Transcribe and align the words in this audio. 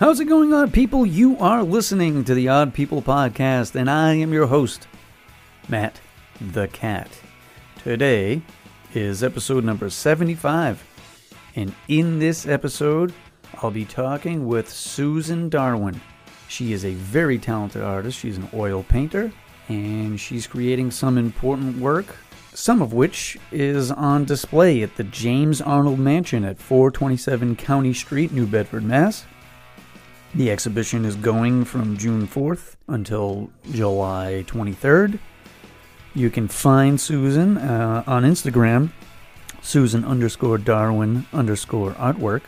How's 0.00 0.18
it 0.18 0.24
going, 0.24 0.52
odd 0.52 0.72
people? 0.72 1.06
You 1.06 1.38
are 1.38 1.62
listening 1.62 2.24
to 2.24 2.34
the 2.34 2.48
Odd 2.48 2.74
People 2.74 3.00
Podcast, 3.00 3.76
and 3.76 3.88
I 3.88 4.14
am 4.14 4.32
your 4.32 4.48
host, 4.48 4.88
Matt 5.68 6.00
the 6.40 6.66
Cat. 6.66 7.08
Today 7.80 8.42
is 8.92 9.22
episode 9.22 9.62
number 9.62 9.88
75, 9.88 10.84
and 11.54 11.72
in 11.86 12.18
this 12.18 12.44
episode, 12.44 13.14
I'll 13.62 13.70
be 13.70 13.84
talking 13.84 14.48
with 14.48 14.68
Susan 14.68 15.48
Darwin. 15.48 16.00
She 16.48 16.72
is 16.72 16.84
a 16.84 16.94
very 16.94 17.38
talented 17.38 17.82
artist. 17.82 18.18
She's 18.18 18.36
an 18.36 18.48
oil 18.52 18.82
painter, 18.82 19.30
and 19.68 20.18
she's 20.18 20.48
creating 20.48 20.90
some 20.90 21.16
important 21.16 21.78
work, 21.78 22.16
some 22.52 22.82
of 22.82 22.94
which 22.94 23.38
is 23.52 23.92
on 23.92 24.24
display 24.24 24.82
at 24.82 24.96
the 24.96 25.04
James 25.04 25.60
Arnold 25.60 26.00
Mansion 26.00 26.44
at 26.44 26.58
427 26.58 27.54
County 27.54 27.94
Street, 27.94 28.32
New 28.32 28.48
Bedford, 28.48 28.82
Mass. 28.82 29.24
The 30.34 30.50
exhibition 30.50 31.04
is 31.04 31.14
going 31.14 31.64
from 31.64 31.96
June 31.96 32.26
4th 32.26 32.74
until 32.88 33.50
July 33.70 34.44
23rd. 34.48 35.20
You 36.12 36.28
can 36.28 36.48
find 36.48 37.00
Susan 37.00 37.56
uh, 37.56 38.02
on 38.04 38.24
Instagram, 38.24 38.90
Susan 39.62 40.04
underscore 40.04 40.58
Darwin 40.58 41.26
underscore 41.32 41.92
artwork. 41.92 42.42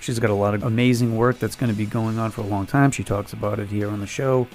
She's 0.00 0.18
got 0.18 0.28
a 0.28 0.34
lot 0.34 0.54
of 0.54 0.62
amazing 0.62 1.16
work 1.16 1.38
that's 1.38 1.56
going 1.56 1.72
to 1.72 1.76
be 1.76 1.86
going 1.86 2.18
on 2.18 2.32
for 2.32 2.42
a 2.42 2.46
long 2.46 2.66
time. 2.66 2.90
She 2.90 3.02
talks 3.02 3.32
about 3.32 3.58
it 3.58 3.68
here 3.68 3.88
on 3.88 4.00
the 4.00 4.06
show. 4.06 4.46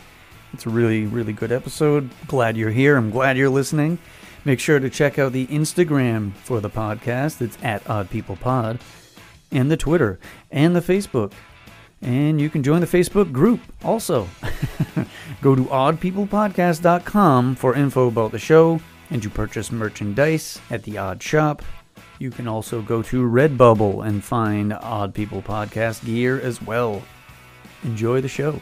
It's 0.53 0.67
a 0.67 0.69
really, 0.69 1.07
really 1.07 1.33
good 1.33 1.51
episode. 1.51 2.11
Glad 2.27 2.57
you're 2.57 2.69
here. 2.69 2.95
I'm 2.95 3.09
glad 3.09 3.37
you're 3.37 3.49
listening. 3.49 3.97
Make 4.45 4.59
sure 4.59 4.79
to 4.79 4.89
check 4.89 5.17
out 5.17 5.31
the 5.31 5.47
Instagram 5.47 6.33
for 6.35 6.61
the 6.61 6.69
podcast. 6.69 7.41
It's 7.41 7.57
at 7.63 7.89
Odd 7.89 8.11
People 8.11 8.35
Pod, 8.35 8.79
and 9.51 9.71
the 9.71 9.77
Twitter 9.77 10.19
and 10.51 10.75
the 10.75 10.81
Facebook. 10.81 11.33
And 12.01 12.39
you 12.39 12.49
can 12.49 12.63
join 12.63 12.81
the 12.81 12.87
Facebook 12.87 13.31
group 13.31 13.59
also. 13.83 14.27
Go 15.41 15.55
to 15.55 15.63
oddpeoplepodcast.com 15.63 17.55
for 17.55 17.75
info 17.75 18.07
about 18.07 18.31
the 18.31 18.39
show 18.39 18.79
and 19.09 19.21
to 19.23 19.29
purchase 19.29 19.71
merchandise 19.71 20.59
at 20.69 20.83
the 20.83 20.97
Odd 20.97 21.21
Shop. 21.21 21.63
You 22.19 22.31
can 22.31 22.47
also 22.47 22.81
go 22.81 23.03
to 23.03 23.29
Redbubble 23.29 24.05
and 24.05 24.23
find 24.23 24.73
Odd 24.73 25.13
People 25.13 25.41
Podcast 25.41 26.03
gear 26.03 26.39
as 26.41 26.61
well. 26.61 27.03
Enjoy 27.83 28.21
the 28.21 28.27
show. 28.27 28.59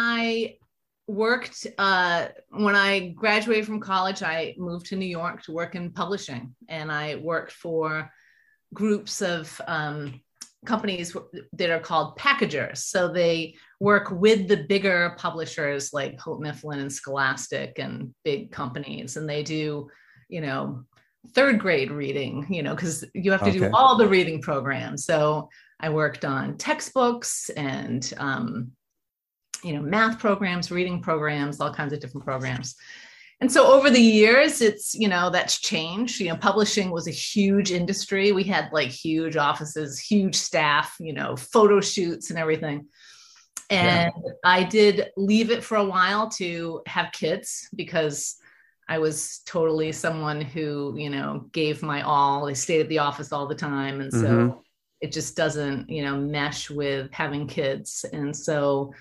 I 0.00 0.58
worked 1.08 1.66
uh, 1.76 2.28
when 2.50 2.76
I 2.76 3.08
graduated 3.16 3.66
from 3.66 3.80
college. 3.80 4.22
I 4.22 4.54
moved 4.56 4.86
to 4.86 4.96
New 4.96 5.06
York 5.06 5.42
to 5.44 5.52
work 5.52 5.74
in 5.74 5.90
publishing, 5.90 6.54
and 6.68 6.92
I 6.92 7.16
worked 7.16 7.52
for 7.52 8.10
groups 8.72 9.20
of 9.22 9.60
um, 9.66 10.20
companies 10.64 11.16
that 11.54 11.70
are 11.70 11.80
called 11.80 12.14
packagers. 12.16 12.84
So 12.84 13.08
they 13.08 13.56
work 13.80 14.10
with 14.12 14.46
the 14.46 14.58
bigger 14.68 15.16
publishers 15.18 15.92
like 15.92 16.20
Houghton 16.20 16.44
Mifflin 16.44 16.78
and 16.78 16.92
Scholastic 16.92 17.80
and 17.80 18.14
big 18.24 18.52
companies, 18.52 19.16
and 19.16 19.28
they 19.28 19.42
do, 19.42 19.88
you 20.28 20.40
know, 20.40 20.84
third 21.34 21.58
grade 21.58 21.90
reading. 21.90 22.46
You 22.48 22.62
know, 22.62 22.74
because 22.76 23.04
you 23.14 23.32
have 23.32 23.42
to 23.42 23.50
Okay. 23.50 23.58
do 23.58 23.70
all 23.74 23.96
the 23.96 24.06
reading 24.06 24.40
programs. 24.40 25.04
So 25.04 25.48
I 25.80 25.88
worked 25.90 26.24
on 26.24 26.56
textbooks 26.56 27.50
and 27.50 28.12
um, 28.18 28.72
you 29.62 29.72
know 29.72 29.82
math 29.82 30.18
programs 30.18 30.70
reading 30.70 31.00
programs 31.00 31.60
all 31.60 31.72
kinds 31.72 31.92
of 31.92 32.00
different 32.00 32.24
programs. 32.24 32.74
And 33.40 33.52
so 33.52 33.72
over 33.72 33.88
the 33.88 34.00
years 34.00 34.60
it's 34.60 34.94
you 34.94 35.08
know 35.08 35.30
that's 35.30 35.60
changed. 35.60 36.20
You 36.20 36.28
know 36.28 36.36
publishing 36.36 36.90
was 36.90 37.06
a 37.06 37.12
huge 37.12 37.70
industry. 37.70 38.32
We 38.32 38.44
had 38.44 38.70
like 38.72 38.88
huge 38.88 39.36
offices 39.36 39.98
huge 39.98 40.34
staff 40.34 40.96
you 40.98 41.12
know 41.12 41.36
photo 41.36 41.80
shoots 41.80 42.30
and 42.30 42.38
everything. 42.38 42.86
And 43.70 44.12
i 44.44 44.64
did 44.64 45.10
leave 45.16 45.50
it 45.50 45.62
for 45.62 45.76
a 45.76 45.84
while 45.84 46.30
to 46.30 46.80
have 46.86 47.12
kids 47.12 47.68
because 47.76 48.36
i 48.88 48.98
was 48.98 49.40
totally 49.44 49.92
someone 49.92 50.40
who 50.40 50.94
you 50.96 51.10
know 51.10 51.46
gave 51.52 51.82
my 51.82 52.00
all. 52.02 52.48
I 52.48 52.54
stayed 52.54 52.80
at 52.80 52.88
the 52.88 53.00
office 53.00 53.30
all 53.32 53.46
the 53.46 53.54
time. 53.54 54.00
And 54.00 54.12
so 54.12 54.26
Mhm. 54.26 54.58
it 55.00 55.12
just 55.12 55.36
doesn't 55.36 55.88
you 55.90 56.02
know 56.02 56.16
mesh 56.16 56.70
with 56.70 57.12
having 57.12 57.46
kids. 57.46 58.04
And 58.12 58.34
so 58.34 58.92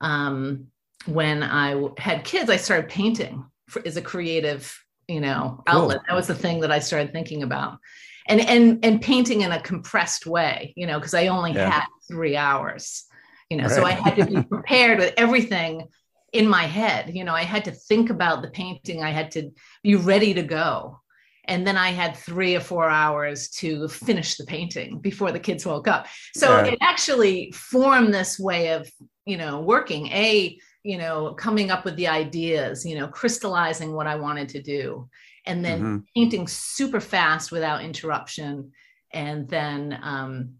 um, 0.00 0.66
when 1.06 1.42
I 1.42 1.88
had 1.98 2.24
kids, 2.24 2.50
I 2.50 2.56
started 2.56 2.90
painting 2.90 3.44
for, 3.68 3.82
as 3.86 3.96
a 3.96 4.02
creative, 4.02 4.76
you 5.08 5.20
know, 5.20 5.62
Cool. 5.66 5.82
outlet. 5.82 6.00
That 6.08 6.14
was 6.14 6.26
the 6.26 6.34
thing 6.34 6.60
that 6.60 6.72
I 6.72 6.78
started 6.78 7.12
thinking 7.12 7.42
about, 7.42 7.78
and 8.26 8.40
and 8.40 8.84
and 8.84 9.00
painting 9.02 9.42
in 9.42 9.52
a 9.52 9.60
compressed 9.60 10.26
way, 10.26 10.72
you 10.76 10.86
know, 10.86 10.98
because 10.98 11.14
I 11.14 11.28
only 11.28 11.52
Yeah. 11.52 11.70
had 11.70 11.84
three 12.08 12.36
hours, 12.36 13.04
you 13.50 13.56
know, 13.56 13.68
so 13.68 13.84
I 13.84 13.92
had 13.92 14.16
to 14.16 14.24
be 14.24 14.42
prepared 14.50 14.98
with 14.98 15.14
everything 15.16 15.88
in 16.32 16.48
my 16.48 16.64
head. 16.64 17.14
You 17.14 17.24
know, 17.24 17.34
I 17.34 17.44
had 17.44 17.64
to 17.66 17.70
think 17.72 18.10
about 18.10 18.42
the 18.42 18.50
painting. 18.50 19.02
I 19.02 19.10
had 19.10 19.30
to 19.32 19.50
be 19.82 19.94
ready 19.94 20.34
to 20.34 20.42
go. 20.42 21.00
And 21.46 21.66
then 21.66 21.76
I 21.76 21.90
had 21.90 22.16
three 22.16 22.56
or 22.56 22.60
four 22.60 22.88
hours 22.88 23.48
to 23.50 23.88
finish 23.88 24.36
the 24.36 24.44
painting 24.46 24.98
before 25.00 25.30
the 25.32 25.40
kids 25.40 25.66
woke 25.66 25.88
up. 25.88 26.06
So 26.34 26.50
Yeah. 26.50 26.72
it 26.72 26.78
actually 26.80 27.52
formed 27.52 28.12
this 28.14 28.38
way 28.38 28.72
of 28.72 28.90
you 29.26 29.36
know 29.36 29.60
working 29.60 30.06
a 30.08 30.58
you 30.82 30.98
know 30.98 31.32
coming 31.34 31.70
up 31.70 31.84
with 31.84 31.96
the 31.96 32.08
ideas 32.08 32.84
you 32.84 32.94
know 32.98 33.08
crystallizing 33.08 33.94
what 33.94 34.06
i 34.06 34.16
wanted 34.16 34.50
to 34.50 34.60
do 34.60 35.08
and 35.46 35.64
then 35.64 35.80
Mhm. 35.80 36.04
painting 36.14 36.46
super 36.46 37.00
fast 37.00 37.50
without 37.50 37.82
interruption 37.82 38.72
and 39.12 39.48
then 39.48 39.98
um 40.02 40.56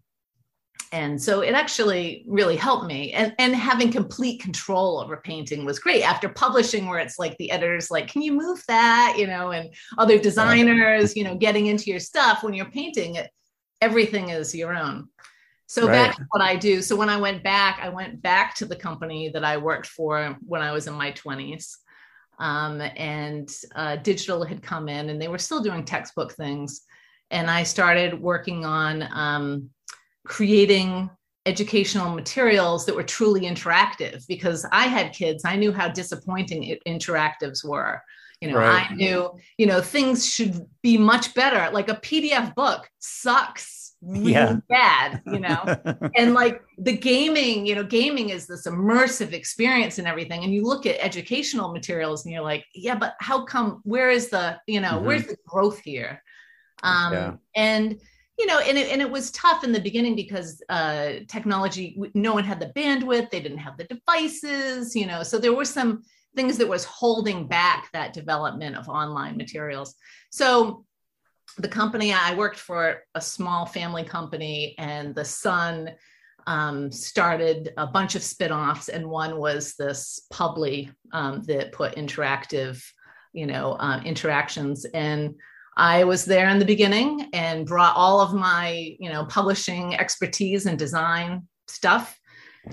and 0.91 1.21
so 1.21 1.41
it 1.41 1.53
actually 1.53 2.23
really 2.27 2.55
helped 2.55 2.85
me 2.85 3.11
and 3.13 3.33
and 3.39 3.55
having 3.55 3.91
complete 3.91 4.41
control 4.41 4.99
over 4.99 5.17
painting 5.17 5.65
was 5.65 5.79
great 5.79 6.03
after 6.03 6.29
publishing 6.29 6.87
where 6.87 6.99
it's 6.99 7.19
like 7.19 7.35
the 7.37 7.51
editors 7.51 7.89
like 7.89 8.07
can 8.07 8.21
you 8.21 8.31
move 8.31 8.63
that 8.67 9.15
you 9.17 9.27
know 9.27 9.51
and 9.51 9.73
other 9.97 10.19
designers 10.19 11.15
you 11.15 11.23
know 11.23 11.35
getting 11.35 11.67
into 11.67 11.89
your 11.89 11.99
stuff 11.99 12.43
when 12.43 12.53
you're 12.53 12.69
painting 12.71 13.15
it 13.15 13.29
everything 13.81 14.29
is 14.29 14.53
your 14.55 14.73
own 14.73 15.07
so 15.67 15.87
Right. 15.87 15.93
back 15.93 16.15
to 16.17 16.25
what 16.29 16.41
I 16.41 16.55
do. 16.55 16.81
So 16.81 16.95
when 16.95 17.09
I 17.09 17.17
went 17.17 17.43
back, 17.43 17.79
I 17.81 17.89
went 17.89 18.21
back 18.21 18.55
to 18.55 18.65
the 18.65 18.75
company 18.75 19.29
that 19.29 19.43
I 19.43 19.57
worked 19.57 19.87
for 19.87 20.37
when 20.45 20.61
I 20.61 20.71
was 20.71 20.87
in 20.87 20.93
my 20.93 21.11
20s. 21.11 21.77
Um, 22.37 22.81
and 22.81 23.49
uh, 23.75 23.95
digital 23.97 24.43
had 24.43 24.61
come 24.61 24.89
in 24.89 25.09
and 25.09 25.21
they 25.21 25.27
were 25.27 25.39
still 25.39 25.63
doing 25.63 25.83
textbook 25.83 26.33
things. 26.33 26.81
And 27.31 27.49
I 27.49 27.63
started 27.63 28.21
working 28.21 28.65
on 28.65 29.07
um, 29.11 29.69
creating 30.25 31.09
educational 31.45 32.13
materials 32.13 32.85
that 32.85 32.95
were 32.95 33.03
truly 33.03 33.41
interactive 33.41 34.25
because 34.27 34.65
I 34.71 34.87
had 34.87 35.13
kids. 35.13 35.43
I 35.45 35.55
knew 35.55 35.71
how 35.71 35.87
disappointing 35.89 36.63
it, 36.63 36.79
interactives 36.87 37.63
were. 37.63 38.01
You 38.41 38.49
know, 38.49 38.57
Right. 38.57 38.89
I 38.89 38.93
knew, 38.93 39.31
you 39.57 39.65
know, 39.65 39.81
things 39.81 40.27
should 40.27 40.59
be 40.81 40.97
much 40.97 41.33
better. 41.35 41.71
Like 41.73 41.89
a 41.89 41.95
PDF 41.95 42.53
book 42.55 42.89
sucks 42.99 43.95
really 44.01 44.31
Yeah. 44.31 44.55
bad, 44.69 45.21
you 45.25 45.39
know 45.39 45.75
and 46.15 46.33
like 46.33 46.61
the 46.77 46.95
gaming 46.95 47.65
you 47.65 47.73
know 47.75 47.83
gaming 47.83 48.29
is 48.29 48.45
this 48.45 48.67
immersive 48.67 49.33
experience 49.33 49.97
and 49.97 50.07
everything 50.07 50.43
and 50.43 50.53
you 50.53 50.63
look 50.63 50.85
at 50.85 51.03
educational 51.03 51.71
materials 51.71 52.23
and 52.25 52.33
you're 52.33 52.43
like 52.43 52.63
yeah 52.75 52.93
but 52.95 53.15
how 53.19 53.43
come 53.45 53.81
where 53.83 54.09
is 54.11 54.29
the 54.29 54.57
you 54.67 54.79
know 54.81 54.99
Mhm. 54.99 55.05
where's 55.05 55.25
the 55.25 55.37
growth 55.47 55.79
here 55.79 56.21
um 56.83 57.13
Yeah. 57.13 57.33
and 57.55 57.99
you 58.37 58.45
know 58.45 58.59
and 58.59 58.77
it, 58.77 58.91
and 58.91 59.01
it 59.01 59.09
was 59.09 59.31
tough 59.31 59.63
in 59.63 59.71
the 59.71 59.79
beginning 59.79 60.15
because 60.15 60.61
uh 60.69 61.13
technology 61.27 61.99
no 62.13 62.33
one 62.33 62.43
had 62.43 62.59
the 62.59 62.71
bandwidth 62.75 63.29
they 63.29 63.39
didn't 63.39 63.57
have 63.57 63.77
the 63.77 63.85
devices 63.85 64.95
you 64.95 65.05
know 65.05 65.23
so 65.23 65.37
there 65.37 65.53
were 65.53 65.65
some 65.65 66.01
things 66.35 66.57
that 66.57 66.67
was 66.67 66.83
holding 66.83 67.47
back 67.47 67.89
that 67.93 68.13
development 68.13 68.75
of 68.75 68.89
online 68.89 69.37
materials 69.37 69.95
so 70.31 70.85
the 71.57 71.67
company 71.67 72.13
I 72.13 72.35
worked 72.35 72.59
for 72.59 73.03
a 73.13 73.21
small 73.21 73.65
family 73.65 74.03
company, 74.03 74.75
and 74.77 75.15
the 75.15 75.25
son 75.25 75.91
um, 76.47 76.91
started 76.91 77.73
a 77.77 77.87
bunch 77.87 78.15
of 78.15 78.23
spin-offs, 78.23 78.89
and 78.89 79.09
one 79.09 79.37
was 79.37 79.75
this 79.75 80.27
Publi 80.31 80.91
um, 81.13 81.41
that 81.43 81.71
put 81.71 81.95
interactive, 81.95 82.83
you 83.33 83.47
know, 83.47 83.73
uh, 83.73 84.01
interactions. 84.03 84.85
And 84.85 85.35
I 85.77 86.03
was 86.05 86.25
there 86.25 86.49
in 86.49 86.59
the 86.59 86.65
beginning 86.65 87.29
and 87.33 87.65
brought 87.65 87.95
all 87.95 88.21
of 88.21 88.33
my, 88.33 88.95
you 88.99 89.11
know, 89.11 89.25
publishing 89.25 89.95
expertise 89.95 90.65
and 90.65 90.79
design 90.79 91.47
stuff. 91.67 92.17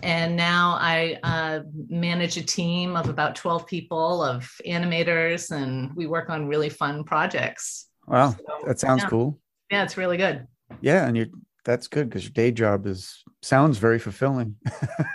And 0.03 0.37
now 0.37 0.79
I 0.81 1.19
uh, 1.23 1.61
manage 1.89 2.37
a 2.37 2.43
team 2.43 2.97
of 2.97 3.09
about 3.09 3.37
12 3.37 3.67
people 3.67 4.23
of 4.23 4.51
animators, 4.67 5.51
and 5.51 5.95
we 5.95 6.07
work 6.07 6.31
on 6.31 6.47
really 6.47 6.71
fun 6.71 7.05
projects. 7.05 7.89
Wow, 8.07 8.31
So, 8.31 8.67
that 8.67 8.81
sounds 8.81 9.03
yeah. 9.03 9.09
cool. 9.09 9.39
Yeah, 9.71 9.85
it's 9.85 9.97
really 9.97 10.17
good. 10.17 10.47
Yeah, 10.81 11.07
and 11.07 11.17
you 11.17 11.27
that's 11.65 11.89
good 11.89 12.09
because 12.09 12.25
your 12.25 12.33
day 12.33 12.51
job 12.51 12.87
is 12.87 13.23
sounds 13.43 13.79
very 13.79 13.99
fulfilling. 13.99 14.57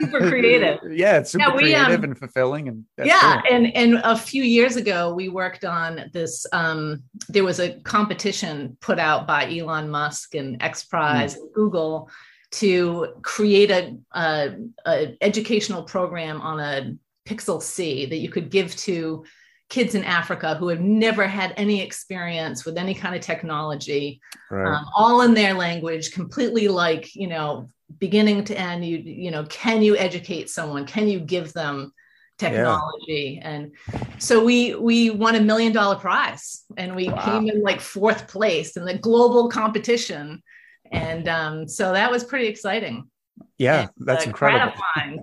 Super 0.01 0.19
creative. 0.29 0.79
yeah, 0.91 1.17
it's 1.19 1.31
super 1.31 1.45
Yeah, 1.49 1.55
we, 1.55 1.61
creative 1.63 1.99
um, 1.99 2.03
and 2.03 2.17
fulfilling, 2.17 2.67
and 2.67 2.85
that's 2.97 3.07
yeah 3.07 3.41
cool. 3.41 3.53
and 3.55 3.75
and 3.75 4.01
a 4.03 4.15
few 4.17 4.44
years 4.44 4.75
ago 4.75 5.13
we 5.13 5.29
worked 5.29 5.65
on 5.65 6.09
this 6.13 6.45
um 6.53 7.03
there 7.29 7.44
was 7.44 7.59
a 7.59 7.79
competition 7.81 8.77
put 8.81 8.99
out 8.99 9.27
by 9.27 9.49
elon 9.53 9.89
musk 9.89 10.35
and 10.35 10.61
x 10.61 10.83
prize 10.85 11.35
Hmm. 11.35 11.41
and 11.41 11.53
google 11.53 12.09
to 12.50 13.07
create 13.23 13.71
a, 13.71 13.97
a, 14.13 14.55
a 14.85 15.17
educational 15.21 15.83
program 15.83 16.39
on 16.41 16.59
a 16.61 16.95
pixel 17.27 17.61
c 17.61 18.05
that 18.05 18.17
you 18.17 18.29
could 18.29 18.50
give 18.50 18.73
to 18.77 19.25
kids 19.69 19.95
in 19.95 20.03
africa 20.03 20.55
who 20.55 20.67
have 20.69 20.79
never 20.79 21.27
had 21.27 21.53
any 21.57 21.81
experience 21.81 22.65
with 22.65 22.77
any 22.77 22.93
kind 22.93 23.15
of 23.15 23.21
technology 23.21 24.19
right. 24.49 24.73
um, 24.73 24.85
all 24.95 25.21
in 25.21 25.33
their 25.33 25.53
language 25.53 26.11
completely 26.11 26.67
like 26.67 27.15
you 27.15 27.27
know 27.27 27.69
beginning 27.99 28.43
to 28.43 28.57
end 28.57 28.85
you 28.85 28.97
you 28.97 29.31
know 29.31 29.43
can 29.45 29.81
you 29.81 29.95
educate 29.97 30.49
someone 30.49 30.85
can 30.85 31.07
you 31.07 31.19
give 31.19 31.53
them 31.53 31.91
technology 32.37 33.39
and 33.41 33.71
so 34.19 34.43
we 34.43 34.75
we 34.75 35.09
won 35.09 35.35
a 35.35 35.39
million 35.41 35.73
dollar 35.73 35.95
prize 35.95 36.63
and 36.77 36.95
we 36.95 37.09
Wow. 37.09 37.25
came 37.25 37.49
in 37.49 37.63
like 37.63 37.81
fourth 37.81 38.27
place 38.27 38.77
in 38.77 38.85
the 38.85 38.97
global 38.97 39.49
competition 39.49 40.43
and 40.91 41.27
um, 41.27 41.67
so 41.67 41.93
that 41.93 42.11
was 42.11 42.23
pretty 42.23 42.47
exciting 42.47 43.09
yeah, 43.57 43.81
and, 43.81 43.89
that's 44.07 44.25
uh, 44.25 44.29
incredible. 44.29 44.73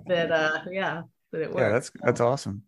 that 0.07 0.31
uh 0.31 0.59
yeah 0.69 1.03
that 1.31 1.41
it 1.41 1.47
worked 1.47 1.59
Yeah, 1.59 1.69
that's 1.69 1.91
that's 2.01 2.21
awesome. 2.21 2.63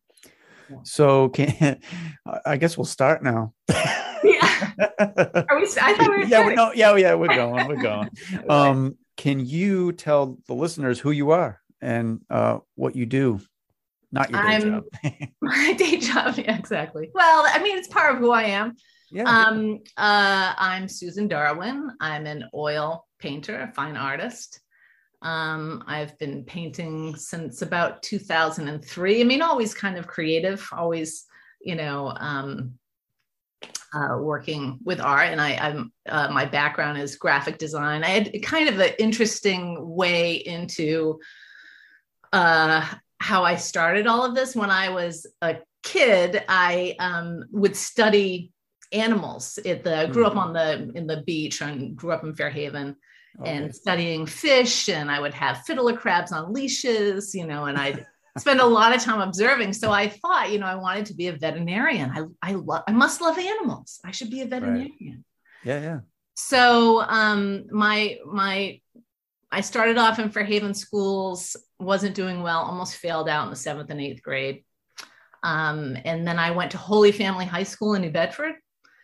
So 0.83 1.29
can 1.29 1.79
I 2.45 2.57
guess 2.57 2.77
we'll 2.77 2.85
start 2.85 3.23
now. 3.23 3.53
yeah 4.23 4.73
are 5.49 5.59
we 5.59 5.67
i 5.81 5.93
thought 5.93 5.99
we 5.99 6.07
were 6.07 6.19
yeah, 6.21 6.27
starting. 6.27 6.55
no, 6.55 6.71
yeah, 6.73 6.95
yeah, 6.95 7.13
we're 7.13 7.27
going, 7.27 7.67
we're 7.67 7.81
going. 7.81 8.09
Um, 8.49 8.97
can 9.15 9.45
you 9.45 9.91
tell 9.93 10.37
the 10.47 10.53
listeners 10.53 10.99
who 10.99 11.11
you 11.11 11.31
are 11.31 11.59
and 11.81 12.21
uh, 12.29 12.59
what 12.75 12.95
you 12.95 13.05
do? 13.05 13.39
Not 14.11 14.29
your 14.31 14.41
day 14.41 14.47
I'm- 14.47 14.61
job. 14.61 14.83
my 15.41 15.73
day 15.73 15.97
job 15.97 16.35
yeah, 16.37 16.57
exactly 16.57 17.09
well 17.13 17.43
i 17.53 17.61
mean 17.61 17.77
it's 17.77 17.89
part 17.89 18.13
of 18.15 18.19
who 18.19 18.31
i 18.31 18.43
am 18.43 18.75
yeah. 19.11 19.23
Um, 19.23 19.79
uh, 19.95 20.53
I'm 20.57 20.89
Susan 20.89 21.27
Darwin. 21.29 21.91
I'm 22.01 22.25
an 22.25 22.43
oil 22.53 23.05
painter, 23.19 23.61
a 23.61 23.71
fine 23.71 23.95
artist. 23.95 24.59
Um, 25.21 25.83
I've 25.87 26.17
been 26.19 26.43
painting 26.43 27.15
since 27.15 27.61
about 27.61 28.03
2003. 28.03 29.21
I 29.21 29.23
mean, 29.23 29.41
always 29.41 29.73
kind 29.73 29.97
of 29.97 30.07
creative, 30.07 30.67
always, 30.71 31.25
you 31.59 31.75
know, 31.75 32.13
um, 32.15 32.73
uh, 33.93 34.17
working 34.19 34.77
with 34.83 34.99
art. 34.99 35.29
And 35.29 35.41
I, 35.41 35.55
I'm 35.55 35.91
uh, 36.07 36.29
my 36.31 36.45
background 36.45 36.99
is 36.99 37.15
graphic 37.15 37.57
design. 37.57 38.03
I 38.03 38.09
had 38.09 38.43
kind 38.43 38.69
of 38.69 38.79
an 38.79 38.91
interesting 38.99 39.77
way 39.79 40.33
into 40.35 41.19
uh, 42.33 42.85
how 43.19 43.43
I 43.43 43.55
started 43.55 44.07
all 44.07 44.23
of 44.23 44.35
this. 44.35 44.55
When 44.55 44.69
I 44.69 44.89
was 44.89 45.25
a 45.41 45.57
kid, 45.83 46.43
I 46.47 46.95
um, 46.99 47.45
would 47.51 47.75
study 47.75 48.51
animals. 48.91 49.57
At 49.65 49.83
the 49.83 50.09
grew 50.11 50.25
up 50.25 50.35
on 50.35 50.53
the 50.53 50.91
in 50.95 51.07
the 51.07 51.23
beach 51.25 51.61
and 51.61 51.95
grew 51.95 52.11
up 52.11 52.23
in 52.23 52.35
Fairhaven 52.35 52.95
and 53.45 53.65
Okay. 53.65 53.71
studying 53.71 54.25
fish. 54.25 54.89
And 54.89 55.11
I 55.11 55.19
would 55.19 55.33
have 55.33 55.63
fiddler 55.65 55.95
crabs 55.95 56.31
on 56.31 56.53
leashes, 56.53 57.33
you 57.35 57.45
know, 57.45 57.65
and 57.65 57.77
I'd 57.77 58.05
spend 58.37 58.59
a 58.59 58.65
lot 58.65 58.95
of 58.95 59.01
time 59.01 59.21
observing. 59.21 59.73
So 59.73 59.91
I 59.91 60.09
thought, 60.09 60.51
you 60.51 60.59
know, 60.59 60.65
I 60.67 60.75
wanted 60.75 61.05
to 61.07 61.13
be 61.15 61.27
a 61.27 61.33
veterinarian. 61.33 62.11
I 62.11 62.49
I 62.49 62.53
love 62.53 62.83
I 62.87 62.91
must 62.91 63.21
love 63.21 63.37
animals. 63.37 63.99
I 64.03 64.11
should 64.11 64.29
be 64.29 64.41
a 64.41 64.47
veterinarian 64.47 65.23
yeah, 65.63 65.81
yeah. 65.81 65.99
so 66.35 67.01
um 67.01 67.65
my 67.71 68.17
my 68.25 68.79
i 69.51 69.61
started 69.61 69.97
off 69.97 70.19
in 70.19 70.29
fairhaven 70.29 70.73
schools 70.73 71.57
wasn't 71.79 72.15
doing 72.15 72.43
well 72.43 72.59
almost 72.59 72.95
failed 72.95 73.27
out 73.27 73.45
in 73.45 73.49
the 73.49 73.55
seventh 73.55 73.89
and 73.89 73.99
eighth 73.99 74.21
grade 74.21 74.63
um, 75.43 75.97
and 76.05 76.27
then 76.27 76.37
i 76.39 76.51
went 76.51 76.71
to 76.71 76.77
holy 76.77 77.11
family 77.11 77.45
high 77.45 77.63
school 77.63 77.95
in 77.95 78.01
new 78.01 78.11
bedford 78.11 78.53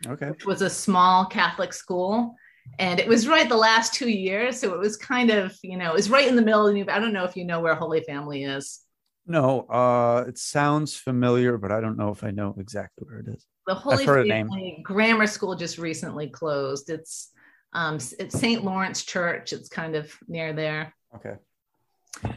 Okay. 0.08 0.30
which 0.30 0.46
was 0.46 0.62
a 0.62 0.70
small 0.70 1.26
catholic 1.26 1.74
school 1.74 2.36
and 2.80 3.00
it 3.00 3.08
was 3.08 3.28
right 3.28 3.50
the 3.50 3.56
last 3.56 3.94
two 3.94 4.10
years 4.10 4.60
so 4.60 4.74
it 4.74 4.80
was 4.80 4.98
kind 4.98 5.30
of 5.30 5.58
you 5.64 5.78
know 5.78 5.92
it 5.92 5.94
was 5.94 6.10
right 6.10 6.28
in 6.28 6.36
the 6.36 6.42
middle 6.42 6.68
of 6.68 6.74
new 6.74 6.86
i 6.90 7.00
don't 7.00 7.14
know 7.14 7.24
if 7.24 7.36
you 7.38 7.46
know 7.46 7.60
where 7.60 7.76
holy 7.76 8.02
family 8.02 8.44
is 8.44 8.82
No, 9.26 9.62
uh, 9.70 10.26
it 10.28 10.38
sounds 10.38 10.98
familiar, 10.98 11.58
but 11.58 11.72
I 11.72 11.80
don't 11.80 11.98
know 11.98 12.12
if 12.12 12.24
I 12.26 12.32
know 12.32 12.56
exactly 12.58 13.06
where 13.08 13.20
it 13.20 13.28
is. 13.30 13.46
the 13.68 13.74
Holy 13.74 14.06
heard 14.06 14.26
the 14.26 14.30
name. 14.30 14.48
Family 14.50 14.84
Grammar 14.84 15.28
School 15.28 15.56
just 15.56 15.78
recently 15.78 16.28
closed. 16.28 16.90
It's 16.90 17.32
um, 17.72 17.96
it's 18.20 18.38
St. 18.38 18.64
Lawrence 18.66 19.04
Church. 19.04 19.54
It's 19.54 19.70
kind 19.70 19.96
of 19.96 20.14
near 20.28 20.52
there. 20.54 20.94
Okay. 21.16 21.36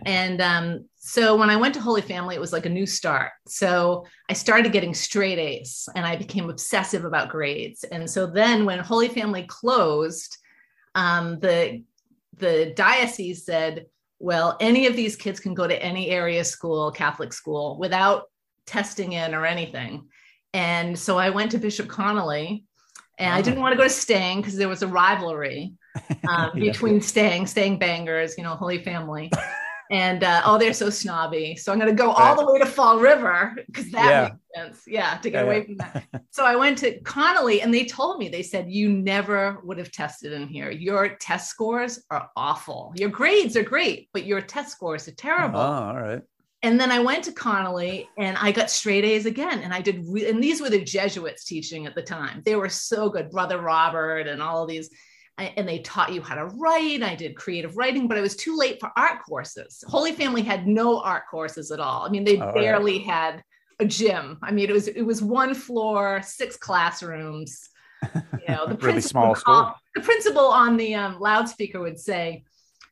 And 0.04 0.40
um, 0.40 0.88
so 0.96 1.36
when 1.36 1.50
I 1.50 1.56
went 1.56 1.74
to 1.74 1.80
Holy 1.80 2.00
Family, 2.02 2.34
it 2.34 2.40
was 2.40 2.52
like 2.52 2.66
a 2.66 2.70
new 2.70 2.86
start. 2.86 3.32
So 3.46 4.04
I 4.28 4.32
started 4.32 4.72
getting 4.72 4.94
straight 4.94 5.38
A's 5.38 5.88
and 5.94 6.06
I 6.06 6.16
became 6.16 6.48
obsessive 6.50 7.04
about 7.04 7.28
grades. 7.28 7.84
And 7.84 8.08
so 8.08 8.26
then 8.26 8.64
when 8.64 8.78
Holy 8.78 9.08
Family 9.08 9.44
closed, 9.48 10.36
um, 10.94 11.38
the 11.40 11.82
the 12.38 12.72
diocese 12.76 13.44
said, 13.46 13.86
well, 14.18 14.56
any 14.60 14.86
of 14.86 14.94
these 14.96 15.16
kids 15.16 15.40
can 15.40 15.54
go 15.54 15.66
to 15.66 15.82
any 15.82 16.10
area 16.10 16.44
school, 16.44 16.90
Catholic 16.90 17.32
school, 17.32 17.78
without 17.78 18.24
testing 18.66 19.12
in 19.12 19.34
or 19.34 19.46
anything. 19.46 20.06
And 20.52 20.98
so 20.98 21.18
I 21.18 21.30
went 21.30 21.50
to 21.52 21.58
Bishop 21.58 21.88
Connolly, 21.88 22.64
and 23.18 23.34
I 23.34 23.38
Ah. 23.38 23.42
didn't 23.42 23.60
want 23.60 23.72
to 23.72 23.76
go 23.76 23.84
to 23.84 23.90
Stang 23.90 24.40
because 24.40 24.56
there 24.56 24.68
was 24.68 24.82
a 24.82 24.86
rivalry 24.88 25.72
um, 26.28 26.50
Yeah. 26.54 26.72
between 26.72 27.00
Stang, 27.00 27.46
Stang 27.46 27.78
bangers, 27.78 28.36
you 28.38 28.44
know, 28.44 28.54
Holy 28.54 28.82
Family. 28.82 29.30
And 29.90 30.24
uh, 30.24 30.42
oh, 30.44 30.58
they're 30.58 30.72
so 30.72 30.90
snobby. 30.90 31.56
So 31.56 31.72
I'm 31.72 31.78
going 31.78 31.94
to 31.94 32.02
go 32.02 32.10
all 32.10 32.36
the 32.36 32.50
way 32.50 32.58
to 32.58 32.66
Fall 32.66 32.98
River 32.98 33.54
because 33.66 33.90
that 33.92 34.04
Yeah. 34.04 34.22
makes 34.22 34.74
sense. 34.74 34.82
Yeah, 34.86 35.16
to 35.18 35.30
get 35.30 35.38
Yeah, 35.38 35.44
away 35.44 35.58
yeah. 35.58 35.64
from 35.64 35.76
that. 35.76 36.24
So 36.30 36.44
I 36.44 36.56
went 36.56 36.78
to 36.78 36.98
Connolly 37.00 37.62
and 37.62 37.72
they 37.72 37.84
told 37.84 38.18
me, 38.18 38.28
they 38.28 38.42
said, 38.42 38.70
you 38.70 38.88
never 38.90 39.60
would 39.64 39.78
have 39.78 39.92
tested 39.92 40.32
in 40.32 40.48
here. 40.48 40.70
Your 40.70 41.10
test 41.16 41.50
scores 41.50 42.02
are 42.10 42.30
awful. 42.36 42.92
Your 42.96 43.10
grades 43.10 43.56
are 43.56 43.62
great, 43.62 44.08
but 44.12 44.24
your 44.26 44.40
test 44.40 44.72
scores 44.72 45.06
are 45.08 45.14
terrible. 45.14 45.60
Oh, 45.60 45.62
all 45.62 45.96
right. 46.00 46.22
And 46.62 46.80
then 46.80 46.90
I 46.90 46.98
went 46.98 47.22
to 47.24 47.32
Connolly 47.32 48.08
and 48.18 48.36
I 48.38 48.50
got 48.50 48.70
straight 48.70 49.04
A's 49.04 49.26
again. 49.26 49.60
And 49.60 49.72
I 49.72 49.80
did, 49.80 50.04
re- 50.08 50.28
and 50.28 50.42
these 50.42 50.60
were 50.60 50.70
the 50.70 50.82
Jesuits 50.82 51.44
teaching 51.44 51.86
at 51.86 51.94
the 51.94 52.02
time. 52.02 52.42
They 52.44 52.56
were 52.56 52.68
so 52.70 53.08
good, 53.08 53.30
Brother 53.30 53.60
Robert 53.60 54.26
and 54.26 54.42
all 54.42 54.62
of 54.62 54.68
these. 54.68 54.90
And 55.38 55.68
they 55.68 55.80
taught 55.80 56.14
you 56.14 56.22
how 56.22 56.34
to 56.34 56.46
write. 56.46 57.02
I 57.02 57.14
did 57.14 57.36
creative 57.36 57.76
writing, 57.76 58.08
but 58.08 58.16
I 58.16 58.22
was 58.22 58.36
too 58.36 58.56
late 58.56 58.80
for 58.80 58.90
art 58.96 59.22
courses. 59.22 59.84
Holy 59.86 60.12
Family 60.12 60.40
had 60.40 60.66
no 60.66 61.00
art 61.00 61.24
courses 61.30 61.70
at 61.70 61.78
all. 61.78 62.06
I 62.06 62.08
mean, 62.08 62.24
they 62.24 62.38
right. 62.38 62.54
barely 62.54 62.98
had 62.98 63.42
a 63.78 63.84
gym. 63.84 64.38
I 64.42 64.50
mean, 64.50 64.70
it 64.70 64.72
was 64.72 64.88
it 64.88 65.02
was 65.02 65.22
one 65.22 65.54
floor, 65.54 66.22
six 66.22 66.56
classrooms. 66.56 67.68
You 68.14 68.20
know, 68.48 68.66
the 68.66 68.74
Really 68.80 68.92
principal 68.92 69.34
the 69.94 70.00
principal 70.00 70.46
on 70.46 70.76
the 70.76 70.94
um, 70.94 71.20
loudspeaker 71.20 71.80
would 71.80 71.98
say, 71.98 72.44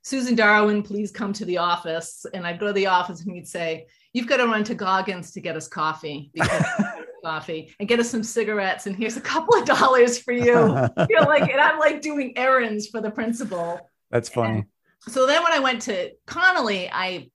Susan 0.03 0.35
Darwin, 0.35 0.83
please 0.83 1.11
come 1.11 1.33
to 1.33 1.45
the 1.45 1.59
office. 1.59 2.27
And 2.35 2.47
I'd 2.47 2.61
go 2.61 2.67
to 2.67 2.73
the 2.73 2.87
office 2.87 3.23
and 3.23 3.35
he'd 3.35 3.49
say, 3.49 3.87
You've 4.13 4.29
got 4.29 4.37
to 4.37 4.47
run 4.47 4.63
to 4.65 4.75
Goggins 4.75 5.33
to 5.33 5.41
get 5.41 5.57
us 5.57 5.67
coffee, 5.67 6.31
because 6.33 6.65
coffee, 7.25 7.75
and 7.81 7.89
get 7.89 8.01
us 8.01 8.11
some 8.11 8.23
cigarettes. 8.23 8.87
And 8.87 8.95
here's 8.95 9.17
a 9.17 9.21
couple 9.21 9.59
of 9.59 9.65
dollars 9.65 10.19
for 10.19 10.33
you. 10.33 10.45
You're 11.09 11.25
like, 11.27 11.51
and 11.51 11.61
I'm 11.61 11.79
like 11.79 12.03
doing 12.03 12.37
errands 12.37 12.89
for 12.89 13.01
the 13.01 13.11
principal. 13.11 13.81
That's 14.11 14.29
funny. 14.29 14.65
So 15.09 15.27
then 15.27 15.43
when 15.43 15.53
I 15.53 15.59
went 15.59 15.83
to 15.83 16.13
Connolly, 16.27 16.91
I 16.91 17.31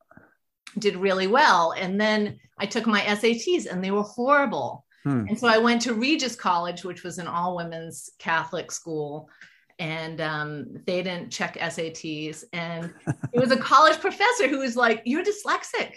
did 0.77 0.95
really 0.95 1.27
well. 1.27 1.73
And 1.77 1.99
then 1.99 2.39
I 2.57 2.65
took 2.65 2.87
my 2.87 3.01
SATs 3.01 3.65
and 3.65 3.83
they 3.83 3.91
were 3.91 4.03
horrible. 4.03 4.85
Hmm. 5.03 5.25
And 5.27 5.39
so 5.39 5.47
I 5.47 5.57
went 5.57 5.81
to 5.83 5.93
Regis 5.93 6.35
College, 6.35 6.83
which 6.83 7.03
was 7.03 7.17
an 7.17 7.27
all 7.27 7.55
women's 7.55 8.09
Catholic 8.19 8.71
school. 8.71 9.29
And 9.77 10.19
um, 10.19 10.65
they 10.85 11.01
didn't 11.01 11.31
check 11.31 11.57
SATs. 11.57 12.43
And 12.51 12.93
it 13.33 13.39
was 13.39 13.51
a 13.51 13.57
college 13.57 13.99
professor 13.99 14.47
who 14.47 14.59
was 14.59 14.75
like, 14.75 15.03
You're 15.05 15.23
dyslexic. 15.23 15.93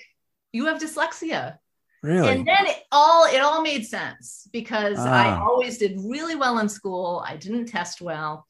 You 0.53 0.67
have 0.67 0.81
dyslexia. 0.81 1.57
Really? 2.03 2.29
And 2.31 2.47
then 2.47 2.67
it 2.67 2.79
all 2.91 3.27
it 3.27 3.39
all 3.41 3.63
made 3.63 3.87
sense 3.87 4.49
because 4.53 4.99
I 4.99 5.29
Ah. 5.29 5.45
always 5.45 5.79
did 5.79 5.99
really 6.05 6.35
well 6.35 6.59
in 6.59 6.69
school. 6.69 7.25
I 7.27 7.37
didn't 7.37 7.67
test 7.67 8.01
well. 8.01 8.47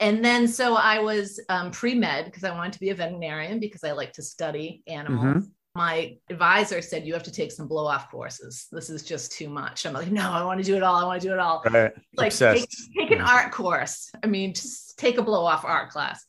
And 0.00 0.24
then 0.24 0.48
so 0.48 0.74
I 0.74 0.98
was 1.00 1.38
um, 1.48 1.70
pre-med 1.70 2.24
because 2.24 2.44
I 2.44 2.50
wanted 2.50 2.72
to 2.74 2.80
be 2.80 2.90
a 2.90 2.94
veterinarian 2.94 3.60
because 3.60 3.84
I 3.84 3.92
like 3.92 4.12
to 4.14 4.22
study 4.22 4.82
animals. 4.86 5.44
Mhm. 5.44 5.50
My 5.76 6.16
advisor 6.30 6.80
said 6.80 7.04
you 7.04 7.12
have 7.14 7.24
to 7.24 7.32
take 7.32 7.50
some 7.52 7.66
blow 7.66 7.86
off 7.86 8.10
courses. 8.10 8.68
This 8.70 8.88
is 8.90 9.02
just 9.02 9.32
too 9.32 9.48
much. 9.48 9.84
I'm 9.86 9.92
like, 9.92 10.10
no, 10.10 10.30
I 10.30 10.44
want 10.44 10.58
to 10.60 10.64
do 10.64 10.76
it 10.76 10.82
all. 10.84 10.94
I 10.96 11.04
want 11.04 11.20
to 11.20 11.28
do 11.28 11.32
it 11.34 11.40
all 11.40 11.62
right. 11.68 11.92
like 12.16 12.32
take, 12.34 12.68
take 12.96 13.10
an 13.10 13.20
art 13.20 13.50
course. 13.52 14.10
I 14.22 14.28
mean, 14.28 14.54
just 14.54 14.96
take 14.98 15.18
a 15.18 15.22
blow 15.22 15.44
off 15.44 15.64
art 15.64 15.90
class. 15.90 16.24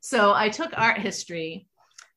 So 0.00 0.32
I 0.34 0.48
took 0.48 0.70
art 0.76 0.98
history 0.98 1.68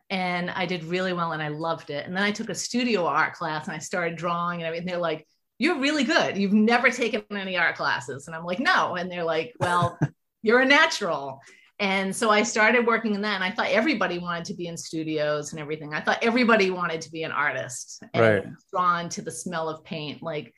and 0.10 0.50
I 0.50 0.66
did 0.66 0.84
really 0.84 1.14
well 1.14 1.34
and 1.34 1.42
I 1.42 1.50
loved 1.50 1.90
it. 1.90 2.06
And 2.06 2.16
then 2.16 2.24
I 2.24 2.32
took 2.32 2.50
a 2.50 2.56
studio 2.56 3.06
art 3.06 3.34
class 3.34 3.68
and 3.68 3.76
I 3.76 3.80
started 3.80 4.18
drawing 4.18 4.60
and 4.62 4.68
everything. 4.68 4.88
They're 4.88 4.98
like, 4.98 5.28
you're 5.60 5.80
really 5.80 6.04
good. 6.04 6.38
You've 6.38 6.54
never 6.54 6.90
taken 6.90 7.24
any 7.32 7.58
art 7.58 7.76
classes. 7.76 8.28
And 8.28 8.36
I'm 8.36 8.46
like, 8.46 8.60
no. 8.60 8.96
And 8.96 9.12
they're 9.12 9.24
like, 9.24 9.54
well, 9.60 10.00
you're 10.42 10.62
a 10.62 10.66
natural. 10.66 11.42
And 11.80 12.14
so 12.16 12.30
I 12.30 12.44
started 12.44 12.88
working 12.88 13.14
in 13.14 13.22
that. 13.22 13.36
And 13.36 13.44
I 13.44 13.52
thought 13.52 13.68
everybody 13.68 14.20
wanted 14.20 14.46
to 14.46 14.54
be 14.54 14.68
in 14.68 14.78
studios 14.78 15.52
and 15.52 15.62
everything. 15.62 15.94
I 15.94 16.02
thought 16.02 16.20
everybody 16.24 16.72
wanted 16.72 17.02
to 17.02 17.12
be 17.12 17.24
an 17.24 17.32
artist 17.32 18.02
and 18.14 18.22
Right. 18.24 18.46
drawn 18.72 19.10
to 19.10 19.22
the 19.22 19.32
smell 19.32 19.70
of 19.70 19.84
paint. 19.84 20.24
Like 20.24 20.54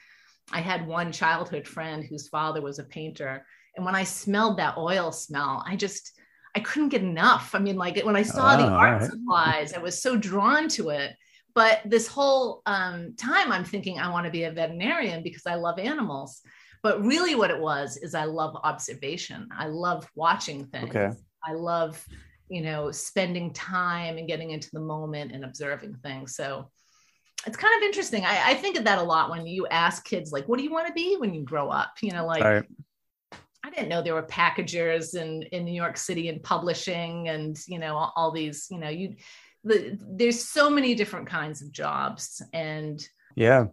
I 0.52 0.62
had 0.62 0.88
one 0.88 1.12
childhood 1.12 1.68
friend 1.68 2.04
whose 2.04 2.28
father 2.28 2.62
was 2.62 2.80
a 2.80 2.84
painter. 2.84 3.46
And 3.76 3.86
when 3.86 3.96
I 3.96 4.04
smelled 4.04 4.58
that 4.58 4.78
oil 4.78 5.12
smell, 5.12 5.64
I 5.68 5.76
just, 5.76 6.12
I 6.56 6.60
couldn't 6.60 6.90
get 6.90 7.02
enough. 7.02 7.56
I 7.56 7.60
mean, 7.60 7.78
like 7.78 8.02
when 8.04 8.16
I 8.16 8.24
saw 8.24 8.58
the 8.58 8.64
Oh, 8.66 8.70
art 8.70 8.94
alright. 9.02 9.10
supplies, 9.10 9.74
I 9.74 9.80
was 9.80 10.02
so 10.02 10.18
drawn 10.18 10.68
to 10.70 10.90
it. 10.90 11.16
But 11.54 11.82
this 11.86 12.08
whole 12.08 12.62
um, 12.66 13.16
time, 13.18 13.52
I'm 13.52 13.66
thinking 13.66 14.00
I 14.00 14.10
want 14.10 14.26
to 14.26 14.32
be 14.32 14.44
a 14.44 14.52
veterinarian 14.52 15.22
because 15.22 15.46
I 15.46 15.56
love 15.56 15.80
animals. 15.80 16.42
But 16.84 17.04
really, 17.04 17.36
what 17.36 17.52
it 17.52 17.60
was 17.60 17.98
is 17.98 18.16
I 18.16 18.24
love 18.26 18.56
observation. 18.64 19.50
I 19.56 19.68
love 19.68 20.08
watching 20.16 20.66
things. 20.66 20.96
Okay. 20.96 21.12
I 21.46 21.54
love, 21.54 22.04
you 22.50 22.62
know, 22.62 22.92
spending 22.92 23.54
time 23.54 24.18
and 24.18 24.28
getting 24.28 24.52
into 24.52 24.70
the 24.74 24.80
moment 24.80 25.32
and 25.32 25.44
observing 25.44 25.98
things. 26.04 26.36
So 26.36 26.70
it's 27.46 27.58
kind 27.58 27.76
of 27.78 27.84
interesting. 27.86 28.24
I, 28.26 28.52
I 28.52 28.54
think 28.56 28.78
of 28.78 28.86
that 28.86 29.00
a 29.00 29.04
lot 29.04 29.30
when 29.30 29.46
you 29.46 29.68
ask 29.68 30.06
kids, 30.06 30.32
like, 30.32 30.48
what 30.48 30.58
do 30.58 30.64
you 30.64 30.72
want 30.72 30.88
to 30.88 30.94
be 30.94 31.18
when 31.18 31.34
you 31.34 31.44
grow 31.44 31.70
up? 31.70 31.94
You 32.02 32.12
know, 32.14 32.26
like, 32.26 32.44
Right. 32.44 32.64
Didn't 33.76 33.90
know 33.90 34.02
there 34.02 34.14
were 34.14 34.24
packagers 34.24 35.14
in 35.14 35.44
in 35.44 35.66
New 35.66 35.74
York 35.74 35.98
City 35.98 36.30
and 36.30 36.44
publishing 36.44 37.30
and 37.30 37.58
you 37.68 37.80
know 37.80 37.96
all, 37.96 38.14
all 38.16 38.32
these 38.32 38.68
you 38.70 38.78
know 38.78 38.90
you 38.90 39.16
the, 39.64 39.98
there's 40.02 40.44
so 40.44 40.70
many 40.70 40.96
different 40.96 41.28
kinds 41.28 41.62
of 41.62 41.72
jobs 41.72 42.42
and 42.54 43.02
Yeah. 43.36 43.66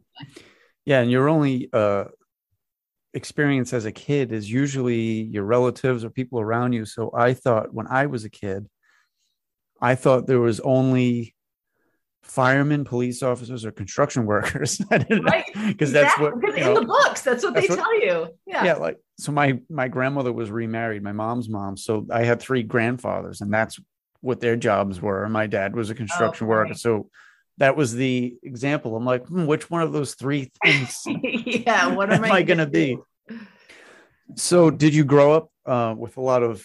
Yeah. 0.85 1.01
And 1.01 1.11
your 1.11 1.29
only 1.29 1.71
uh, 1.73 2.05
experience 3.15 3.73
as 3.73 3.85
a 3.85 3.93
kid 3.93 4.33
is 4.33 4.51
usually 4.51 5.23
your 5.23 5.45
relatives 5.45 6.05
or 6.05 6.11
people 6.11 6.41
around 6.41 6.73
you. 6.73 6.85
So 6.85 7.11
I 7.15 7.35
thought 7.35 7.73
when 7.73 7.87
I 7.87 8.07
was 8.07 8.25
a 8.25 8.31
kid, 8.31 8.67
I 9.81 9.95
thought 9.95 10.27
there 10.27 10.41
was 10.41 10.61
only 10.61 11.35
firemen, 12.29 12.85
police 12.85 13.23
officers, 13.23 13.65
or 13.65 13.73
construction 13.73 14.27
workers. 14.33 14.81
Right 14.91 15.45
because 15.67 15.93
that's 15.93 16.19
what 16.19 16.41
because 16.41 16.57
you 16.57 16.63
in 16.67 16.75
know, 16.75 16.81
the 16.81 16.87
books 16.87 17.23
that's 17.23 17.43
what 17.43 17.55
that's 17.55 17.67
they 17.69 17.75
what- 17.75 17.83
tell 17.83 18.01
you. 18.01 18.29
Yeah, 18.47 18.65
yeah 18.65 18.75
like 18.75 18.99
so 19.19 19.33
my 19.33 19.61
my 19.69 19.89
grandmother 19.89 20.33
was 20.33 20.51
remarried 20.51 21.03
my 21.03 21.13
mom's 21.13 21.49
mom 21.49 21.77
so 21.77 22.07
i 22.11 22.23
had 22.23 22.41
three 22.41 22.63
grandfathers 22.63 23.41
and 23.41 23.53
that's 23.53 23.79
what 24.21 24.41
their 24.41 24.57
jobs 24.57 25.01
were. 25.01 25.29
My 25.29 25.47
dad 25.47 25.75
was 25.77 25.91
a 25.91 25.95
construction 25.95 26.45
Okay. 26.47 26.51
worker 26.51 26.75
so 26.75 27.09
that 27.59 27.77
was 27.77 27.93
the 27.95 28.37
example. 28.43 28.97
I'm 28.97 29.05
like 29.05 29.27
hmm, 29.27 29.47
which 29.47 29.69
one 29.71 29.83
of 29.83 29.93
those 29.93 30.15
three 30.15 30.51
things 30.65 31.03
yeah 31.07 31.87
what 31.95 32.13
am, 32.13 32.25
am 32.25 32.33
i 32.33 32.43
going 32.43 32.59
to 32.59 32.67
be? 32.67 32.99
so 34.35 34.71
did 34.71 34.95
you 34.95 35.05
grow 35.05 35.33
up 35.33 35.51
uh, 35.67 35.95
with 35.97 36.17
a 36.17 36.21
lot 36.21 36.43
of 36.43 36.65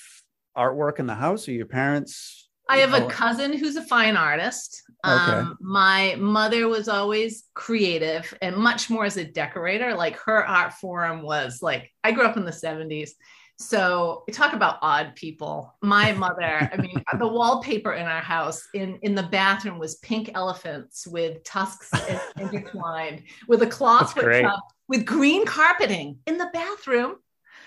artwork 0.58 1.00
in 1.00 1.08
the 1.08 1.16
house 1.16 1.48
or 1.48 1.52
your 1.52 1.66
parents 1.66 2.43
I 2.70 2.78
have 2.78 2.94
a 2.94 3.06
Oh, 3.06 3.08
cousin 3.08 3.58
who's 3.58 3.76
a 3.76 3.82
fine 3.84 4.16
artist. 4.16 4.84
Okay. 5.06 5.14
Um, 5.14 5.58
my 5.60 6.16
mother 6.18 6.68
was 6.68 6.88
always 6.88 7.44
creative 7.54 8.34
and 8.42 8.56
much 8.56 8.90
more 8.90 9.06
as 9.06 9.18
a 9.18 9.26
decorator. 9.26 9.94
Like 9.96 10.16
her 10.20 10.46
art 10.46 10.74
form 10.74 11.22
was 11.24 11.62
like, 11.62 11.92
I 12.04 12.12
grew 12.14 12.26
up 12.26 12.38
in 12.38 12.46
the 12.46 12.52
70s. 12.52 13.12
So 13.60 14.24
we 14.28 14.34
talk 14.34 14.54
about 14.54 14.80
odd 14.82 15.16
people. 15.16 15.76
My 15.82 16.12
mother, 16.26 16.70
I 16.72 16.78
mean, 16.78 17.04
the 17.20 17.28
wallpaper 17.28 17.94
in 17.94 18.06
our 18.08 18.22
house 18.22 18.66
in, 18.74 18.98
in 19.02 19.14
the 19.14 19.24
bathroom 19.24 19.78
was 19.78 19.96
pink 19.96 20.32
elephants 20.34 21.06
with 21.06 21.44
tusks 21.44 21.92
in- 22.10 22.20
intertwined 22.44 23.24
with 23.48 23.62
a 23.62 23.68
cloth 23.68 24.16
great. 24.16 24.44
tub 24.44 24.60
with 24.88 25.06
green 25.06 25.46
carpeting 25.46 26.18
in 26.28 26.38
the 26.38 26.50
bathroom 26.54 27.16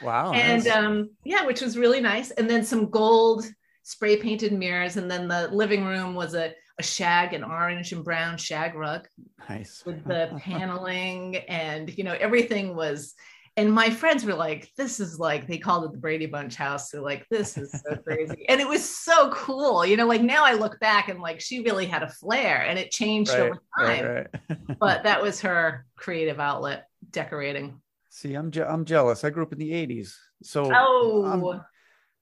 wow 0.03 0.33
and 0.33 0.65
nice. 0.65 0.75
um 0.77 1.09
yeah 1.25 1.47
which 1.47 1.63
was 1.63 1.79
really 1.79 2.01
nice 2.01 2.31
and 2.33 2.49
then 2.51 2.63
some 2.63 2.91
gold 2.91 3.47
spray 3.87 4.17
painted 4.17 4.53
mirrors 4.53 4.97
and 4.97 5.09
then 5.09 5.29
the 5.29 5.47
living 5.53 5.85
room 5.85 6.13
was 6.17 6.35
a, 6.35 6.53
a 6.81 6.83
shag 6.83 7.33
an 7.33 7.45
orange 7.45 7.93
and 7.93 8.05
brown 8.05 8.37
shag 8.37 8.75
rug 8.75 9.07
nice. 9.49 9.85
with 9.87 10.05
the 10.09 10.29
paneling 10.41 11.37
and 11.49 11.97
you 11.97 12.03
know 12.03 12.17
everything 12.19 12.75
was 12.75 13.15
and 13.57 13.73
my 13.73 13.89
friends 13.89 14.25
were 14.25 14.35
like 14.35 14.69
this 14.77 14.99
is 14.99 15.21
like 15.21 15.47
they 15.47 15.57
called 15.57 15.85
it 15.85 15.93
the 15.93 15.99
brady 15.99 16.27
bunch 16.27 16.57
house 16.57 16.91
they're 16.91 17.01
like 17.01 17.25
this 17.31 17.57
is 17.57 17.71
so 17.71 17.95
crazy. 18.05 18.45
And 18.49 18.61
it 18.61 18.67
was 18.67 18.85
so 18.85 19.31
cool 19.31 19.87
you 19.87 19.97
know 19.97 20.07
like 20.09 20.21
now 20.21 20.45
i 20.45 20.55
look 20.55 20.81
back 20.81 21.09
and 21.09 21.21
like 21.21 21.41
she 21.41 21.63
really 21.63 21.87
had 21.87 22.03
a 22.03 22.11
flair 22.11 22.67
and 22.67 22.81
it 22.81 22.91
changed 22.91 23.31
right, 23.31 23.41
over 23.41 23.63
time. 23.79 24.05
right, 24.05 24.27
right. 24.51 24.79
but 24.81 25.05
that 25.05 25.23
was 25.23 25.41
her 25.43 25.87
creative 25.95 26.41
outlet 26.41 26.89
decorating. 27.13 27.81
See 28.11 28.35
i'm 28.35 28.51
je- 28.51 28.65
i'm 28.65 28.85
jealous. 28.85 29.23
I 29.23 29.31
grew 29.31 29.45
up 29.45 29.53
in 29.53 29.61
the 29.61 29.71
80s 29.71 30.13
so 30.43 30.73
oh. 30.75 31.25
I'm- 31.25 31.61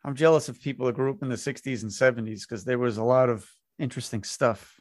I'm 0.05 0.15
jealous 0.15 0.49
of 0.49 0.61
people 0.61 0.87
that 0.87 0.95
grew 0.95 1.11
up 1.11 1.23
in 1.23 1.29
the 1.29 1.37
60s 1.37 1.83
and 1.83 1.91
70s 1.91 2.41
because 2.43 2.65
there 2.65 2.79
was 2.79 2.99
a 2.99 3.03
lot 3.05 3.29
of 3.31 3.49
interesting 3.79 4.23
stuff. 4.23 4.79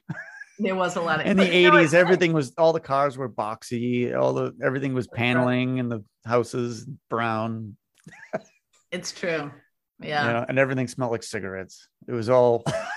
there 0.60 0.75
was 0.75 0.96
a 0.98 1.01
lot 1.01 1.20
of 1.22 1.25
In 1.25 1.38
the 1.38 1.46
but 1.46 1.53
you 1.53 1.72
know, 1.72 1.77
80s, 1.77 1.80
it's- 1.86 1.94
everything 1.94 2.34
was 2.34 2.53
all 2.58 2.74
the 2.74 2.80
cars 2.80 3.18
were 3.18 3.30
boxy, 3.30 4.15
all 4.18 4.34
the 4.34 4.53
everything 4.63 4.94
was 4.94 5.08
paneling 5.08 5.80
and 5.80 5.92
the 5.92 6.03
houses 6.25 6.86
brown, 7.10 7.77
It's 8.92 9.12
true. 9.12 9.51
you 10.00 10.10
Yeah. 10.10 10.32
know, 10.34 10.46
and 10.48 10.60
everything 10.60 10.88
smelled 10.88 11.12
like 11.12 11.24
cigarettes. 11.24 11.88
It 12.08 12.12
was 12.12 12.30
all 12.30 12.63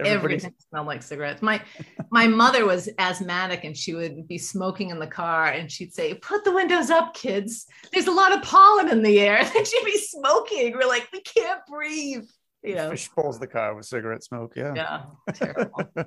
everybody's 0.00 0.44
Everything 0.44 0.54
smelled 0.70 0.86
like 0.86 1.02
cigarettes. 1.02 1.42
My 1.42 1.60
my 2.10 2.26
mother 2.26 2.64
was 2.66 2.88
asthmatic 2.98 3.64
and 3.64 3.76
she 3.76 3.94
would 3.94 4.26
be 4.28 4.38
smoking 4.38 4.90
in 4.90 4.98
the 4.98 5.06
car 5.06 5.46
and 5.46 5.70
she'd 5.70 5.92
say, 5.94 6.14
Put 6.14 6.44
the 6.44 6.52
windows 6.52 6.90
up, 6.90 7.14
kids. 7.14 7.66
There's 7.92 8.06
a 8.06 8.12
lot 8.12 8.32
of 8.32 8.42
pollen 8.42 8.88
in 8.90 9.02
the 9.02 9.20
air. 9.20 9.38
And 9.56 9.66
she'd 9.66 9.84
be 9.84 9.98
smoking. 9.98 10.72
We're 10.74 10.86
like, 10.88 11.08
we 11.12 11.20
can't 11.20 11.60
breathe. 11.70 12.24
You 12.62 12.74
know. 12.74 12.90
fish 12.90 13.08
pulls 13.14 13.38
the 13.38 13.46
car 13.46 13.74
with 13.74 13.86
cigarette 13.86 14.24
smoke. 14.24 14.54
Yeah. 14.56 14.74
Yeah. 14.74 15.02
Terrible. 15.32 15.82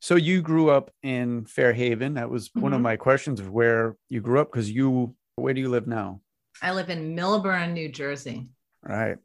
so 0.00 0.16
you 0.16 0.40
grew 0.42 0.70
up 0.70 0.90
in 1.02 1.44
Fairhaven. 1.44 2.14
That 2.14 2.30
was 2.30 2.50
one 2.54 2.72
of 2.72 2.80
Mhm. 2.80 2.84
my 2.84 2.96
questions 2.96 3.40
of 3.40 3.50
where 3.50 3.96
you 4.08 4.20
grew 4.20 4.40
up 4.40 4.50
because 4.50 4.70
you 4.70 5.14
where 5.36 5.54
do 5.54 5.60
you 5.60 5.68
live 5.68 5.86
now? 5.86 6.20
I 6.62 6.72
live 6.72 6.90
in 6.90 7.14
Millburn, 7.16 7.72
New 7.72 7.88
Jersey. 7.90 8.48
Right. 8.82 9.16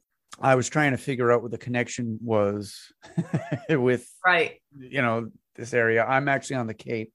I 0.41 0.55
was 0.55 0.67
trying 0.69 0.91
to 0.91 0.97
figure 0.97 1.31
out 1.31 1.41
what 1.41 1.51
the 1.51 1.57
connection 1.57 2.19
was 2.21 2.91
with, 3.69 4.07
Right. 4.25 4.61
you 4.77 5.01
know, 5.01 5.31
this 5.55 5.73
area. 5.73 6.03
I'm 6.05 6.27
actually 6.27 6.57
on 6.57 6.67
the 6.67 6.73
Cape, 6.73 7.13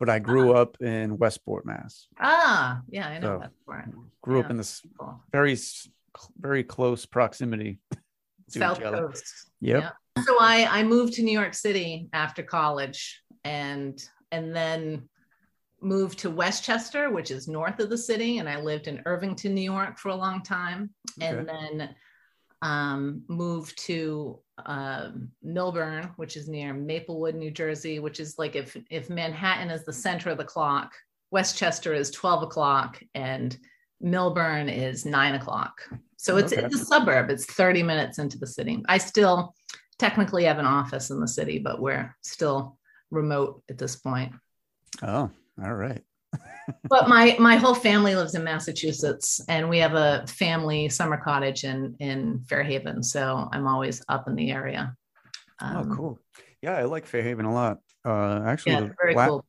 but 0.00 0.08
I 0.08 0.18
grew 0.18 0.52
up 0.52 0.76
in 0.80 1.18
Westport, 1.18 1.64
Mass. 1.66 2.08
Ah, 2.20 2.80
yeah, 2.88 3.06
I 3.08 3.18
know 3.18 3.36
So, 3.36 3.38
that 3.40 3.52
part. 3.66 3.84
Grew 4.22 4.40
up 4.40 4.50
in 4.50 4.56
this 4.56 4.82
very, 5.30 5.56
very 6.38 6.64
close 6.64 7.06
proximity. 7.06 7.78
to 8.50 8.58
South 8.58 8.78
each 8.80 8.84
other. 8.84 9.06
Coast. 9.08 9.24
Yep. 9.60 9.82
Yeah. 9.82 10.22
So 10.24 10.36
I 10.38 10.66
I 10.70 10.82
moved 10.82 11.14
to 11.14 11.22
New 11.22 11.32
York 11.32 11.54
City 11.54 12.08
after 12.12 12.42
college 12.42 13.22
and 13.44 13.98
and 14.30 14.54
then 14.54 15.08
moved 15.80 16.18
to 16.20 16.30
Westchester, 16.30 17.10
which 17.10 17.30
is 17.30 17.48
north 17.48 17.80
of 17.80 17.88
the 17.88 17.96
city, 17.96 18.38
and 18.38 18.48
I 18.48 18.60
lived 18.60 18.88
in 18.88 19.00
Irvington, 19.06 19.54
New 19.54 19.62
York 19.62 19.98
for 19.98 20.10
a 20.10 20.14
long 20.14 20.42
time, 20.42 20.90
and 21.20 21.48
then 21.48 21.94
um, 22.62 23.22
moved 23.28 23.76
to 23.86 24.38
um, 24.64 25.28
Millburn, 25.44 26.12
which 26.16 26.36
is 26.36 26.48
near 26.48 26.72
Maplewood, 26.72 27.34
New 27.34 27.50
Jersey, 27.50 27.98
which 27.98 28.20
is 28.20 28.38
like 28.38 28.56
if 28.56 28.76
if 28.90 29.10
Manhattan 29.10 29.70
is 29.70 29.84
the 29.84 29.92
center 29.92 30.30
of 30.30 30.38
the 30.38 30.44
clock, 30.44 30.92
Westchester 31.30 31.92
is 31.92 32.10
twelve 32.10 32.42
o'clock, 32.42 33.02
and 33.14 33.58
Millburn 34.02 34.72
is 34.74 35.04
nine 35.04 35.34
o'clock. 35.34 35.82
So 36.16 36.36
it's, 36.36 36.52
Okay. 36.52 36.62
it's 36.64 36.80
a 36.80 36.84
suburb. 36.84 37.30
It's 37.30 37.46
30 37.46 37.82
minutes 37.82 38.20
into 38.20 38.38
the 38.38 38.46
city. 38.46 38.80
I 38.88 38.98
still 38.98 39.56
technically 39.98 40.44
have 40.44 40.58
an 40.58 40.66
office 40.66 41.10
in 41.10 41.18
the 41.18 41.26
city, 41.26 41.58
but 41.58 41.80
we're 41.80 42.16
still 42.22 42.78
remote 43.10 43.62
at 43.68 43.76
this 43.76 43.96
point. 43.96 44.32
Oh, 45.02 45.30
all 45.62 45.74
right. 45.74 46.00
But 46.88 47.08
my 47.08 47.36
my 47.38 47.56
whole 47.56 47.74
family 47.74 48.14
lives 48.14 48.34
in 48.34 48.44
Massachusetts, 48.44 49.40
and 49.48 49.68
we 49.68 49.78
have 49.78 49.94
a 49.94 50.24
family 50.26 50.88
summer 50.88 51.16
cottage 51.16 51.64
in 51.64 51.96
in 52.00 52.44
Fairhaven. 52.48 53.02
So 53.02 53.48
I'm 53.52 53.66
always 53.66 54.02
up 54.08 54.28
in 54.28 54.34
the 54.34 54.50
area. 54.50 54.94
oh, 55.60 55.66
Um, 55.66 55.96
cool. 55.96 56.18
Yeah, 56.60 56.76
I 56.76 56.84
like 56.84 57.06
Fairhaven 57.06 57.44
a 57.46 57.52
lot. 57.52 57.78
Uh, 58.04 58.42
actually, 58.46 58.72
Yeah, 58.72 58.80
the, 58.80 58.94
very 59.00 59.14
la- 59.14 59.28
cool. 59.28 59.44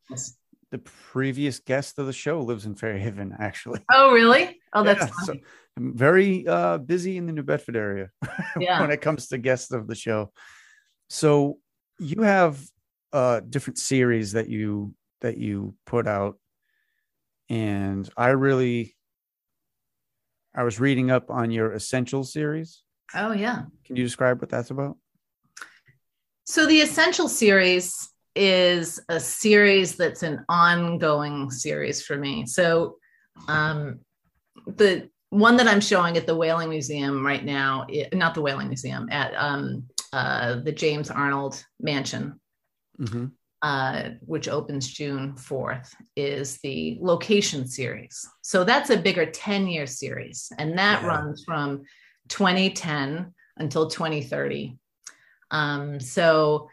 the 0.72 0.80
previous 0.80 1.60
guest 1.60 2.00
of 2.00 2.06
the 2.08 2.14
show 2.14 2.42
lives 2.42 2.66
in 2.66 2.76
Fairhaven, 2.76 3.36
actually. 3.40 3.82
Oh, 3.92 4.12
really? 4.12 4.60
Oh, 4.74 4.84
that's 4.84 5.02
Yeah, 5.06 5.12
so 5.26 5.34
I'm 5.78 5.96
very 5.98 6.48
uh, 6.48 6.78
busy 6.80 7.18
in 7.18 7.26
the 7.28 7.34
New 7.34 7.44
Bedford 7.44 7.76
area 7.76 8.10
Yeah. 8.60 8.82
when 8.82 8.90
it 8.92 9.02
comes 9.02 9.28
to 9.28 9.38
guests 9.38 9.72
of 9.72 9.88
the 9.88 9.96
show. 9.96 10.32
So 11.10 11.58
you 12.00 12.22
have 12.24 12.60
uh, 13.12 13.42
different 13.42 13.78
series 13.78 14.32
that 14.34 14.50
you 14.50 14.94
that 15.22 15.38
you 15.38 15.76
put 15.86 16.08
out, 16.08 16.38
and 17.50 18.10
I 18.16 18.30
really, 18.30 18.96
I 20.56 20.64
was 20.64 20.80
reading 20.80 21.12
up 21.12 21.30
on 21.30 21.52
your 21.52 21.74
Essential 21.74 22.24
series. 22.24 22.84
Oh, 23.14 23.32
yeah. 23.32 23.64
Can 23.86 23.96
you 23.96 24.04
describe 24.04 24.42
what 24.42 24.50
that's 24.50 24.72
about? 24.72 24.98
So 26.46 26.66
the 26.66 26.82
Essential 26.82 27.30
series 27.30 28.10
is 28.36 29.00
a 29.10 29.20
series 29.20 29.96
that's 29.96 30.24
an 30.24 30.44
ongoing 30.50 31.52
series 31.52 32.04
for 32.04 32.18
me. 32.18 32.46
So, 32.46 32.98
um, 33.48 34.00
the 34.66 35.10
one 35.30 35.58
that 35.58 35.68
I'm 35.68 35.82
showing 35.82 36.18
at 36.18 36.28
the 36.28 36.36
Whaling 36.36 36.70
Museum 36.70 37.26
right 37.26 37.44
now, 37.44 37.88
not 38.14 38.36
the 38.36 38.42
Whaling 38.42 38.68
Museum, 38.68 39.10
at 39.12 39.34
um, 39.36 39.86
uh, 40.12 40.56
the 40.62 40.72
James 40.72 41.10
Arnold 41.10 41.64
Mansion, 41.80 42.40
mm-hmm. 43.00 43.26
Uh, 43.64 44.10
which 44.26 44.50
opens 44.50 44.90
June 44.90 45.34
4th, 45.38 45.96
is 46.18 46.58
the 46.58 46.98
location 47.02 47.66
series. 47.66 48.28
So 48.42 48.66
that's 48.66 48.90
a 48.90 48.98
bigger 48.98 49.26
10 49.26 49.68
year 49.68 49.88
series, 49.88 50.52
and 50.60 50.78
that 50.78 51.02
yeah. 51.02 51.08
runs 51.08 51.46
from 51.46 51.84
2010 52.28 53.34
until 53.56 53.88
2030. 53.88 54.78
Um, 55.50 56.02
so, 56.02 56.70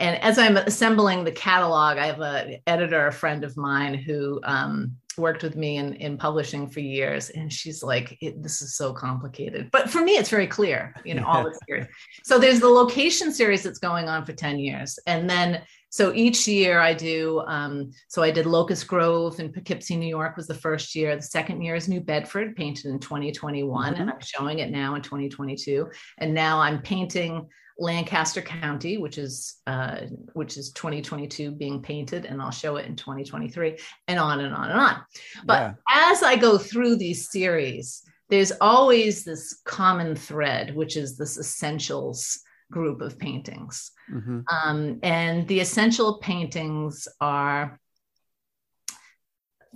and 0.00 0.20
as 0.20 0.36
I'm 0.36 0.56
assembling 0.56 1.22
the 1.22 1.30
catalog, 1.30 1.98
I 1.98 2.06
have 2.06 2.20
an 2.20 2.56
editor, 2.66 3.06
a 3.06 3.12
friend 3.12 3.44
of 3.44 3.56
mine 3.56 3.94
who 3.94 4.40
um, 4.42 4.96
worked 5.16 5.44
with 5.44 5.54
me 5.54 5.76
in, 5.76 5.94
in 5.94 6.16
publishing 6.16 6.66
for 6.66 6.80
years 6.80 7.30
and 7.30 7.52
she's 7.52 7.82
like 7.82 8.18
this 8.38 8.62
is 8.62 8.74
so 8.74 8.94
complicated 8.94 9.68
but 9.70 9.90
for 9.90 10.00
me 10.00 10.12
it's 10.12 10.30
very 10.30 10.46
clear 10.46 10.94
you 11.04 11.12
know 11.12 11.24
all 11.26 11.44
the 11.44 11.58
series 11.66 11.86
so 12.24 12.38
there's 12.38 12.60
the 12.60 12.68
location 12.68 13.30
series 13.30 13.62
that's 13.62 13.78
going 13.78 14.08
on 14.08 14.24
for 14.24 14.32
10 14.32 14.58
years 14.58 14.98
and 15.06 15.28
then 15.28 15.60
so 15.92 16.12
each 16.14 16.48
year 16.48 16.80
i 16.80 16.92
do 16.92 17.40
um, 17.46 17.90
so 18.08 18.22
i 18.22 18.30
did 18.30 18.46
locust 18.46 18.88
grove 18.88 19.38
in 19.38 19.52
poughkeepsie 19.52 19.96
new 19.96 20.08
york 20.08 20.36
was 20.36 20.46
the 20.46 20.54
first 20.54 20.94
year 20.94 21.14
the 21.14 21.22
second 21.22 21.60
year 21.62 21.74
is 21.74 21.86
new 21.86 22.00
bedford 22.00 22.56
painted 22.56 22.86
in 22.86 22.98
2021 22.98 23.92
mm-hmm. 23.92 24.00
and 24.00 24.10
i'm 24.10 24.20
showing 24.20 24.58
it 24.58 24.70
now 24.70 24.94
in 24.94 25.02
2022 25.02 25.88
and 26.18 26.34
now 26.34 26.58
i'm 26.58 26.80
painting 26.82 27.46
Lancaster 27.78 28.42
County, 28.42 28.98
which 28.98 29.16
is 29.16 29.56
uh, 29.66 30.02
which 30.34 30.56
is 30.58 30.72
2022 30.72 31.50
being 31.52 31.80
painted, 31.80 32.26
and 32.26 32.40
I'll 32.40 32.50
show 32.50 32.76
it 32.76 32.86
in 32.86 32.96
2023, 32.96 33.78
and 34.08 34.18
on 34.20 34.40
and 34.40 34.54
on 34.54 34.70
and 34.70 34.78
on. 34.78 35.02
But 35.46 35.74
yeah. 35.88 36.10
as 36.10 36.22
I 36.22 36.36
go 36.36 36.58
through 36.58 36.96
these 36.96 37.30
series, 37.30 38.02
there's 38.28 38.52
always 38.60 39.24
this 39.24 39.60
common 39.64 40.14
thread, 40.14 40.74
which 40.74 40.96
is 40.96 41.16
this 41.16 41.38
essentials 41.38 42.42
group 42.72 43.00
of 43.00 43.18
paintings, 43.18 43.92
mm-hmm. 44.12 44.40
um, 44.50 44.98
and 45.04 45.46
the 45.46 45.60
essential 45.60 46.18
paintings 46.18 47.06
are 47.20 47.78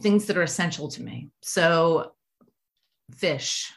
things 0.00 0.26
that 0.26 0.36
are 0.36 0.42
essential 0.42 0.88
to 0.90 1.02
me. 1.02 1.30
So, 1.42 2.12
fish, 3.14 3.72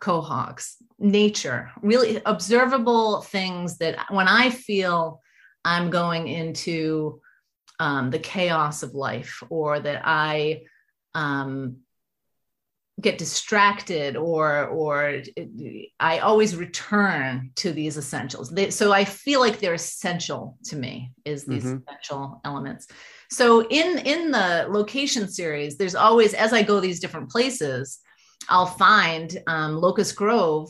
quahogs, 0.00 0.76
nature, 0.98 1.70
really 1.82 2.20
observable 2.24 3.22
things 3.22 3.78
that 3.78 4.06
when 4.10 4.28
I 4.28 4.50
feel 4.50 5.20
I'm 5.64 5.90
going 5.90 6.28
into 6.28 7.20
um, 7.78 8.10
the 8.10 8.18
chaos 8.18 8.82
of 8.82 8.94
life 8.94 9.42
or 9.48 9.80
that 9.80 10.02
I 10.04 10.62
um, 11.14 11.78
get 13.00 13.18
distracted 13.18 14.16
or 14.16 14.66
or 14.66 15.22
I 15.98 16.18
always 16.18 16.56
return 16.56 17.50
to 17.56 17.72
these 17.72 17.96
essentials. 17.96 18.50
They, 18.50 18.70
so 18.70 18.92
I 18.92 19.04
feel 19.04 19.40
like 19.40 19.58
they're 19.58 19.74
essential 19.74 20.56
to 20.64 20.76
me 20.76 21.12
is 21.24 21.44
these 21.44 21.64
mm-hmm. 21.64 21.78
essential 21.88 22.40
elements. 22.44 22.88
So 23.30 23.66
in 23.68 23.98
in 23.98 24.30
the 24.30 24.66
location 24.68 25.28
series, 25.28 25.76
there's 25.76 25.94
always 25.94 26.34
as 26.34 26.52
I 26.52 26.62
go 26.62 26.80
these 26.80 27.00
different 27.00 27.30
places, 27.30 28.00
I'll 28.48 28.66
find 28.66 29.36
um, 29.46 29.76
Locust 29.76 30.16
Grove. 30.16 30.68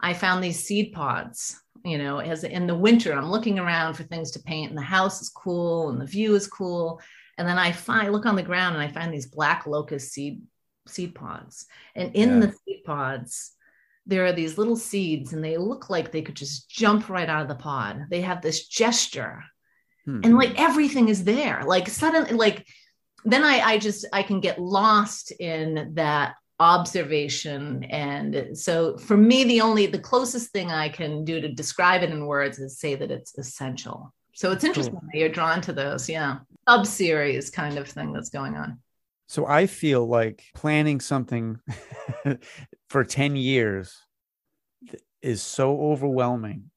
I 0.00 0.14
found 0.14 0.42
these 0.42 0.64
seed 0.64 0.92
pods. 0.92 1.60
You 1.84 1.96
know, 1.96 2.18
as 2.18 2.42
in 2.42 2.66
the 2.66 2.74
winter, 2.74 3.12
I'm 3.12 3.30
looking 3.30 3.58
around 3.58 3.94
for 3.94 4.02
things 4.02 4.32
to 4.32 4.42
paint, 4.42 4.70
and 4.70 4.76
the 4.78 4.82
house 4.82 5.22
is 5.22 5.28
cool, 5.28 5.90
and 5.90 6.00
the 6.00 6.06
view 6.06 6.34
is 6.34 6.48
cool. 6.48 7.00
And 7.38 7.46
then 7.46 7.56
I 7.56 7.70
find, 7.70 8.10
look 8.10 8.26
on 8.26 8.34
the 8.34 8.42
ground, 8.42 8.74
and 8.74 8.82
I 8.82 8.92
find 8.92 9.14
these 9.14 9.26
black 9.26 9.64
locust 9.64 10.12
seed 10.12 10.42
seed 10.88 11.14
pods. 11.14 11.66
And 11.94 12.14
in 12.14 12.34
yeah. 12.34 12.46
the 12.46 12.52
seed 12.52 12.84
pods, 12.84 13.52
there 14.06 14.24
are 14.24 14.32
these 14.32 14.56
little 14.56 14.76
seeds, 14.76 15.32
and 15.32 15.44
they 15.44 15.58
look 15.58 15.90
like 15.90 16.10
they 16.10 16.22
could 16.22 16.34
just 16.34 16.70
jump 16.70 17.08
right 17.08 17.28
out 17.28 17.42
of 17.42 17.48
the 17.48 17.54
pod. 17.54 18.06
They 18.10 18.22
have 18.22 18.40
this 18.40 18.66
gesture, 18.66 19.44
hmm. 20.06 20.20
and 20.24 20.36
like 20.36 20.58
everything 20.58 21.08
is 21.08 21.24
there. 21.24 21.62
Like 21.66 21.88
suddenly, 21.88 22.32
like 22.32 22.66
then 23.24 23.44
I, 23.44 23.60
I 23.60 23.78
just 23.78 24.06
I 24.12 24.22
can 24.22 24.40
get 24.40 24.60
lost 24.60 25.30
in 25.32 25.92
that 25.94 26.36
observation 26.60 27.84
and 27.84 28.58
so 28.58 28.96
for 28.96 29.16
me 29.16 29.44
the 29.44 29.60
only 29.60 29.86
the 29.86 29.98
closest 29.98 30.50
thing 30.50 30.72
i 30.72 30.88
can 30.88 31.24
do 31.24 31.40
to 31.40 31.48
describe 31.52 32.02
it 32.02 32.10
in 32.10 32.26
words 32.26 32.58
is 32.58 32.80
say 32.80 32.96
that 32.96 33.12
it's 33.12 33.38
essential 33.38 34.12
so 34.34 34.50
it's 34.50 34.64
interesting 34.64 34.94
cool. 34.94 35.08
that 35.12 35.18
you're 35.18 35.28
drawn 35.28 35.60
to 35.60 35.72
those 35.72 36.08
yeah 36.08 36.38
sub 36.68 36.84
series 36.84 37.48
kind 37.48 37.78
of 37.78 37.86
thing 37.86 38.12
that's 38.12 38.30
going 38.30 38.56
on 38.56 38.76
so 39.28 39.46
i 39.46 39.66
feel 39.66 40.04
like 40.06 40.42
planning 40.54 41.00
something 41.00 41.58
for 42.90 43.04
10 43.04 43.36
years 43.36 43.96
is 45.22 45.42
so 45.42 45.80
overwhelming 45.80 46.70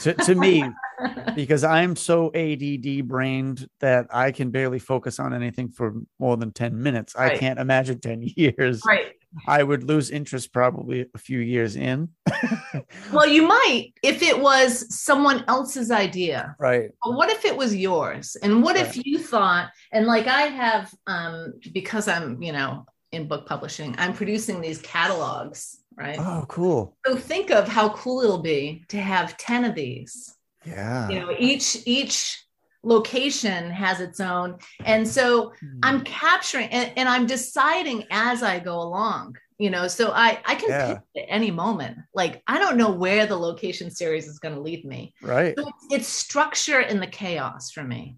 to, 0.00 0.14
to 0.14 0.34
me 0.34 0.70
because 1.34 1.64
I'm 1.64 1.96
so 1.96 2.30
ADD 2.34 3.02
brained 3.02 3.68
that 3.80 4.06
I 4.10 4.32
can 4.32 4.50
barely 4.50 4.78
focus 4.78 5.18
on 5.18 5.32
anything 5.32 5.70
for 5.70 5.94
more 6.18 6.36
than 6.36 6.52
10 6.52 6.82
minutes. 6.82 7.14
Right. 7.16 7.32
I 7.32 7.38
can't 7.38 7.58
imagine 7.58 8.00
10 8.00 8.22
years. 8.36 8.82
Right. 8.86 9.14
I 9.46 9.62
would 9.62 9.84
lose 9.84 10.10
interest 10.10 10.52
probably 10.52 11.06
a 11.14 11.18
few 11.18 11.38
years 11.38 11.76
in. 11.76 12.10
well, 13.12 13.26
you 13.26 13.46
might 13.46 13.92
if 14.02 14.22
it 14.22 14.38
was 14.38 14.94
someone 14.94 15.44
else's 15.48 15.90
idea. 15.90 16.54
Right. 16.58 16.90
But 17.02 17.14
what 17.14 17.30
if 17.30 17.44
it 17.44 17.56
was 17.56 17.74
yours? 17.74 18.36
And 18.42 18.62
what 18.62 18.76
right. 18.76 18.86
if 18.86 19.04
you 19.04 19.18
thought, 19.18 19.70
and 19.92 20.06
like 20.06 20.26
I 20.26 20.42
have, 20.42 20.92
um, 21.06 21.54
because 21.72 22.08
I'm, 22.08 22.42
you 22.42 22.52
know, 22.52 22.86
in 23.10 23.28
book 23.28 23.46
publishing, 23.46 23.94
I'm 23.98 24.14
producing 24.14 24.60
these 24.60 24.80
catalogs, 24.80 25.78
right? 25.96 26.16
Oh, 26.18 26.44
cool. 26.48 26.96
So 27.06 27.16
think 27.16 27.50
of 27.50 27.68
how 27.68 27.90
cool 27.90 28.22
it'll 28.22 28.42
be 28.42 28.84
to 28.88 28.98
have 28.98 29.36
10 29.36 29.64
of 29.64 29.74
these. 29.74 30.34
Yeah. 30.64 31.08
You 31.08 31.20
know, 31.20 31.34
each 31.38 31.78
each 31.86 32.44
location 32.82 33.70
has 33.70 34.00
its 34.00 34.20
own. 34.20 34.58
And 34.84 35.06
so 35.06 35.52
mm. 35.62 35.78
i'm 35.82 36.02
capturing 36.02 36.68
and, 36.68 36.92
and, 36.96 37.08
i'm 37.08 37.26
deciding 37.26 38.04
as 38.10 38.42
i 38.42 38.58
go 38.58 38.80
along 38.80 39.36
you 39.58 39.70
know 39.70 39.86
so 39.86 40.10
i 40.12 40.40
i 40.44 40.54
can 40.54 40.70
yeah. 40.70 40.94
pick 41.14 41.24
at 41.24 41.28
any 41.28 41.50
moment. 41.50 41.98
Like 42.14 42.42
i 42.46 42.58
don't 42.58 42.76
know 42.76 42.90
where 42.90 43.26
the 43.26 43.36
location 43.36 43.90
series 43.90 44.26
is 44.26 44.38
going 44.38 44.54
to 44.54 44.60
lead 44.60 44.84
me. 44.84 45.14
Right. 45.22 45.54
So 45.56 45.68
it's, 45.68 45.86
it's, 45.90 46.08
structure 46.08 46.80
in 46.80 47.00
the 47.00 47.06
chaos 47.06 47.70
for 47.70 47.84
me. 47.84 48.16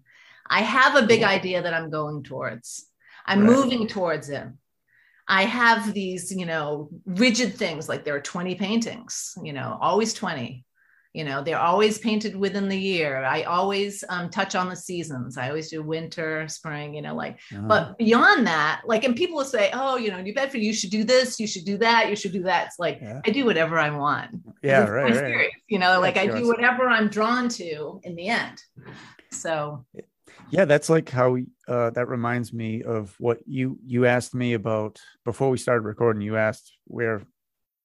I 0.49 0.61
have 0.61 0.95
a 0.95 1.07
big 1.07 1.23
idea 1.23 1.61
that 1.61 1.73
i'm 1.73 1.89
going 1.89 2.23
towards. 2.23 2.87
I'm 3.25 3.41
right. 3.41 3.49
moving 3.49 3.87
towards 3.87 4.29
it. 4.29 4.47
I 5.27 5.45
have 5.45 5.93
these 5.93 6.31
you 6.35 6.45
know 6.45 6.89
rigid 7.05 7.55
things 7.55 7.89
like 7.89 8.03
there 8.03 8.15
are 8.15 8.21
20 8.21 8.55
paintings 8.55 9.37
you 9.43 9.53
know 9.53 9.77
always 9.81 10.13
20 10.13 10.65
you 11.15 11.23
know 11.23 11.41
they're 11.41 11.59
always 11.59 11.97
painted 11.97 12.35
within 12.35 12.67
the 12.67 12.77
year. 12.77 13.23
I 13.23 13.43
always 13.43 14.03
um, 14.09 14.29
touch 14.29 14.53
on 14.53 14.67
the 14.67 14.75
seasons. 14.75 15.37
I 15.37 15.47
always 15.47 15.69
do 15.69 15.81
winter 15.81 16.47
spring 16.49 16.93
you 16.93 17.01
know 17.01 17.15
like 17.15 17.39
uh-huh. 17.53 17.67
but 17.67 17.97
beyond 17.97 18.45
that 18.47 18.81
like 18.85 19.05
and 19.05 19.15
people 19.15 19.37
will 19.37 19.45
say 19.45 19.69
oh 19.73 19.95
you 19.95 20.11
know 20.11 20.21
new 20.21 20.33
bedford 20.33 20.59
you 20.59 20.73
should 20.73 20.89
do 20.89 21.03
this 21.03 21.39
you 21.39 21.47
should 21.47 21.65
do 21.65 21.77
that 21.77 22.09
you 22.09 22.15
should 22.15 22.33
do 22.33 22.43
that. 22.43 22.67
It's 22.67 22.79
like 22.79 22.99
yeah. 23.01 23.21
i 23.25 23.29
do 23.29 23.45
whatever 23.45 23.79
i 23.79 23.89
want. 23.89 24.31
Yeah 24.61 24.87
right, 24.87 25.15
right. 25.15 25.49
you 25.67 25.79
know 25.79 25.99
like 26.01 26.17
i 26.17 26.27
do 26.27 26.47
whatever 26.47 26.87
i'm 26.89 27.07
drawn 27.07 27.47
to 27.49 28.01
in 28.03 28.15
the 28.15 28.27
end. 28.27 28.61
So 29.31 29.85
yeah 30.49 30.65
that's 30.65 30.89
like 30.89 31.09
how 31.09 31.37
uh, 31.67 31.89
that 31.91 32.07
reminds 32.07 32.53
me 32.53 32.83
of 32.83 33.15
what 33.19 33.39
you 33.47 33.79
you 33.85 34.05
asked 34.05 34.35
me 34.35 34.53
about 34.53 34.99
before 35.23 35.49
we 35.49 35.57
started 35.57 35.81
recording. 35.81 36.21
You 36.21 36.35
asked 36.35 36.73
where 36.85 37.23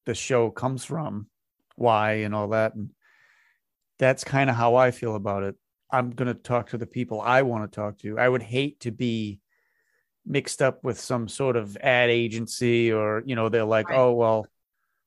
the 0.07 0.15
show 0.15 0.51
comes 0.51 0.85
from 0.85 1.27
why 1.77 2.13
and 2.13 2.35
all 2.35 2.49
that 2.49 2.75
and 2.75 2.91
that's 4.01 4.25
kind 4.25 4.49
of 4.51 4.57
how 4.57 4.77
I 4.77 4.91
feel 4.91 5.15
about 5.15 5.45
it. 5.45 5.55
I'm 5.93 6.11
going 6.11 6.29
to 6.29 6.35
talk 6.35 6.71
to 6.71 6.79
the 6.79 6.87
people 6.87 7.21
I 7.21 7.43
want 7.43 7.71
to 7.71 7.77
talk 7.77 7.99
to. 7.99 8.19
I 8.19 8.29
would 8.29 8.43
hate 8.43 8.81
to 8.81 8.91
be 8.91 9.41
mixed 10.27 10.63
up 10.63 10.83
with 10.83 10.99
some 10.99 11.29
sort 11.29 11.57
of 11.57 11.77
ad 11.77 12.09
agency 12.09 12.93
or, 12.93 13.23
you 13.27 13.37
know, 13.37 13.51
they're 13.51 13.65
like, 13.65 13.91
right. 13.91 13.99
oh, 13.99 14.13
well, 14.13 14.47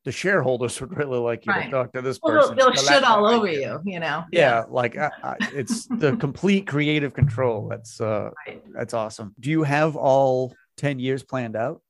the 0.05 0.11
shareholders 0.11 0.79
would 0.81 0.95
really 0.95 1.17
like 1.17 1.45
you 1.45 1.53
right. 1.53 1.65
to 1.65 1.71
talk 1.71 1.93
to 1.93 2.01
this 2.01 2.19
person. 2.19 2.35
Well, 2.35 2.55
they'll, 2.55 2.71
they'll 2.71 2.83
shit 2.83 3.03
all 3.03 3.25
over 3.25 3.47
you, 3.47 3.81
you 3.83 3.99
know? 3.99 4.25
Yeah. 4.31 4.39
yeah 4.59 4.63
like 4.69 4.95
I, 4.95 5.09
I, 5.23 5.35
it's 5.53 5.85
the 5.89 6.15
complete 6.17 6.67
creative 6.67 7.13
control. 7.15 7.67
That's, 7.69 7.99
uh, 7.99 8.29
right. 8.47 8.61
that's 8.73 8.93
awesome. 8.93 9.33
Do 9.39 9.49
you 9.49 9.63
have 9.63 9.95
all 9.95 10.53
10 10.77 10.99
years 10.99 11.23
planned 11.23 11.55
out? 11.55 11.81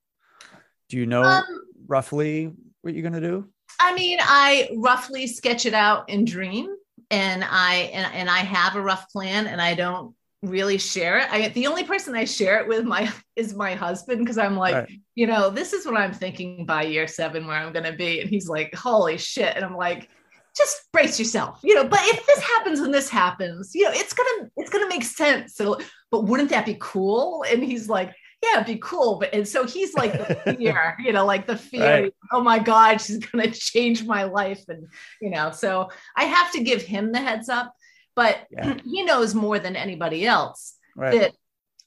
Do 0.88 0.96
you 0.96 1.04
know 1.04 1.22
um, 1.22 1.44
roughly 1.86 2.50
what 2.80 2.94
you're 2.94 3.02
going 3.02 3.20
to 3.20 3.28
do? 3.28 3.48
I 3.78 3.92
mean, 3.94 4.18
I 4.22 4.70
roughly 4.78 5.26
sketch 5.26 5.66
it 5.66 5.74
out 5.74 6.08
in 6.08 6.24
dream 6.24 6.74
and 7.14 7.44
I 7.48 7.90
and, 7.92 8.12
and 8.12 8.30
I 8.30 8.38
have 8.38 8.74
a 8.74 8.82
rough 8.82 9.08
plan 9.10 9.46
and 9.46 9.62
I 9.62 9.74
don't 9.74 10.14
really 10.42 10.78
share 10.78 11.18
it. 11.18 11.28
I 11.30 11.48
the 11.48 11.68
only 11.68 11.84
person 11.84 12.14
I 12.14 12.24
share 12.24 12.60
it 12.60 12.68
with 12.68 12.84
my 12.84 13.10
is 13.36 13.54
my 13.54 13.74
husband 13.74 14.18
because 14.18 14.36
I'm 14.36 14.56
like, 14.56 14.74
right. 14.74 15.00
you 15.14 15.26
know, 15.26 15.48
this 15.48 15.72
is 15.72 15.86
what 15.86 15.96
I'm 15.96 16.12
thinking 16.12 16.66
by 16.66 16.82
year 16.82 17.06
seven 17.06 17.46
where 17.46 17.56
I'm 17.56 17.72
gonna 17.72 17.96
be. 17.96 18.20
And 18.20 18.28
he's 18.28 18.48
like, 18.48 18.74
holy 18.74 19.16
shit. 19.16 19.54
And 19.54 19.64
I'm 19.64 19.76
like, 19.76 20.08
just 20.56 20.90
brace 20.92 21.18
yourself, 21.18 21.60
you 21.62 21.74
know. 21.74 21.84
But 21.84 22.00
if 22.02 22.26
this 22.26 22.40
happens 22.40 22.80
and 22.80 22.92
this 22.92 23.08
happens, 23.08 23.74
you 23.74 23.84
know, 23.84 23.92
it's 23.92 24.12
gonna 24.12 24.50
it's 24.56 24.70
gonna 24.70 24.88
make 24.88 25.04
sense. 25.04 25.54
So, 25.54 25.78
but 26.10 26.24
wouldn't 26.24 26.50
that 26.50 26.66
be 26.66 26.76
cool? 26.80 27.44
And 27.48 27.62
he's 27.62 27.88
like, 27.88 28.12
yeah, 28.44 28.60
it'd 28.60 28.66
be 28.66 28.80
cool. 28.82 29.18
But 29.18 29.34
and 29.34 29.46
so 29.46 29.66
he's 29.66 29.94
like 29.94 30.12
the 30.12 30.56
fear, 30.58 30.96
you 30.98 31.12
know, 31.12 31.24
like 31.24 31.46
the 31.46 31.56
fear. 31.56 32.02
Right. 32.02 32.14
Oh 32.32 32.42
my 32.42 32.58
God, 32.58 33.00
she's 33.00 33.18
gonna 33.18 33.50
change 33.50 34.04
my 34.04 34.24
life, 34.24 34.64
and 34.68 34.86
you 35.20 35.30
know. 35.30 35.50
So 35.50 35.90
I 36.16 36.24
have 36.24 36.52
to 36.52 36.62
give 36.62 36.82
him 36.82 37.12
the 37.12 37.20
heads 37.20 37.48
up, 37.48 37.74
but 38.14 38.46
yeah. 38.50 38.76
he 38.84 39.02
knows 39.02 39.34
more 39.34 39.58
than 39.58 39.76
anybody 39.76 40.26
else 40.26 40.74
right. 40.96 41.18
that 41.18 41.32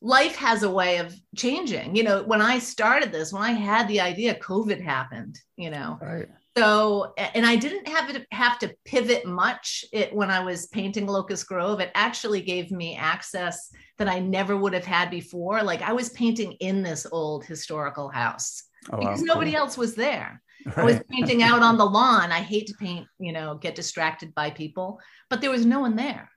life 0.01 0.35
has 0.35 0.63
a 0.63 0.69
way 0.69 0.97
of 0.97 1.15
changing. 1.35 1.95
You 1.95 2.03
know, 2.03 2.23
when 2.23 2.41
I 2.41 2.59
started 2.59 3.11
this, 3.11 3.33
when 3.33 3.43
I 3.43 3.51
had 3.51 3.87
the 3.87 4.01
idea, 4.01 4.35
COVID 4.35 4.81
happened. 4.81 5.39
You 5.55 5.69
know, 5.69 5.99
right 6.01 6.27
so 6.57 7.13
and 7.17 7.45
i 7.45 7.55
didn't 7.55 7.87
have 7.87 8.11
to 8.11 8.25
have 8.31 8.57
to 8.57 8.73
pivot 8.85 9.25
much 9.25 9.85
it 9.93 10.13
when 10.13 10.31
i 10.31 10.39
was 10.39 10.67
painting 10.67 11.05
locust 11.05 11.47
grove 11.47 11.79
it 11.79 11.91
actually 11.93 12.41
gave 12.41 12.71
me 12.71 12.95
access 12.95 13.69
that 13.97 14.07
i 14.07 14.19
never 14.19 14.57
would 14.57 14.73
have 14.73 14.85
had 14.85 15.09
before 15.09 15.61
like 15.61 15.81
i 15.81 15.93
was 15.93 16.09
painting 16.09 16.53
in 16.53 16.81
this 16.81 17.05
old 17.11 17.45
historical 17.45 18.09
house 18.09 18.63
oh, 18.91 18.97
because 18.97 19.19
wow, 19.19 19.33
nobody 19.33 19.51
cool. 19.51 19.61
else 19.61 19.77
was 19.77 19.95
there. 19.95 20.41
Right. 20.65 20.77
i 20.77 20.83
was 20.83 21.01
painting 21.09 21.43
out 21.43 21.61
on 21.61 21.77
the 21.77 21.85
lawn. 21.85 22.31
I 22.31 22.39
hate 22.39 22.67
to 22.67 22.73
paint 22.73 23.07
you 23.19 23.31
know 23.31 23.55
get 23.55 23.75
distracted 23.75 24.33
by 24.33 24.49
people 24.49 24.99
but 25.29 25.41
there 25.41 25.51
was 25.51 25.65
no 25.65 25.79
one 25.79 25.95
there. 25.95 26.29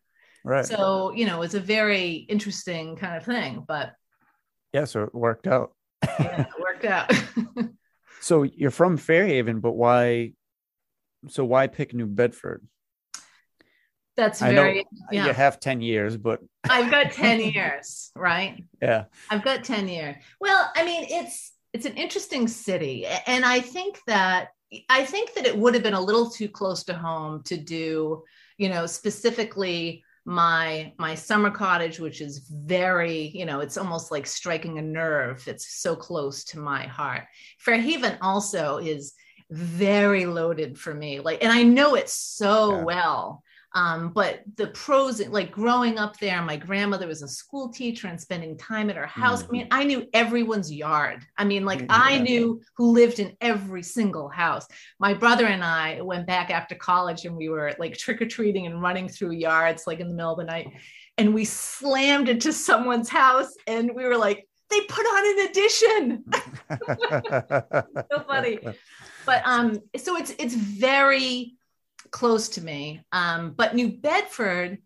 Right. 0.45 0.65
So 0.65 1.13
you 1.13 1.27
know 1.27 1.43
it's 1.43 1.55
a 1.55 1.61
very 1.61 2.13
interesting 2.29 2.97
kind 2.97 3.17
of 3.17 3.25
thing 3.25 3.65
but 3.67 3.93
yeah 4.73 4.85
so 4.85 5.05
it 5.05 5.15
worked 5.15 5.47
out. 5.47 5.73
Yeah, 6.03 6.43
it 6.43 6.61
worked 6.61 6.85
out 6.85 7.13
So 8.21 8.43
you're 8.43 8.71
from 8.71 8.97
Fairhaven, 8.97 9.61
but 9.61 9.73
why? 9.73 10.33
So 11.29 11.45
why 11.45 11.67
pick 11.67 11.95
New 11.95 12.07
Bedford? 12.07 12.67
That's 14.17 14.41
very. 14.41 14.85
yeah. 15.11 15.27
You 15.27 15.33
have 15.33 15.61
ten 15.61 15.81
years, 15.81 16.17
but 16.17 16.41
I've 16.71 16.91
got 16.91 17.13
ten 17.13 17.41
years, 17.55 18.11
right? 18.15 18.63
Yeah, 18.81 19.05
I've 19.31 19.43
got 19.43 19.65
ten 19.65 19.89
years. 19.89 20.17
Well, 20.41 20.71
I 20.77 20.85
mean, 20.85 21.07
it's 21.09 21.53
it's 21.73 21.87
an 21.87 21.95
interesting 21.95 22.47
city, 22.47 23.07
and 23.27 23.45
I 23.45 23.61
think 23.61 23.99
that 24.07 24.49
I 24.89 25.05
think 25.05 25.35
that 25.35 25.47
it 25.47 25.57
would 25.57 25.75
have 25.75 25.83
been 25.83 25.95
a 25.95 26.01
little 26.01 26.31
too 26.31 26.49
close 26.49 26.85
to 26.85 26.95
home 26.95 27.43
to 27.45 27.57
do, 27.57 28.23
you 28.59 28.69
know, 28.69 28.87
specifically 28.87 30.05
my 30.25 30.93
my 30.99 31.15
summer 31.15 31.51
cottage 31.51 31.99
which 31.99 32.21
is 32.21 32.47
very 32.51 33.29
you 33.35 33.47
know 33.47 33.61
it's 33.61 33.79
almost 33.79 34.11
like 34.11 34.27
striking 34.27 34.79
a 34.79 34.83
nerve. 34.83 35.47
It's 35.47 35.81
so 35.81 35.97
close 35.97 36.45
to 36.45 36.59
my 36.59 36.87
heart. 36.87 37.25
Fairhaven 37.59 38.19
also 38.21 38.79
is 38.79 39.15
very 39.51 40.27
loaded 40.27 40.79
for 40.79 40.95
me. 40.95 41.21
Like 41.21 41.43
and 41.43 41.53
i 41.53 41.63
know 41.63 41.95
it 41.95 42.09
so 42.09 42.77
yeah. 42.77 42.85
well 42.85 43.43
um, 43.73 44.11
but 44.13 44.43
the 44.57 44.69
pros, 44.69 45.25
like 45.29 45.53
growing 45.53 45.97
up 45.97 46.19
there, 46.19 46.43
my 46.43 46.57
grandmother 46.57 47.07
was 47.07 47.23
a 47.23 47.29
school 47.29 47.69
teacher 47.69 48.09
and 48.09 48.21
spending 48.21 48.59
time 48.59 48.91
at 48.91 48.97
her 48.97 49.07
house. 49.07 49.45
Mm-hmm. 49.45 49.51
I 49.51 49.59
mean, 49.59 49.69
I 49.71 49.85
knew 49.85 50.09
everyone's 50.13 50.73
yard. 50.73 51.25
I 51.37 51.45
mean, 51.45 51.65
like 51.65 51.81
mm-hmm. 51.81 51.91
I 51.91 52.19
knew 52.19 52.61
who 52.77 52.91
lived 52.91 53.21
in 53.21 53.37
every 53.41 53.85
single 53.85 54.29
house. 54.29 54.67
My 54.99 55.15
brother 55.15 55.47
and 55.47 55.63
I 55.63 56.01
went 56.01 56.27
back 56.27 56.51
after 56.51 56.75
college 56.75 57.25
and 57.25 57.37
we 57.37 57.49
were 57.49 57.73
like 57.79 57.97
trick 57.97 58.21
or 58.21 58.27
treating 58.27 58.67
and 58.67 58.83
running 58.83 59.09
through 59.09 59.33
yards 59.33 59.85
like 59.87 60.01
in 60.01 60.09
the 60.09 60.15
middle 60.15 60.33
of 60.33 60.39
the 60.39 60.45
night. 60.45 60.73
And 61.17 61.33
we 61.33 61.45
slammed 61.45 62.29
into 62.29 62.53
someone's 62.53 63.09
house 63.09 63.53
and 63.69 63.95
we 63.95 64.05
were 64.05 64.17
like, 64.17 64.49
they 64.69 64.81
put 64.83 65.05
on 65.05 65.27
an 65.31 65.49
addition. 65.49 66.25
so 68.11 68.21
funny. 68.27 68.59
But 69.27 69.43
um, 69.45 69.79
so 69.97 70.17
it's 70.17 70.35
it's 70.39 70.55
very 70.55 71.55
close 72.11 72.49
to 72.51 72.61
me. 72.63 73.03
Um, 73.13 73.53
but 73.57 73.75
New 73.75 73.89
Bedford 73.89 74.79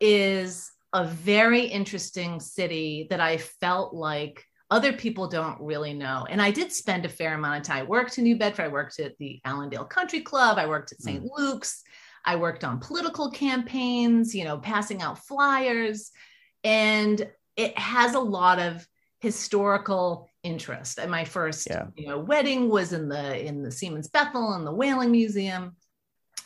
is 0.00 0.70
a 0.92 1.04
very 1.04 1.62
interesting 1.62 2.40
city 2.40 3.06
that 3.10 3.20
I 3.20 3.36
felt 3.36 3.94
like 3.94 4.44
other 4.70 4.92
people 4.92 5.28
don't 5.28 5.60
really 5.60 5.92
know. 5.92 6.26
And 6.28 6.40
I 6.40 6.50
did 6.50 6.72
spend 6.72 7.04
a 7.04 7.08
fair 7.08 7.34
amount 7.34 7.58
of 7.58 7.62
time. 7.64 7.78
I 7.78 7.88
worked 7.88 8.18
in 8.18 8.24
New 8.24 8.36
Bedford. 8.36 8.62
I 8.62 8.68
worked 8.68 9.00
at 9.00 9.18
the 9.18 9.40
Allendale 9.44 9.84
Country 9.84 10.20
Club. 10.20 10.58
I 10.58 10.66
worked 10.66 10.92
at 10.92 11.02
St. 11.02 11.24
Mm. 11.24 11.28
Luke's. 11.36 11.82
I 12.24 12.36
worked 12.36 12.64
on 12.64 12.78
political 12.78 13.30
campaigns, 13.30 14.34
you 14.34 14.44
know, 14.44 14.58
passing 14.58 15.02
out 15.02 15.18
flyers. 15.18 16.10
And 16.62 17.28
it 17.56 17.76
has 17.78 18.14
a 18.14 18.20
lot 18.20 18.60
of 18.60 18.86
historical 19.20 20.30
interest. 20.42 20.98
And 20.98 21.10
my 21.10 21.24
first, 21.24 21.66
yeah. 21.68 21.86
you 21.96 22.08
know, 22.08 22.18
wedding 22.18 22.68
was 22.68 22.92
in 22.92 23.08
the 23.08 23.44
in 23.44 23.62
the 23.62 23.70
Seamen's 23.70 24.08
Bethel 24.08 24.52
and 24.52 24.66
the 24.66 24.72
Whaling 24.72 25.10
Museum. 25.10 25.76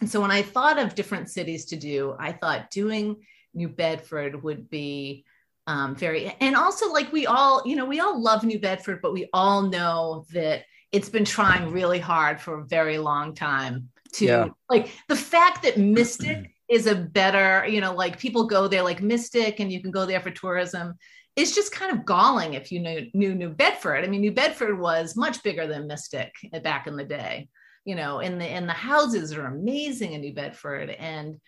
And 0.00 0.10
so 0.10 0.20
when 0.20 0.30
I 0.30 0.42
thought 0.42 0.78
of 0.78 0.94
different 0.94 1.30
cities 1.30 1.66
to 1.66 1.76
do, 1.76 2.16
I 2.18 2.32
thought 2.32 2.70
doing 2.70 3.24
New 3.54 3.68
Bedford 3.68 4.42
would 4.42 4.68
be 4.68 5.24
um, 5.66 5.94
very, 5.94 6.34
and 6.40 6.56
also 6.56 6.92
like 6.92 7.12
we 7.12 7.26
all, 7.26 7.62
you 7.64 7.76
know, 7.76 7.86
we 7.86 8.00
all 8.00 8.20
love 8.20 8.44
New 8.44 8.58
Bedford, 8.58 9.00
but 9.00 9.12
we 9.12 9.28
all 9.32 9.62
know 9.62 10.26
that 10.32 10.64
it's 10.92 11.08
been 11.08 11.24
trying 11.24 11.72
really 11.72 11.98
hard 11.98 12.40
for 12.40 12.60
a 12.60 12.64
very 12.64 12.98
long 12.98 13.34
time 13.34 13.88
to 14.12 14.24
yeah. 14.24 14.48
like 14.70 14.90
the 15.08 15.16
fact 15.16 15.62
that 15.62 15.78
Mystic 15.78 16.50
is 16.68 16.86
a 16.86 16.94
better, 16.94 17.66
you 17.66 17.80
know, 17.80 17.94
like 17.94 18.18
people 18.18 18.46
go 18.46 18.68
there 18.68 18.82
like 18.82 19.02
Mystic 19.02 19.60
and 19.60 19.72
you 19.72 19.80
can 19.80 19.90
go 19.90 20.06
there 20.06 20.20
for 20.20 20.30
tourism. 20.30 20.94
It's 21.36 21.54
just 21.54 21.72
kind 21.72 21.96
of 21.96 22.04
galling 22.04 22.54
if 22.54 22.70
you 22.70 22.80
knew, 22.80 23.10
knew 23.12 23.34
New 23.34 23.50
Bedford. 23.50 24.04
I 24.04 24.06
mean, 24.06 24.20
New 24.20 24.32
Bedford 24.32 24.78
was 24.78 25.16
much 25.16 25.42
bigger 25.42 25.66
than 25.66 25.88
Mystic 25.88 26.32
back 26.62 26.86
in 26.86 26.96
the 26.96 27.04
day 27.04 27.48
you 27.84 27.94
know 27.94 28.20
and 28.20 28.40
the 28.40 28.44
and 28.44 28.68
the 28.68 28.72
houses 28.72 29.32
are 29.34 29.46
amazing 29.46 30.12
in 30.12 30.20
new 30.20 30.34
bedford 30.34 30.90
and 30.90 31.40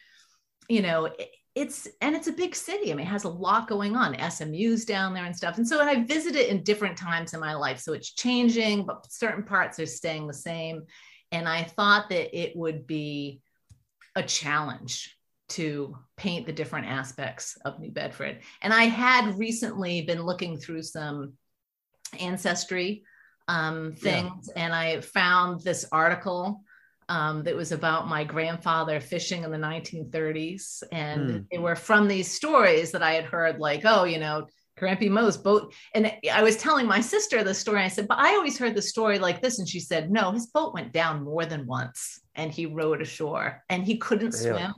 you 0.69 0.83
know 0.83 1.07
it, 1.07 1.31
it's 1.57 1.89
and 2.03 2.15
it's 2.15 2.27
a 2.27 2.33
big 2.33 2.55
city. 2.55 2.93
I 2.93 2.95
mean, 2.95 3.07
it 3.07 3.11
has 3.11 3.25
a 3.25 3.31
lot 3.31 3.67
going 3.67 3.97
on. 3.97 4.15
SMU's 4.31 4.85
down 4.85 5.15
there 5.15 5.25
and 5.25 5.35
stuff. 5.35 5.57
And 5.57 5.67
so 5.67 5.81
and 5.81 5.89
I 5.89 5.95
it 6.37 6.51
in 6.51 6.63
different 6.63 6.99
times 6.99 7.33
in 7.33 7.41
my 7.41 7.55
life. 7.55 7.81
So 7.81 7.95
it's 7.95 8.13
changing, 8.13 8.85
but 8.85 9.11
certain 9.11 9.43
parts 9.43 9.81
are 9.81 9.87
staying 9.87 10.27
the 10.27 10.35
same. 10.35 10.83
And 11.33 11.49
I 11.49 11.63
thought 11.63 12.11
that 12.11 12.39
it 12.39 12.55
would 12.57 12.87
be 12.87 13.41
a 14.15 14.23
challenge 14.23 15.17
to 15.49 15.97
paint 16.19 16.45
the 16.45 16.53
different 16.53 16.89
aspects 16.89 17.57
of 17.65 17.81
New 17.81 17.91
Bedford. 17.91 18.41
And 18.61 18.75
I 18.75 18.85
had 18.85 19.39
recently 19.39 20.03
been 20.03 20.23
looking 20.23 20.59
through 20.59 20.83
some 20.83 21.35
ancestry 22.21 23.05
um, 23.49 23.95
things. 23.95 24.51
Yeah. 24.55 24.65
And 24.65 24.75
I 24.75 25.01
found 25.01 25.61
this 25.63 25.87
article 25.93 26.63
um, 27.09 27.45
that 27.45 27.55
was 27.55 27.73
about 27.73 28.09
my 28.09 28.25
grandfather 28.25 29.01
fishing 29.01 29.45
in 29.45 29.51
the 29.51 29.59
1930s. 29.59 30.83
And 30.93 31.31
mm. 31.31 31.47
they 31.51 31.59
were 31.59 31.77
from 31.77 32.09
these 32.09 32.31
stories 32.31 32.93
that 32.93 33.03
I 33.03 33.13
had 33.13 33.25
heard, 33.25 33.59
like, 33.59 33.83
oh, 33.85 34.05
you 34.05 34.19
know, 34.19 34.47
Grampy 34.79 35.11
Moe's 35.11 35.37
boat. 35.37 35.73
And 35.95 36.13
I 36.33 36.43
was 36.43 36.57
telling 36.57 36.87
my 36.87 37.01
sister 37.01 37.43
the 37.43 37.55
story. 37.55 37.83
I 37.83 37.89
said, 37.89 38.09
but 38.09 38.19
I 38.19 38.35
always 38.35 38.59
heard 38.59 38.75
the 38.75 38.83
story 38.83 39.19
like 39.19 39.41
this. 39.41 39.59
And 39.59 39.69
she 39.69 39.81
said, 39.81 40.11
no, 40.11 40.33
his 40.33 40.47
boat 40.47 40.75
went 40.75 40.93
down 40.93 41.25
more 41.25 41.47
than 41.47 41.67
once 41.67 42.21
and 42.35 42.53
he 42.53 42.67
rowed 42.67 43.01
ashore 43.01 43.63
and 43.71 43.85
he 43.85 43.97
couldn't 43.97 44.35
really? 44.35 44.59
swim. 44.59 44.75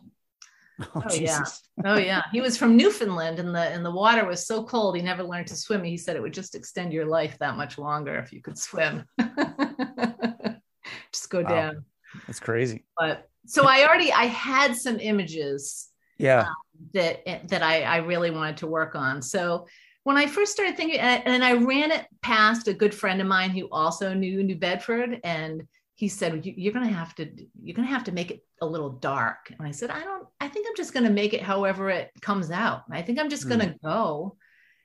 Oh, 0.95 1.03
oh 1.11 1.15
yeah. 1.15 1.45
Oh 1.85 1.97
yeah. 1.97 2.23
He 2.31 2.41
was 2.41 2.57
from 2.57 2.77
Newfoundland 2.77 3.41
and 3.41 3.53
the 3.55 3.61
and 3.61 3.85
the 3.85 3.91
water 3.91 4.25
was 4.25 4.47
so 4.47 4.63
cold 4.63 4.95
he 4.95 5.03
never 5.03 5.25
learned 5.25 5.49
to 5.49 5.57
swim. 5.57 5.83
He 5.83 5.97
said 5.97 6.15
it 6.15 6.23
would 6.23 6.33
just 6.33 6.55
extend 6.55 6.93
your 6.93 7.07
life 7.07 7.37
that 7.41 7.57
much 7.57 7.79
longer 7.79 8.17
if 8.19 8.33
you 8.33 8.41
could 8.41 8.57
swim. 8.57 9.05
just 11.13 11.31
go 11.31 11.43
wow. 11.43 11.49
down. 11.49 11.85
That's 12.29 12.39
crazy. 12.39 12.85
But 12.97 13.29
so 13.47 13.67
I 13.67 13.89
already 13.89 14.13
I 14.13 14.27
had 14.27 14.77
some 14.77 15.01
images 15.01 15.89
yeah 16.17 16.43
um, 16.43 16.55
that 16.95 17.49
that 17.49 17.63
I, 17.63 17.83
I 17.83 17.97
really 17.97 18.31
wanted 18.31 18.59
to 18.59 18.69
work 18.69 18.95
on. 18.95 19.21
So 19.21 19.67
when 20.05 20.17
I 20.17 20.27
first 20.27 20.53
started 20.53 20.77
thinking 20.77 21.01
and, 21.01 21.23
and 21.27 21.45
I 21.45 21.55
ran 21.55 21.91
it 21.91 22.07
past 22.23 22.69
a 22.69 22.73
good 22.73 22.95
friend 22.95 23.21
of 23.21 23.27
mine 23.27 23.51
who 23.51 23.69
also 23.73 24.15
knew 24.15 24.43
New 24.43 24.57
Bedford 24.57 25.21
and 25.25 25.67
he 25.99 26.07
said 26.07 26.47
you're 26.47 26.73
going 26.73 26.87
to 26.87 26.95
have 26.95 27.13
to 27.17 27.29
you're 27.61 27.75
going 27.75 27.87
to 27.87 27.93
have 27.93 28.05
to 28.05 28.13
make 28.13 28.31
it 28.31 28.45
a 28.63 28.67
little 28.67 28.91
dark. 28.91 29.53
And 29.59 29.67
i 29.67 29.73
said 29.73 29.91
i 29.91 30.05
don't 30.05 30.29
i 30.41 30.47
think 30.47 30.69
i'm 30.69 30.77
just 30.77 30.93
going 30.93 31.05
to 31.05 31.11
make 31.11 31.35
it 31.35 31.43
however 31.43 31.91
it 31.91 32.13
comes 32.23 32.53
out. 32.53 32.85
I 32.89 33.03
think 33.03 33.19
i'm 33.19 33.29
just 33.29 33.47
mm. 33.47 33.49
going 33.49 33.61
to 33.69 33.79
go 33.83 34.37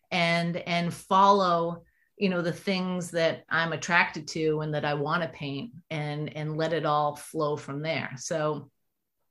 and 0.09 0.57
and 0.57 0.91
follow 0.91 1.83
you 2.17 2.29
know 2.29 2.41
the 2.41 2.51
things 2.51 3.11
that 3.11 3.43
i'm 3.47 3.73
attracted 3.73 4.27
to 4.29 4.61
and 4.61 4.73
that 4.73 4.85
i 4.85 4.95
want 4.95 5.21
to 5.21 5.29
paint 5.29 5.73
and 5.91 6.35
and 6.35 6.57
let 6.57 6.73
it 6.73 6.83
all 6.83 7.15
flow 7.15 7.57
from 7.57 7.83
there. 7.83 8.13
So 8.17 8.71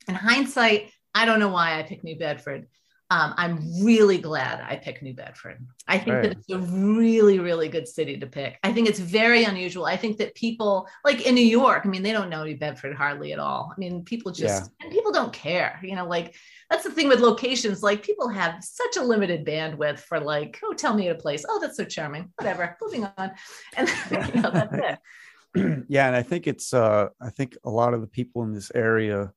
in 0.07 0.15
hindsight 0.15 0.93
i 1.17 1.25
don't 1.25 1.41
know 1.41 1.49
why 1.49 1.81
i 1.81 1.83
picked 1.83 2.05
new 2.05 2.17
bedford 2.17 2.69
um, 3.13 3.35
I'm 3.37 3.85
really 3.85 4.17
glad 4.17 4.65
I 4.67 4.77
picked 4.77 5.03
New 5.03 5.13
Bedford. 5.13 5.67
I 5.87 5.99
think 5.99 6.15
right. 6.15 6.23
that 6.23 6.39
it's 6.39 6.51
a 6.51 6.59
really, 6.59 7.41
really 7.41 7.69
good 7.69 7.87
city 7.87 8.19
to 8.19 8.27
pick. 8.27 8.59
I 8.63 8.73
think 8.73 8.89
it's 8.89 8.99
very 8.99 9.45
unusual. 9.45 9.85
I 9.85 9.99
think 9.99 10.17
that 10.17 10.35
people, 10.35 10.89
like 11.05 11.27
in 11.27 11.35
New 11.35 11.45
York, 11.45 11.83
I 11.85 11.89
mean, 11.91 12.03
they 12.03 12.13
don't 12.13 12.31
know 12.31 12.43
New 12.43 12.57
Bedford 12.57 12.97
hardly 12.97 13.35
at 13.35 13.39
all. 13.39 13.71
I 13.71 13.79
mean, 13.79 14.03
people 14.03 14.33
just, 14.33 14.65
yeah. 14.65 14.87
and 14.87 14.91
people 14.91 15.13
don't 15.13 15.31
care, 15.31 15.79
you 15.83 15.95
know, 15.95 16.07
like 16.07 16.35
that's 16.71 16.85
the 16.85 16.91
thing 16.91 17.07
with 17.07 17.21
locations. 17.21 17.83
Like 17.83 18.03
people 18.03 18.31
have 18.31 18.65
such 18.65 18.97
a 18.97 19.03
limited 19.03 19.45
bandwidth 19.45 19.99
for 19.99 20.19
like, 20.19 20.59
oh, 20.65 20.73
tell 20.73 20.95
me 20.95 21.09
a 21.09 21.15
place. 21.15 21.45
Oh, 21.47 21.61
that's 21.61 21.77
so 21.77 21.85
charming. 21.85 22.33
Whatever, 22.37 22.79
moving 22.81 23.07
on. 23.19 23.33
And 23.77 23.91
you 24.11 24.41
know, 24.41 24.51
that's 24.51 24.99
it. 25.55 25.85
yeah. 25.89 26.07
And 26.07 26.17
I 26.17 26.23
think 26.23 26.47
it's, 26.47 26.73
uh, 26.73 27.09
I 27.21 27.29
think 27.29 27.59
a 27.63 27.71
lot 27.71 27.93
of 27.93 28.01
the 28.01 28.07
people 28.07 28.43
in 28.43 28.55
this 28.55 28.73
area, 28.75 29.35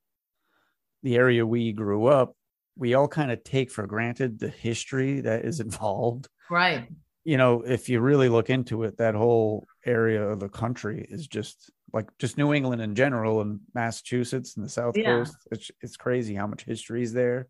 the 1.04 1.18
area 1.18 1.46
we 1.46 1.74
grew 1.74 2.06
up, 2.06 2.38
we 2.78 2.94
all 2.94 3.08
kind 3.08 3.32
of 3.32 3.44
take 3.44 3.72
for 3.72 3.88
granted 3.88 4.40
the 4.40 4.50
history 4.50 5.22
that 5.22 5.46
is 5.46 5.60
involved. 5.68 6.28
Right. 6.50 6.88
You 7.24 7.38
know, 7.38 7.62
if 7.62 7.90
you 7.90 8.02
really 8.02 8.30
look 8.30 8.50
into 8.50 8.84
it, 8.84 8.98
that 8.98 9.16
whole 9.16 9.68
area 9.86 10.24
of 10.28 10.40
the 10.40 10.50
country 10.50 11.08
is 11.10 11.28
just 11.28 11.72
like 11.92 12.08
just 12.20 12.38
New 12.38 12.54
England 12.54 12.82
in 12.82 12.94
general 12.94 13.42
and 13.42 13.60
Massachusetts 13.74 14.58
and 14.58 14.66
the 14.66 14.70
South 14.70 14.96
Yeah. 14.96 15.18
Coast. 15.18 15.36
It's 15.52 15.72
it's 15.82 15.98
crazy 15.98 16.36
how 16.36 16.46
much 16.46 16.66
history 16.66 17.02
is 17.02 17.14
there, 17.14 17.48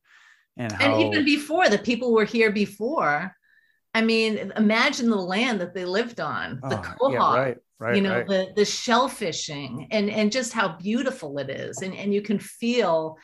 and 0.56 0.72
how 0.72 0.94
And 0.96 1.04
even 1.04 1.26
before 1.26 1.68
the 1.68 1.78
people 1.80 2.14
were 2.14 2.26
here 2.26 2.52
before, 2.52 3.36
I 3.94 4.02
mean, 4.02 4.54
imagine 4.56 5.10
the 5.10 5.16
land 5.18 5.60
that 5.62 5.74
they 5.74 5.84
lived 5.86 6.20
on, 6.22 6.60
the 6.62 6.96
Oh, 7.02 7.12
yeah, 7.12 7.36
right, 7.36 7.58
right, 7.80 7.96
you 7.96 8.02
know, 8.02 8.18
right. 8.20 8.28
the 8.28 8.54
the 8.56 8.62
shellfishing 8.62 9.88
and 9.92 10.10
and 10.10 10.32
just 10.32 10.54
how 10.54 10.78
beautiful 10.78 11.38
it 11.40 11.50
is. 11.50 11.82
And 11.82 11.94
and 11.96 12.14
you 12.14 12.22
can 12.22 12.40
feel 12.40 13.18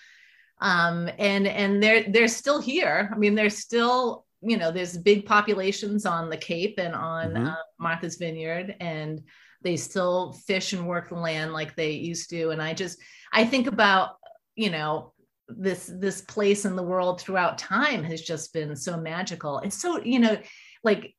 um 0.62 1.10
and 1.18 1.48
and 1.48 1.82
they're 1.82 2.04
they're 2.10 2.28
still 2.28 2.62
here. 2.62 3.10
I 3.14 3.18
mean, 3.18 3.36
they're 3.36 3.50
still, 3.50 4.26
you 4.42 4.58
know, 4.58 4.72
there's 4.72 4.98
big 4.98 5.26
populations 5.26 6.06
on 6.06 6.30
the 6.30 6.38
Cape 6.38 6.76
and 6.80 6.96
on 6.96 7.34
Mhm. 7.34 7.52
uh, 7.52 7.56
Martha's 7.80 8.16
Vineyard 8.18 8.76
and 8.80 9.22
they 9.64 9.78
still 9.78 10.34
fish 10.48 10.74
and 10.74 10.88
work 10.88 11.10
the 11.10 11.16
land 11.16 11.54
like 11.54 11.76
they 11.76 11.92
used 11.92 12.30
to. 12.32 12.50
And 12.50 12.62
I 12.62 12.74
just 12.74 13.00
I 13.34 13.46
think 13.46 13.68
about, 13.68 14.18
you 14.56 14.70
know, 14.70 15.14
this 15.48 15.86
this 15.88 16.22
place 16.22 16.66
in 16.66 16.76
the 16.76 16.84
world 16.84 17.20
throughout 17.22 17.58
time 17.58 18.04
has 18.04 18.22
just 18.22 18.54
been 18.54 18.76
so 18.76 18.98
magical. 18.98 19.58
And 19.60 19.74
so, 19.74 20.02
you 20.02 20.20
know, 20.20 20.38
like 20.84 21.16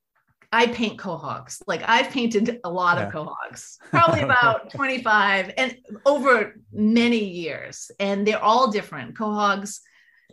I 0.53 0.67
paint 0.67 0.99
quahogs. 0.99 1.61
Like 1.65 1.81
I've 1.87 2.11
painted 2.11 2.59
a 2.63 2.69
lot 2.69 2.97
Yeah. 2.99 3.07
of 3.07 3.11
quahogs, 3.13 3.77
probably 3.89 4.21
about 4.29 4.69
25 4.75 5.51
and 5.57 5.75
over 6.05 6.55
many 6.71 7.25
years. 7.25 7.89
And 7.99 8.25
they're 8.25 8.41
all 8.43 8.69
different. 8.71 9.17
Quahogs 9.17 9.79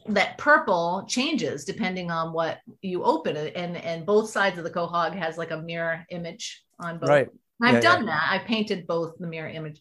that 0.08 0.36
purple 0.36 1.06
changes 1.08 1.64
depending 1.64 2.10
on 2.10 2.34
what 2.34 2.58
you 2.82 3.02
open 3.02 3.34
it. 3.36 3.56
And 3.56 3.78
and 3.78 4.04
both 4.04 4.28
sides 4.28 4.58
of 4.58 4.64
the 4.64 4.70
quahog 4.70 5.14
has 5.14 5.38
like 5.38 5.52
a 5.52 5.62
mirror 5.62 6.04
image 6.10 6.62
on 6.78 6.98
both. 6.98 7.08
right. 7.10 7.28
I've 7.62 7.74
Yeah, 7.74 7.80
done 7.80 8.06
that. 8.06 8.28
I 8.30 8.38
painted 8.38 8.86
both 8.86 9.16
the 9.18 9.26
mirror 9.26 9.48
image, 9.48 9.80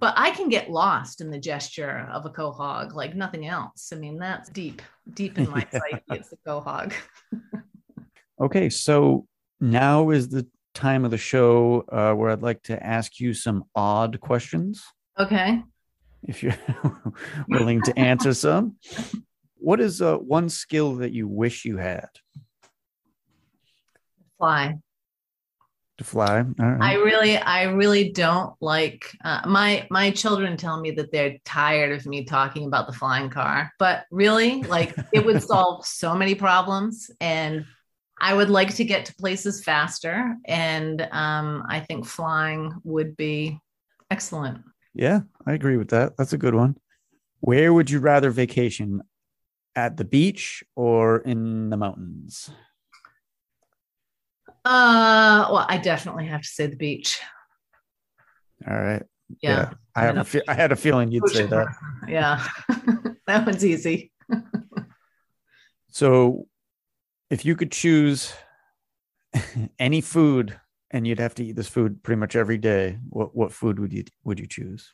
but 0.00 0.14
I 0.16 0.30
can 0.30 0.48
get 0.48 0.70
lost 0.70 1.20
in 1.20 1.30
the 1.30 1.38
gesture 1.38 2.08
of 2.12 2.26
a 2.26 2.30
quahog 2.30 2.94
like 2.94 3.14
nothing 3.16 3.46
else. 3.46 3.92
I 3.92 3.96
mean, 3.96 4.18
that's 4.18 4.50
deep, 4.50 4.82
deep 5.14 5.36
in 5.38 5.48
my 5.50 5.66
Yeah. 5.72 5.80
psyche. 5.80 6.02
It's 6.08 6.32
a 6.32 6.36
quahog. 6.48 6.92
Okay, 8.40 8.70
so 8.70 9.26
now 9.60 10.10
is 10.10 10.28
the 10.28 10.46
time 10.74 11.04
of 11.04 11.10
the 11.10 11.18
show 11.18 11.84
uh, 11.90 12.14
where 12.14 12.30
I'd 12.30 12.42
like 12.42 12.62
to 12.64 12.82
ask 12.84 13.18
you 13.20 13.34
some 13.34 13.64
odd 13.74 14.20
questions, 14.20 14.82
Okay. 15.18 15.62
if 16.22 16.42
you're 16.42 16.56
willing 17.48 17.82
to 17.82 17.98
answer 17.98 18.32
some. 18.34 18.76
What 19.56 19.80
is 19.80 20.00
uh, 20.00 20.16
one 20.16 20.48
skill 20.48 20.96
that 20.96 21.12
you 21.12 21.28
wish 21.28 21.64
you 21.64 21.76
had 21.76 22.08
Fly. 24.38 24.78
to 25.98 26.04
fly? 26.04 26.40
Right. 26.40 26.80
I 26.80 26.94
really, 26.94 27.36
I 27.36 27.64
really 27.64 28.10
don't 28.10 28.54
like 28.62 29.04
uh, 29.22 29.42
my 29.46 29.86
my 29.90 30.10
children 30.12 30.56
tell 30.56 30.80
me 30.80 30.92
that 30.92 31.12
they're 31.12 31.36
tired 31.44 31.92
of 31.92 32.06
me 32.06 32.24
talking 32.24 32.64
about 32.66 32.86
the 32.86 32.94
flying 32.94 33.28
car, 33.28 33.70
but 33.78 34.04
really, 34.10 34.62
like 34.62 34.94
it 35.12 35.26
would 35.26 35.42
solve 35.52 35.84
so 35.84 36.14
many 36.14 36.34
problems, 36.34 37.10
and 37.20 37.66
I 38.20 38.34
would 38.34 38.50
like 38.50 38.74
to 38.74 38.84
get 38.84 39.06
to 39.06 39.14
places 39.14 39.64
faster, 39.64 40.36
and 40.46 41.08
um, 41.12 41.64
I 41.68 41.80
think 41.80 42.06
flying 42.06 42.72
would 42.84 43.16
be 43.16 43.58
excellent. 44.10 44.58
yeah, 44.94 45.20
I 45.46 45.52
agree 45.52 45.76
with 45.76 45.88
that. 45.90 46.16
That's 46.16 46.32
a 46.32 46.38
good 46.38 46.54
one. 46.54 46.76
Where 47.40 47.72
would 47.72 47.90
you 47.90 48.00
rather 48.00 48.30
vacation? 48.30 49.02
At 49.76 49.96
the 49.96 50.04
beach 50.04 50.64
or 50.74 51.18
in 51.18 51.70
the 51.70 51.76
mountains? 51.76 52.50
Uh, 54.64 55.46
well, 55.50 55.64
I 55.68 55.78
definitely 55.78 56.26
have 56.26 56.42
to 56.42 56.48
say 56.48 56.66
the 56.66 56.76
beach. 56.76 57.20
All 58.68 58.76
right. 58.76 59.04
Yeah, 59.40 59.70
I 59.94 60.02
have 60.02 60.18
a 60.18 60.24
fe- 60.24 60.42
I 60.48 60.54
had 60.54 60.72
a 60.72 60.76
feeling 60.76 61.12
you'd 61.12 61.28
say 61.28 61.46
that. 61.46 61.68
Yeah, 62.08 62.44
that 63.28 63.46
one's 63.46 63.64
easy. 63.64 64.12
So, 65.92 66.46
if 67.30 67.44
you 67.44 67.56
could 67.56 67.72
choose 67.72 68.32
any 69.78 70.00
food 70.00 70.58
and 70.90 71.06
you'd 71.06 71.20
have 71.20 71.34
to 71.36 71.44
eat 71.44 71.56
this 71.56 71.68
food 71.68 72.02
pretty 72.02 72.18
much 72.18 72.36
every 72.36 72.58
day, 72.58 72.98
what 73.08 73.34
what 73.34 73.52
food 73.52 73.78
would 73.78 73.92
you 73.92 74.04
would 74.24 74.38
you 74.40 74.46
choose? 74.46 74.92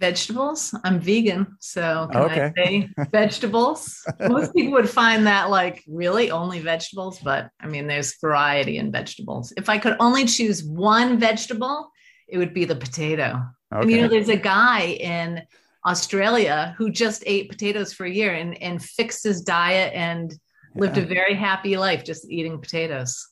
vegetables. 0.00 0.74
I'm 0.84 1.00
vegan, 1.00 1.56
so 1.60 2.08
can 2.12 2.22
Okay. 2.22 2.52
I 2.56 2.62
say 2.62 2.88
vegetables? 3.10 4.00
Most 4.20 4.54
people 4.54 4.72
would 4.74 4.88
find 4.88 5.26
that 5.26 5.50
like 5.50 5.82
really 5.88 6.30
only 6.30 6.60
vegetables, 6.60 7.18
but 7.18 7.50
I 7.60 7.66
mean, 7.66 7.86
there's 7.86 8.16
variety 8.20 8.78
in 8.78 8.92
vegetables. 8.92 9.52
If 9.56 9.68
I 9.68 9.78
could 9.78 9.96
only 10.00 10.24
choose 10.24 10.62
one 10.64 11.18
vegetable, 11.18 11.90
it 12.28 12.38
would 12.38 12.54
be 12.54 12.64
the 12.64 12.76
potato. 12.76 13.42
And 13.70 13.90
you 13.90 14.00
know, 14.00 14.08
there's 14.08 14.28
a 14.28 14.36
guy 14.36 14.82
in 14.82 15.42
Australia 15.86 16.74
who 16.76 16.90
just 16.90 17.22
ate 17.26 17.48
potatoes 17.48 17.92
for 17.92 18.04
a 18.04 18.10
year 18.10 18.34
and, 18.34 18.60
and 18.62 18.82
fixed 18.82 19.24
his 19.24 19.40
diet 19.40 19.92
and 19.94 20.34
lived 20.74 20.98
a 20.98 21.06
very 21.06 21.34
happy 21.34 21.76
life 21.76 22.04
just 22.04 22.28
eating 22.30 22.60
potatoes. 22.60 23.28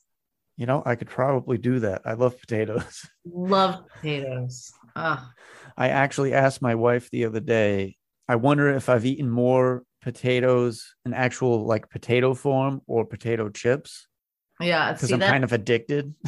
You 0.57 0.65
know, 0.65 0.81
I 0.85 0.95
could 0.95 1.09
probably 1.09 1.57
do 1.57 1.79
that. 1.79 2.01
I 2.05 2.13
love 2.13 2.39
potatoes. 2.39 3.05
Love 3.25 3.83
potatoes. 3.93 4.71
Ugh. 4.95 5.19
I 5.77 5.89
actually 5.89 6.33
asked 6.33 6.61
my 6.61 6.73
wife 6.73 7.09
the 7.11 7.25
other 7.25 7.39
day, 7.39 7.97
I 8.27 8.37
wonder 8.37 8.69
if 8.69 8.89
I've 8.89 9.05
eaten 9.05 9.29
more 9.29 9.83
potatoes 10.01 10.95
in 11.05 11.13
actual 11.13 11.65
like 11.65 11.89
potato 11.89 12.33
form 12.33 12.81
or 12.87 13.05
potato 13.05 13.49
chips 13.49 14.07
Yeah, 14.59 14.93
because 14.93 15.11
I'm 15.11 15.19
that 15.19 15.29
kind 15.29 15.43
of 15.43 15.53
addicted. 15.53 16.13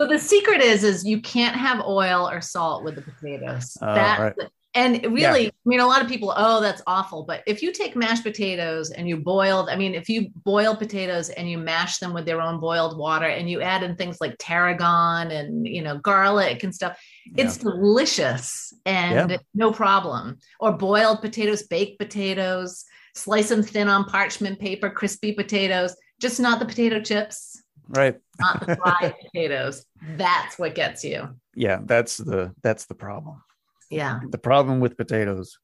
So 0.00 0.06
the 0.06 0.18
secret 0.18 0.60
is, 0.60 0.84
is 0.84 1.04
you 1.04 1.20
can't 1.20 1.56
have 1.56 1.80
oil 1.80 2.28
or 2.30 2.40
salt 2.40 2.84
with 2.84 2.94
the 2.94 3.02
potatoes. 3.02 3.76
Oh, 3.82 3.94
That's 3.94 4.20
right. 4.20 4.48
And 4.78 5.04
really, 5.12 5.48
I 5.48 5.52
mean, 5.64 5.80
a 5.80 5.86
lot 5.86 6.02
of 6.02 6.08
people, 6.08 6.32
oh, 6.36 6.60
that's 6.60 6.82
awful. 6.86 7.24
But 7.24 7.42
if 7.48 7.62
you 7.62 7.72
take 7.72 7.96
mashed 7.96 8.22
potatoes 8.22 8.92
and 8.92 9.08
you 9.08 9.16
boiled, 9.16 9.68
I 9.68 9.74
mean, 9.74 9.92
if 9.92 10.08
you 10.08 10.30
boil 10.44 10.76
potatoes 10.76 11.30
and 11.30 11.50
you 11.50 11.58
mash 11.58 11.98
them 11.98 12.14
with 12.14 12.26
their 12.26 12.40
own 12.40 12.60
boiled 12.60 12.96
water 12.96 13.26
and 13.26 13.50
you 13.50 13.60
add 13.60 13.82
in 13.82 13.96
things 13.96 14.20
like 14.20 14.36
tarragon 14.38 15.32
and 15.32 15.66
you 15.66 15.82
know 15.82 15.98
garlic 15.98 16.62
and 16.62 16.72
stuff, 16.72 16.96
it's 17.36 17.56
delicious 17.56 18.72
and 18.86 19.32
Yeah. 19.32 19.38
no 19.52 19.72
problem. 19.72 20.38
Or 20.60 20.72
boiled 20.72 21.22
potatoes, 21.22 21.64
baked 21.64 21.98
potatoes, 21.98 22.84
slice 23.16 23.48
them 23.48 23.64
thin 23.64 23.88
on 23.88 24.04
parchment 24.04 24.60
paper, 24.60 24.90
crispy 24.90 25.32
potatoes, 25.32 25.96
just 26.20 26.38
not 26.38 26.60
the 26.60 26.66
potato 26.66 27.00
chips 27.00 27.60
right. 27.88 28.16
not 28.38 28.64
the 28.64 28.76
fried 28.76 29.14
potatoes. 29.32 29.84
That's 30.16 30.56
what 30.56 30.76
gets 30.76 31.02
you. 31.02 31.30
Yeah, 31.56 31.80
that's 31.84 32.18
the 32.18 32.54
that's 32.62 32.86
the 32.86 32.94
problem. 32.94 33.42
Yeah, 33.90 34.20
The 34.30 34.38
problem 34.38 34.80
with 34.80 34.96
potatoes. 34.96 35.58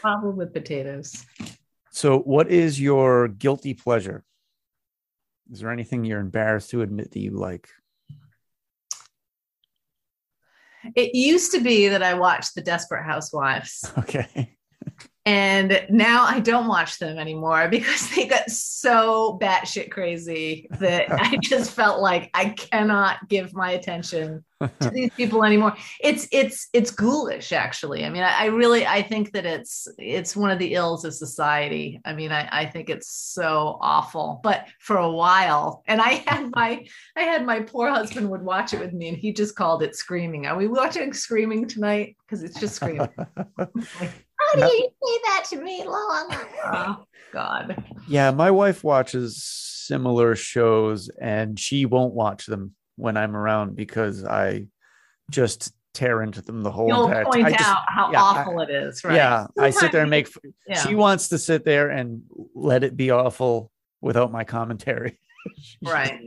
problem 0.00 0.36
with 0.36 0.52
potatoes. 0.54 1.24
So, 1.92 2.18
what 2.20 2.50
is 2.50 2.80
your 2.80 3.28
guilty 3.28 3.74
pleasure? 3.74 4.24
Is 5.52 5.60
there 5.60 5.70
anything 5.72 6.04
you're 6.04 6.20
embarrassed 6.20 6.70
to 6.70 6.82
admit 6.82 7.10
that 7.10 7.20
you 7.20 7.32
like? 7.32 7.68
It 10.94 11.14
used 11.14 11.52
to 11.52 11.60
be 11.60 11.88
that 11.88 12.02
I 12.02 12.14
watched 12.14 12.54
The 12.54 12.62
Desperate 12.62 13.04
Housewives, 13.04 13.84
Okay. 13.98 14.56
And 15.26 15.84
now 15.90 16.24
I 16.24 16.40
don't 16.40 16.66
watch 16.66 16.98
them 16.98 17.18
anymore 17.18 17.68
because 17.68 18.10
they 18.10 18.26
got 18.26 18.50
so 18.50 19.38
batshit 19.40 19.90
crazy 19.90 20.68
that 20.78 21.10
I 21.10 21.36
just 21.42 21.72
felt 21.72 22.00
like 22.00 22.30
I 22.32 22.50
cannot 22.50 23.28
give 23.28 23.54
my 23.54 23.72
attention 23.72 24.44
to 24.80 24.90
these 24.90 25.10
people 25.14 25.44
anymore. 25.44 25.74
It's 26.00 26.26
it's 26.32 26.68
it's 26.72 26.90
ghoulish, 26.90 27.52
actually. 27.52 28.04
I 28.04 28.10
mean, 28.10 28.22
I, 28.22 28.42
I 28.42 28.44
really 28.46 28.86
I 28.86 29.02
think 29.02 29.32
that 29.32 29.46
it's 29.46 29.88
it's 29.98 30.36
one 30.36 30.50
of 30.50 30.58
the 30.58 30.74
ills 30.74 31.04
of 31.04 31.14
society. 31.14 32.00
I 32.04 32.12
mean, 32.14 32.32
I, 32.32 32.48
I 32.50 32.66
think 32.66 32.90
it's 32.90 33.10
so 33.10 33.78
awful. 33.80 34.40
But 34.42 34.66
for 34.78 34.96
a 34.96 35.10
while, 35.10 35.82
and 35.86 36.00
I 36.00 36.24
had 36.26 36.50
my 36.54 36.86
I 37.16 37.22
had 37.22 37.44
my 37.44 37.60
poor 37.60 37.90
husband 37.90 38.30
would 38.30 38.42
watch 38.42 38.72
it 38.74 38.80
with 38.80 38.92
me, 38.92 39.08
and 39.08 39.16
he 39.16 39.32
just 39.32 39.56
called 39.56 39.82
it 39.82 39.96
screaming. 39.96 40.46
Are 40.46 40.56
we 40.56 40.66
watching 40.66 41.12
screaming 41.12 41.66
tonight? 41.66 42.16
Because 42.20 42.42
it's 42.42 42.58
just 42.58 42.76
screaming. 42.76 43.08
How 44.54 44.68
do 44.68 44.74
you 44.74 44.88
say 45.02 45.18
that 45.26 45.44
to 45.50 45.60
me, 45.62 45.84
Long? 45.84 46.34
Oh 46.64 47.04
God. 47.32 47.82
yeah, 48.08 48.30
my 48.32 48.50
wife 48.50 48.82
watches 48.84 49.42
similar 49.44 50.34
shows 50.36 51.10
and 51.20 51.58
she 51.58 51.86
won't 51.86 52.14
watch 52.14 52.46
them 52.46 52.74
when 52.96 53.16
I'm 53.16 53.36
around 53.36 53.76
because 53.76 54.24
I 54.24 54.66
just 55.30 55.72
tear 55.94 56.22
into 56.22 56.42
them 56.42 56.62
the 56.62 56.70
whole 56.70 56.88
You'll 56.88 57.06
entire 57.06 57.24
point 57.24 57.46
I 57.46 57.50
just- 57.52 57.64
out 57.68 57.78
how 57.88 58.12
yeah, 58.12 58.22
I- 58.22 58.40
awful 58.40 58.60
it 58.60 58.70
is, 58.70 59.02
right? 59.04 59.14
Yeah, 59.14 59.46
I 59.58 59.70
sit 59.70 59.92
there 59.92 60.02
and 60.02 60.10
make. 60.10 60.28
Yeah. 60.66 60.82
She 60.84 60.94
wants 60.94 61.28
to 61.28 61.38
sit 61.38 61.64
there 61.64 61.90
and 61.90 62.22
let 62.54 62.82
it 62.84 62.96
be 62.96 63.10
awful 63.10 63.70
without 64.00 64.30
my 64.32 64.44
commentary. 64.44 65.18
Right. 65.82 66.18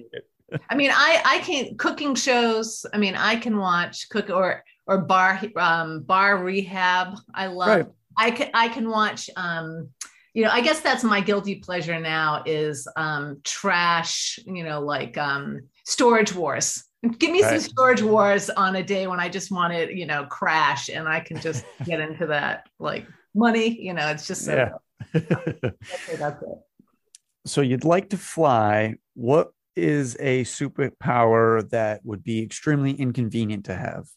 I 0.71 0.75
mean, 0.75 0.89
I 0.91 1.21
I 1.23 1.37
can 1.39 1.77
cooking 1.77 2.15
shows. 2.15 2.83
I 2.93 2.97
mean, 2.97 3.15
I 3.15 3.35
can 3.35 3.57
watch 3.57 4.09
cook 4.09 4.31
or 4.31 4.63
or 4.87 4.97
bar 4.99 5.39
um 5.55 6.01
bar 6.01 6.37
rehab. 6.43 7.15
I 7.33 7.45
love 7.47 7.67
Right. 7.67 7.85
I 8.17 8.31
can 8.31 8.49
I 8.53 8.69
can 8.69 8.89
watch 8.89 9.29
um 9.35 9.89
you 10.33 10.43
know, 10.43 10.49
I 10.49 10.61
guess 10.61 10.79
that's 10.79 11.03
my 11.03 11.21
guilty 11.21 11.55
pleasure 11.55 11.99
now 11.99 12.43
is 12.45 12.87
um 12.95 13.41
trash, 13.43 14.39
you 14.45 14.63
know, 14.63 14.81
like 14.81 15.17
um 15.17 15.61
storage 15.85 16.33
wars. 16.33 16.83
Give 17.19 17.31
me 17.31 17.43
right. 17.43 17.61
some 17.61 17.69
storage 17.69 18.01
wars 18.01 18.49
on 18.49 18.75
a 18.77 18.83
day 18.83 19.07
when 19.07 19.19
I 19.19 19.27
just 19.27 19.51
want 19.51 19.73
to, 19.73 19.93
you 19.93 20.05
know, 20.05 20.25
crash 20.25 20.89
and 20.89 21.07
I 21.07 21.19
can 21.19 21.39
just 21.39 21.65
get 21.85 21.99
into 21.99 22.27
that 22.27 22.67
like 22.79 23.05
money, 23.35 23.79
you 23.79 23.93
know, 23.93 24.07
it's 24.07 24.25
just 24.25 24.45
so 24.45 24.55
yeah. 24.55 24.69
okay, 25.15 26.15
that's 26.17 26.41
it. 26.41 26.57
So 27.45 27.61
you'd 27.61 27.83
like 27.83 28.09
to 28.11 28.17
fly. 28.17 28.95
What 29.15 29.51
is 29.75 30.15
a 30.19 30.43
superpower 30.45 31.69
that 31.71 32.05
would 32.05 32.23
be 32.23 32.41
extremely 32.41 32.91
inconvenient 32.91 33.65
to 33.65 33.75
have? 33.75 34.07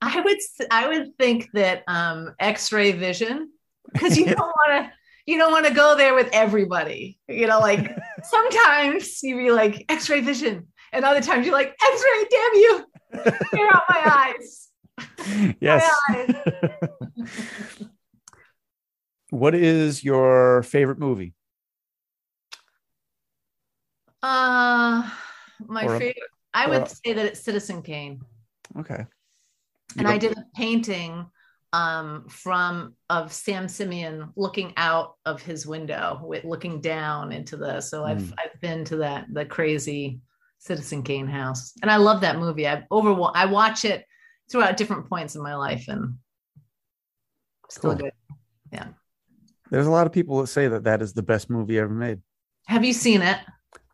I 0.00 0.20
would 0.20 0.38
I 0.70 0.88
would 0.88 1.16
think 1.18 1.50
that 1.52 1.82
um, 1.86 2.34
X-ray 2.38 2.92
vision 2.92 3.50
because 3.92 4.16
you 4.18 4.26
don't 4.26 4.38
want 4.38 4.86
to 4.86 4.92
you 5.26 5.38
don't 5.38 5.52
want 5.52 5.66
to 5.66 5.74
go 5.74 5.96
there 5.96 6.14
with 6.14 6.28
everybody. 6.32 7.18
You 7.28 7.46
know, 7.46 7.60
like 7.60 7.94
sometimes 8.24 9.22
you 9.22 9.36
be 9.36 9.50
like 9.50 9.84
X-ray 9.88 10.22
vision, 10.22 10.68
and 10.92 11.04
other 11.04 11.20
times 11.20 11.46
you're 11.46 11.54
like 11.54 11.68
X-ray, 11.68 12.26
damn 12.30 12.54
you, 12.54 12.84
clear 13.50 13.68
out 13.72 13.82
my 13.88 14.34
eyes. 14.36 14.66
Yes. 15.60 15.90
My 16.10 16.26
eyes. 16.28 17.88
what 19.30 19.54
is 19.54 20.04
your 20.04 20.62
favorite 20.62 20.98
movie? 20.98 21.32
Uh, 24.22 25.08
my 25.66 25.84
or, 25.86 25.98
favorite. 25.98 26.16
I 26.52 26.68
would 26.68 26.88
say 26.88 27.14
that 27.14 27.24
it's 27.24 27.40
Citizen 27.40 27.80
Kane. 27.80 28.20
Okay. 28.78 29.06
And 29.98 30.08
I 30.08 30.18
did 30.18 30.36
a 30.36 30.44
painting 30.54 31.26
um, 31.72 32.26
from 32.28 32.94
of 33.08 33.32
San 33.32 33.68
Simeon 33.68 34.30
looking 34.36 34.72
out 34.76 35.14
of 35.24 35.40
his 35.42 35.66
window, 35.66 36.20
with 36.22 36.44
looking 36.44 36.80
down 36.80 37.32
into 37.32 37.56
the. 37.56 37.80
So 37.80 38.04
I've 38.04 38.18
mm. 38.18 38.34
I've 38.38 38.60
been 38.60 38.84
to 38.86 38.96
that 38.96 39.26
the 39.32 39.44
crazy 39.44 40.20
Citizen 40.58 41.02
Kane 41.02 41.28
house, 41.28 41.72
and 41.82 41.90
I 41.90 41.96
love 41.96 42.20
that 42.22 42.38
movie. 42.38 42.66
I 42.66 42.84
over 42.90 43.30
I 43.34 43.46
watch 43.46 43.84
it 43.84 44.04
throughout 44.50 44.76
different 44.76 45.08
points 45.08 45.36
in 45.36 45.42
my 45.42 45.54
life, 45.54 45.86
and 45.88 46.16
still 47.68 47.92
cool. 47.92 48.00
good. 48.00 48.12
Yeah. 48.72 48.88
There's 49.70 49.86
a 49.86 49.90
lot 49.90 50.06
of 50.06 50.12
people 50.12 50.40
that 50.40 50.48
say 50.48 50.66
that 50.66 50.84
that 50.84 51.00
is 51.00 51.12
the 51.12 51.22
best 51.22 51.48
movie 51.48 51.78
ever 51.78 51.94
made. 51.94 52.20
Have 52.66 52.84
you 52.84 52.92
seen 52.92 53.22
it? 53.22 53.38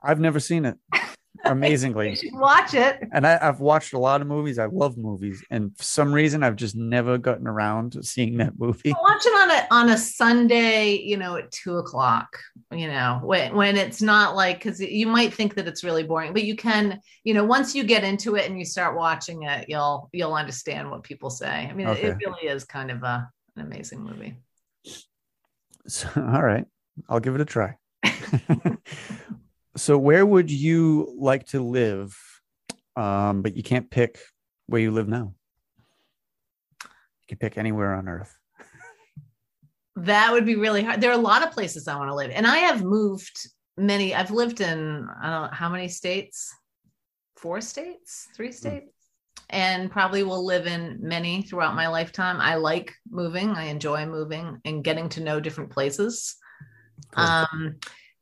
I've 0.03 0.21
never 0.21 0.41
seen 0.41 0.65
it. 0.65 0.77
Amazingly, 1.45 2.19
watch 2.33 2.75
it. 2.75 3.03
And 3.13 3.27
I, 3.27 3.39
have 3.39 3.61
watched 3.61 3.93
a 3.93 3.99
lot 3.99 4.21
of 4.21 4.27
movies. 4.27 4.59
I 4.59 4.67
love 4.67 4.97
movies, 4.97 5.45
and 5.51 5.77
for 5.77 5.83
some 5.83 6.13
reason, 6.13 6.43
I've 6.43 6.57
just 6.57 6.77
never 6.77 7.19
gotten 7.19 7.47
around 7.47 7.93
to 7.93 8.03
seeing 8.03 8.37
that 8.39 8.59
movie. 8.59 8.93
Watch 9.01 9.27
it 9.27 9.35
on 9.35 9.51
a 9.51 9.67
on 9.71 9.89
a 9.91 9.99
Sunday, 9.99 10.95
you 10.97 11.17
know, 11.17 11.37
at 11.37 11.51
two 11.51 11.77
o'clock. 11.77 12.39
You 12.71 12.89
know, 12.89 13.21
when 13.23 13.55
when 13.55 13.77
it's 13.77 14.03
not 14.03 14.37
like 14.37 14.59
because 14.59 14.81
you 14.81 15.07
might 15.07 15.35
think 15.35 15.55
that 15.55 15.69
it's 15.69 15.85
really 15.85 16.03
boring, 16.03 16.33
but 16.33 16.45
you 16.45 16.57
can, 16.57 17.01
you 17.25 17.35
know, 17.35 17.45
once 17.45 17.75
you 17.75 17.85
get 17.85 18.05
into 18.05 18.37
it 18.37 18.49
and 18.49 18.59
you 18.59 18.65
start 18.65 18.97
watching 18.97 19.43
it, 19.43 19.67
you'll 19.69 20.09
you'll 20.13 20.35
understand 20.35 20.91
what 20.91 21.03
people 21.03 21.31
say. 21.31 21.49
I 21.49 21.73
mean, 21.73 21.89
okay. 21.89 22.09
it 22.09 22.17
really 22.25 22.49
is 22.49 22.65
kind 22.65 22.91
of 22.91 23.03
a, 23.03 23.29
an 23.57 23.63
amazing 23.67 24.03
movie. 24.03 24.37
So, 25.87 26.09
all 26.17 26.43
right, 26.43 26.67
I'll 27.09 27.21
give 27.21 27.35
it 27.35 27.41
a 27.41 27.45
try. 27.45 27.77
So, 29.77 29.99
where 29.99 30.25
would 30.25 30.51
you 30.51 31.15
like 31.19 31.47
to 31.49 31.61
live? 31.61 32.17
Um, 32.97 33.43
but 33.43 33.57
you 33.57 33.63
can't 33.63 33.91
pick 33.91 34.19
where 34.67 34.81
you 34.81 34.91
live 34.91 35.07
now. 35.07 35.35
You 36.83 37.29
can 37.29 37.39
pick 37.39 37.59
anywhere 37.59 37.95
on 37.95 38.09
earth. 38.09 38.35
That 39.97 40.33
would 40.33 40.47
be 40.47 40.57
really 40.57 40.83
hard. 40.83 41.01
There 41.01 41.11
are 41.11 41.19
a 41.19 41.23
lot 41.23 41.43
of 41.43 41.53
places 41.53 41.89
I 41.89 41.97
want 41.97 42.11
to 42.11 42.15
live, 42.15 42.31
and 42.31 42.47
I 42.47 42.59
have 42.59 42.83
moved 42.83 43.49
many. 43.77 44.15
I've 44.15 44.31
lived 44.31 44.61
in 44.61 45.09
I 45.23 45.31
don't 45.31 45.43
know 45.43 45.49
how 45.53 45.69
many 45.69 45.89
states, 45.89 46.55
four 47.37 47.61
states, 47.61 48.29
three 48.35 48.49
hmm. 48.49 48.53
states, 48.53 48.95
mm. 49.41 49.45
and 49.51 49.91
probably 49.91 50.23
will 50.23 50.45
live 50.45 50.67
in 50.67 50.99
many 51.01 51.43
throughout 51.43 51.75
my 51.75 51.89
lifetime. 51.89 52.41
I 52.41 52.55
like 52.55 52.95
moving. 53.11 53.51
I 53.51 53.65
enjoy 53.65 54.07
moving 54.07 54.59
and 54.65 54.85
getting 54.85 55.11
to 55.11 55.23
know 55.23 55.39
different 55.41 55.71
places. 55.71 56.37
Cool. 57.15 57.25
Um, 57.25 57.77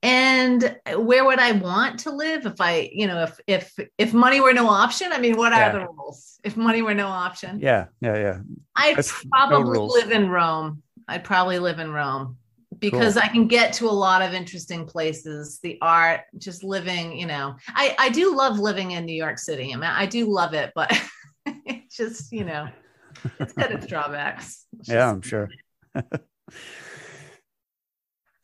and 0.04 0.76
where 0.96 1.24
would 1.24 1.38
i 1.38 1.52
want 1.52 1.98
to 2.00 2.12
live 2.12 2.44
if 2.44 2.60
i 2.60 2.90
you 2.92 3.06
know 3.06 3.22
if 3.22 3.40
if 3.46 3.88
if 3.96 4.12
money 4.12 4.40
were 4.40 4.52
no 4.52 4.68
option? 4.68 5.10
I 5.12 5.18
mean 5.18 5.36
what 5.36 5.52
yeah. 5.52 5.70
are 5.70 5.72
the 5.72 5.86
rules 5.86 6.38
if 6.44 6.56
money 6.56 6.82
were 6.82 6.94
no 6.94 7.08
option? 7.08 7.58
Yeah 7.58 7.86
yeah 8.00 8.16
yeah. 8.16 8.38
I'd 8.76 8.96
That's 8.96 9.24
probably 9.32 9.78
no 9.78 9.86
live 9.86 10.10
in 10.10 10.28
rome. 10.28 10.82
I'd 11.08 11.24
probably 11.24 11.58
live 11.58 11.78
in 11.78 11.90
rome 11.90 12.36
because 12.78 13.14
cool. 13.14 13.22
i 13.22 13.28
can 13.28 13.46
get 13.46 13.72
to 13.74 13.86
a 13.86 13.96
lot 14.06 14.20
of 14.20 14.34
interesting 14.34 14.84
places. 14.86 15.58
The 15.62 15.78
art 15.80 16.20
just 16.36 16.62
living 16.62 17.18
you 17.18 17.26
know. 17.26 17.56
I 17.68 17.96
i 17.98 18.08
do 18.10 18.36
love 18.36 18.58
living 18.58 18.90
in 18.90 19.06
new 19.06 19.16
york 19.16 19.38
city. 19.38 19.72
I 19.72 19.76
mean 19.76 19.84
i 19.84 20.04
do 20.04 20.30
love 20.30 20.52
it 20.52 20.72
but 20.74 20.92
it's 21.46 21.96
just 21.96 22.30
you 22.30 22.44
know 22.44 22.68
it's 23.40 23.54
got 23.54 23.72
its 23.72 23.86
drawbacks. 23.92 24.66
It's 24.78 24.90
yeah 24.90 25.10
i'm 25.10 25.22
sure 25.22 25.48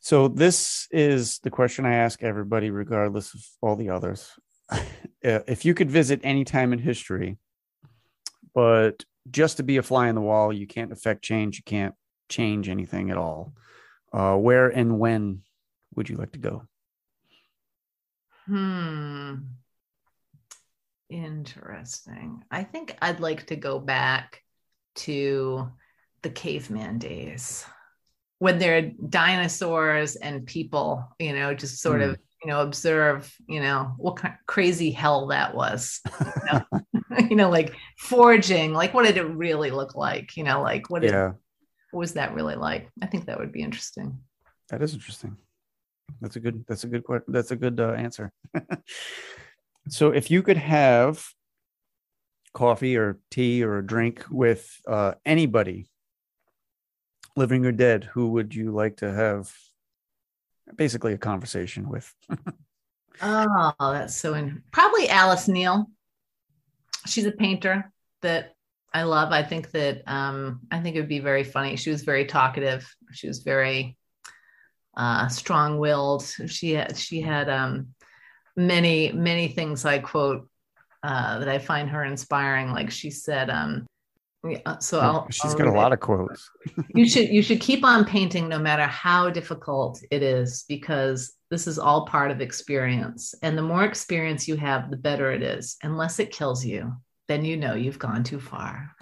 So 0.01 0.27
this 0.27 0.87
is 0.89 1.37
the 1.39 1.51
question 1.51 1.85
I 1.85 1.93
ask 1.93 2.23
everybody, 2.23 2.71
regardless 2.71 3.35
of 3.35 3.41
all 3.61 3.75
the 3.75 3.91
others. 3.91 4.31
if 5.21 5.63
you 5.63 5.75
could 5.75 5.91
visit 5.91 6.19
any 6.23 6.43
time 6.43 6.73
in 6.73 6.79
history, 6.79 7.37
but 8.55 9.05
just 9.29 9.57
to 9.57 9.63
be 9.63 9.77
a 9.77 9.83
fly 9.83 10.09
on 10.09 10.15
the 10.15 10.21
wall, 10.21 10.51
you 10.51 10.65
can't 10.65 10.91
affect 10.91 11.23
change, 11.23 11.57
you 11.57 11.63
can't 11.63 11.93
change 12.29 12.67
anything 12.67 13.11
at 13.11 13.17
all. 13.17 13.53
Uh, 14.11 14.35
where 14.35 14.69
and 14.69 14.97
when 14.97 15.43
would 15.95 16.09
you 16.09 16.17
like 16.17 16.31
to 16.31 16.39
go? 16.39 16.63
Hmm. 18.47 19.35
Interesting. 21.09 22.43
I 22.49 22.63
think 22.63 22.97
I'd 23.03 23.19
like 23.19 23.45
to 23.47 23.55
go 23.55 23.77
back 23.77 24.41
to 24.95 25.69
the 26.23 26.31
caveman 26.31 26.97
days 26.97 27.65
when 28.41 28.57
there 28.57 28.75
are 28.79 28.81
dinosaurs 29.07 30.15
and 30.15 30.47
people, 30.47 31.07
you 31.19 31.31
know, 31.31 31.53
just 31.53 31.79
sort 31.79 32.01
mm. 32.01 32.09
of, 32.09 32.17
you 32.43 32.49
know, 32.49 32.61
observe, 32.61 33.31
you 33.47 33.61
know, 33.61 33.93
what 33.97 34.15
kind 34.15 34.33
of 34.33 34.39
crazy 34.47 34.89
hell 34.89 35.27
that 35.27 35.53
was. 35.53 36.01
You 36.19 36.41
know? 36.51 37.19
you 37.29 37.35
know, 37.35 37.51
like 37.51 37.75
foraging, 37.99 38.73
like 38.73 38.95
what 38.95 39.05
did 39.05 39.17
it 39.17 39.25
really 39.25 39.69
look 39.69 39.93
like? 39.93 40.35
You 40.35 40.43
know, 40.43 40.59
like 40.59 40.89
what, 40.89 41.03
did, 41.03 41.11
yeah. 41.11 41.33
what 41.91 41.99
was 41.99 42.13
that 42.13 42.33
really 42.33 42.55
like? 42.55 42.89
I 42.99 43.05
think 43.05 43.27
that 43.27 43.37
would 43.37 43.51
be 43.51 43.61
interesting. 43.61 44.17
That 44.69 44.81
is 44.81 44.95
interesting. 44.95 45.37
That's 46.19 46.35
a 46.35 46.39
good, 46.39 46.65
that's 46.67 46.83
a 46.83 46.87
good, 46.87 47.03
that's 47.27 47.51
a 47.51 47.55
good 47.55 47.79
uh, 47.79 47.91
answer. 47.91 48.31
so 49.87 50.09
if 50.09 50.31
you 50.31 50.41
could 50.41 50.57
have 50.57 51.23
coffee 52.55 52.97
or 52.97 53.19
tea 53.29 53.63
or 53.63 53.77
a 53.77 53.85
drink 53.85 54.25
with 54.31 54.67
uh, 54.87 55.13
anybody 55.27 55.90
living 57.35 57.65
or 57.65 57.71
dead, 57.71 58.05
who 58.05 58.29
would 58.29 58.53
you 58.53 58.71
like 58.71 58.97
to 58.97 59.11
have 59.11 59.53
basically 60.75 61.13
a 61.13 61.17
conversation 61.17 61.89
with? 61.89 62.13
oh, 63.21 63.73
that's 63.79 64.15
so 64.15 64.33
in 64.33 64.63
probably 64.71 65.09
Alice 65.09 65.47
Neel. 65.47 65.89
She's 67.05 67.25
a 67.25 67.31
painter 67.31 67.91
that 68.21 68.55
I 68.93 69.03
love. 69.03 69.31
I 69.31 69.43
think 69.43 69.71
that 69.71 70.03
um, 70.05 70.61
I 70.71 70.79
think 70.79 70.95
it 70.95 70.99
would 70.99 71.09
be 71.09 71.19
very 71.19 71.43
funny. 71.43 71.75
She 71.75 71.89
was 71.89 72.03
very 72.03 72.25
talkative. 72.25 72.93
She 73.13 73.27
was 73.27 73.39
very 73.39 73.97
uh, 74.95 75.27
strong-willed. 75.29 76.23
She 76.47 76.73
had 76.73 76.97
she 76.97 77.21
had 77.21 77.49
um, 77.49 77.87
many 78.55 79.11
many 79.11 79.47
things 79.47 79.85
I 79.85 79.99
quote 79.99 80.47
uh, 81.03 81.39
that 81.39 81.49
I 81.49 81.57
find 81.57 81.89
her 81.89 82.03
inspiring. 82.03 82.71
Like 82.71 82.91
she 82.91 83.09
said, 83.09 83.49
um, 83.49 83.87
yeah, 84.43 84.79
so 84.79 84.99
I'll, 84.99 85.27
she's 85.29 85.51
I'll 85.51 85.57
got 85.57 85.67
a 85.67 85.71
lot 85.71 85.91
it. 85.91 85.95
of 85.95 85.99
quotes. 85.99 86.49
you 86.95 87.07
should 87.07 87.29
you 87.29 87.43
should 87.43 87.59
keep 87.59 87.85
on 87.85 88.05
painting 88.05 88.49
no 88.49 88.57
matter 88.57 88.83
how 88.83 89.29
difficult 89.29 90.01
it 90.09 90.23
is 90.23 90.65
because 90.67 91.33
this 91.51 91.67
is 91.67 91.77
all 91.77 92.07
part 92.07 92.31
of 92.31 92.41
experience. 92.41 93.35
And 93.43 93.57
the 93.57 93.61
more 93.61 93.83
experience 93.83 94.47
you 94.47 94.55
have, 94.55 94.89
the 94.89 94.97
better 94.97 95.31
it 95.31 95.43
is. 95.43 95.77
Unless 95.83 96.19
it 96.19 96.31
kills 96.31 96.65
you, 96.65 96.93
then 97.27 97.45
you 97.45 97.57
know 97.57 97.75
you've 97.75 97.99
gone 97.99 98.23
too 98.23 98.39
far. 98.39 98.95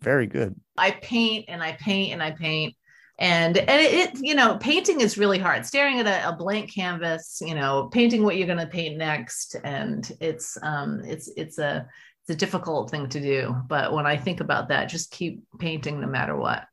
Very 0.00 0.26
good. 0.26 0.54
I 0.76 0.90
paint 0.90 1.46
and 1.48 1.62
I 1.62 1.72
paint 1.72 2.12
and 2.12 2.22
I 2.22 2.32
paint. 2.32 2.74
And 3.18 3.56
and 3.56 3.80
it, 3.80 4.10
you 4.20 4.34
know, 4.34 4.58
painting 4.58 5.00
is 5.00 5.16
really 5.16 5.38
hard. 5.38 5.64
Staring 5.64 6.00
at 6.00 6.06
a, 6.06 6.28
a 6.30 6.36
blank 6.36 6.74
canvas, 6.74 7.40
you 7.40 7.54
know, 7.54 7.88
painting 7.92 8.24
what 8.24 8.36
you're 8.36 8.48
gonna 8.48 8.66
paint 8.66 8.96
next. 8.96 9.54
And 9.62 10.10
it's 10.20 10.58
um 10.62 11.02
it's 11.04 11.30
it's 11.36 11.58
a 11.58 11.86
it's 12.22 12.34
a 12.34 12.38
difficult 12.38 12.90
thing 12.90 13.08
to 13.10 13.20
do. 13.20 13.54
But 13.66 13.92
when 13.92 14.06
I 14.06 14.16
think 14.16 14.40
about 14.40 14.68
that, 14.68 14.86
just 14.86 15.10
keep 15.10 15.42
painting 15.58 16.00
no 16.00 16.06
matter 16.06 16.36
what, 16.36 16.64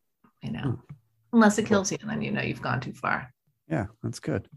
you 0.41 0.51
know, 0.51 0.61
hmm. 0.61 0.75
unless 1.33 1.57
it 1.57 1.65
kills 1.65 1.91
you, 1.91 1.97
and 2.01 2.09
then 2.09 2.21
you 2.21 2.31
know 2.31 2.41
you've 2.41 2.61
gone 2.61 2.81
too 2.81 2.93
far. 2.93 3.33
Yeah, 3.67 3.87
that's 4.03 4.19
good. 4.19 4.47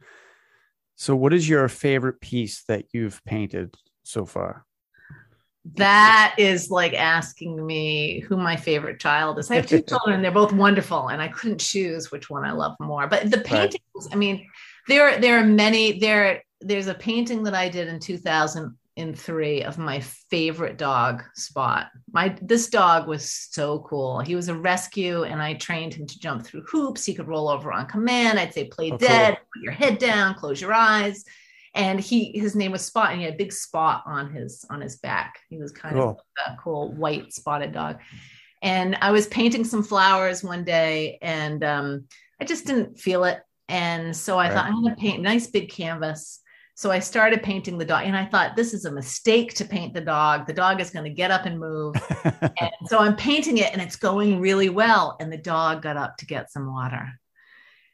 So, 0.97 1.17
what 1.17 1.33
is 1.33 1.49
your 1.49 1.69
favorite 1.69 2.21
piece 2.21 2.63
that 2.69 2.87
you've 2.93 3.25
painted 3.25 3.75
so 4.03 4.27
far? 4.27 4.65
that 5.65 6.35
is 6.39 6.71
like 6.71 6.93
asking 6.95 7.65
me 7.65 8.21
who 8.21 8.37
my 8.37 8.57
favorite 8.57 8.99
child 8.99 9.39
is. 9.39 9.51
I 9.51 9.57
have 9.57 9.67
two 9.67 9.83
children, 9.89 10.23
they're 10.23 10.31
both 10.31 10.53
wonderful, 10.53 11.09
and 11.09 11.23
I 11.23 11.29
couldn't 11.29 11.61
choose 11.61 12.11
which 12.11 12.29
one 12.29 12.45
I 12.45 12.53
love 12.53 12.75
more. 12.81 13.07
But 13.07 13.31
the 13.31 13.39
paintings, 13.39 13.81
right. 13.95 14.09
I 14.13 14.17
mean, 14.17 14.47
there 14.89 15.21
there 15.21 15.39
are 15.39 15.45
many. 15.45 15.99
There 15.99 16.43
there's 16.61 16.89
a 16.89 16.95
painting 16.95 17.43
that 17.45 17.55
I 17.55 17.69
did 17.69 17.89
in 17.89 18.01
2003 18.97 19.63
of 19.65 19.79
my 19.79 20.01
favorite 20.01 20.79
dog, 20.79 21.23
Spot. 21.35 21.87
My 22.13 22.37
this 22.43 22.69
dog 22.69 23.07
was 23.07 23.31
so 23.31 23.81
cool. 23.81 24.21
He 24.21 24.35
was 24.35 24.49
a 24.49 24.55
rescue, 24.55 25.25
and 25.25 25.41
I 25.41 25.55
trained 25.55 25.95
him 25.95 26.07
to 26.07 26.19
jump 26.19 26.45
through 26.45 26.65
hoops. 26.69 27.05
He 27.05 27.15
could 27.15 27.29
roll 27.29 27.49
over 27.49 27.73
on 27.73 27.87
command. 27.87 28.39
I'd 28.39 28.55
say, 28.55 28.65
"Play 28.65 28.93
oh, 28.93 28.99
dead, 28.99 29.35
cool. 29.35 29.47
put 29.55 29.65
your 29.65 29.73
head 29.73 29.99
down, 29.99 30.35
close 30.35 30.61
your 30.61 30.73
eyes." 30.73 31.25
and 31.75 32.01
he 32.01 32.39
his 32.39 32.55
name 32.55 32.73
was 32.73 32.85
Spot, 32.85 33.11
and 33.11 33.19
he 33.19 33.25
had 33.25 33.35
a 33.35 33.39
big 33.39 33.53
spot 33.53 34.03
on 34.07 34.33
his 34.33 34.65
on 34.69 34.81
his 34.81 34.97
back. 34.97 35.41
He 35.49 35.59
was 35.59 35.73
kind 35.73 35.95
cool. 35.95 36.21
of 36.47 36.53
a 36.53 36.57
cool 36.57 36.93
white 36.93 37.33
spotted 37.33 37.73
dog. 37.73 38.01
And 38.61 38.97
I 39.01 39.11
was 39.11 39.27
painting 39.27 39.65
some 39.65 39.83
flowers 39.83 40.45
one 40.45 40.65
day, 40.65 41.19
and 41.23 41.65
um, 41.65 42.05
I 42.41 42.45
just 42.45 42.67
didn't 42.67 42.99
feel 42.99 43.25
it. 43.25 43.41
And 43.69 44.15
so 44.15 44.39
I 44.39 44.45
right. 44.45 44.55
thought 44.55 44.67
I'm 44.67 44.83
going 44.83 44.95
to 44.95 45.01
paint 45.01 45.21
a 45.21 45.23
nice 45.23 45.47
big 45.47 45.71
canvas. 45.71 46.41
So 46.75 46.91
I 46.91 47.01
started 47.01 47.43
painting 47.43 47.77
the 47.77 47.85
dog, 47.85 48.05
and 48.05 48.17
I 48.17 48.25
thought 48.25 48.57
this 48.57 48.73
is 48.73 48.87
a 48.87 48.93
mistake 48.93 49.55
to 49.55 49.65
paint 49.65 49.93
the 49.93 50.01
dog. 50.01 50.47
The 50.47 50.55
dog 50.55 50.81
is 50.81 50.91
going 50.91 51.05
to 51.05 51.15
get 51.15 51.31
up 51.31 51.45
and 51.45 51.59
move. 51.59 51.95
and 52.25 52.71
so 52.87 52.99
I'm 52.99 53.17
painting 53.17 53.59
it, 53.59 53.73
and 53.73 53.83
it's 53.83 53.97
going 53.97 54.41
really 54.41 54.71
well. 54.71 55.17
And 55.21 55.33
the 55.33 55.37
dog 55.37 55.83
got 55.83 55.97
up 55.97 56.17
to 56.19 56.27
get 56.27 56.51
some 56.51 56.73
water. 56.73 57.13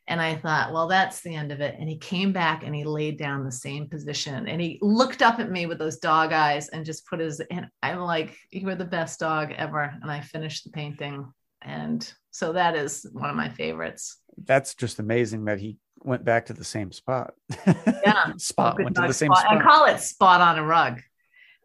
And 0.09 0.23
I 0.23 0.37
thought, 0.37 0.73
well, 0.73 0.89
that's 0.89 1.21
the 1.21 1.35
end 1.35 1.53
of 1.53 1.61
it. 1.61 1.77
And 1.79 1.89
he 1.89 1.99
came 1.99 2.33
back 2.33 2.65
and 2.65 2.75
he 2.75 2.83
laid 2.83 3.19
down 3.19 3.45
the 3.45 3.53
same 3.53 3.91
position 3.91 4.49
and 4.49 4.59
he 4.59 4.79
looked 4.81 5.21
up 5.21 5.39
at 5.39 5.51
me 5.51 5.67
with 5.67 5.79
those 5.79 5.99
dog 5.99 6.33
eyes 6.33 6.69
and 6.71 6.87
just 6.87 7.07
put 7.07 7.21
his, 7.21 7.41
and 7.51 7.69
I'm 7.83 8.01
like, 8.01 8.35
you 8.51 8.65
were 8.65 8.75
the 8.75 8.87
best 8.87 9.21
dog 9.21 9.53
ever. 9.55 9.93
And 10.01 10.11
I 10.11 10.23
finished 10.23 10.65
the 10.65 10.71
painting. 10.71 11.31
And 11.61 12.11
so 12.31 12.55
that 12.55 12.75
is 12.75 13.07
one 13.13 13.29
of 13.29 13.37
my 13.37 13.51
favorites. 13.51 14.17
That's 14.43 14.75
just 14.75 14.99
amazing 14.99 15.45
that 15.45 15.59
he 15.59 15.77
went 16.05 16.25
back 16.25 16.47
to 16.47 16.53
the 16.53 16.65
same 16.65 16.93
spot. 16.93 17.35
Yeah. 17.67 18.33
spot 18.37 18.79
went 18.83 18.97
to 18.97 19.03
the 19.03 19.15
same 19.15 19.33
spot. 19.33 19.43
spot. 19.43 19.59
I 19.59 19.63
call 19.63 19.87
it 19.87 20.01
spot 20.01 20.41
on 20.41 20.59
a 20.59 20.65
rug. 20.65 21.01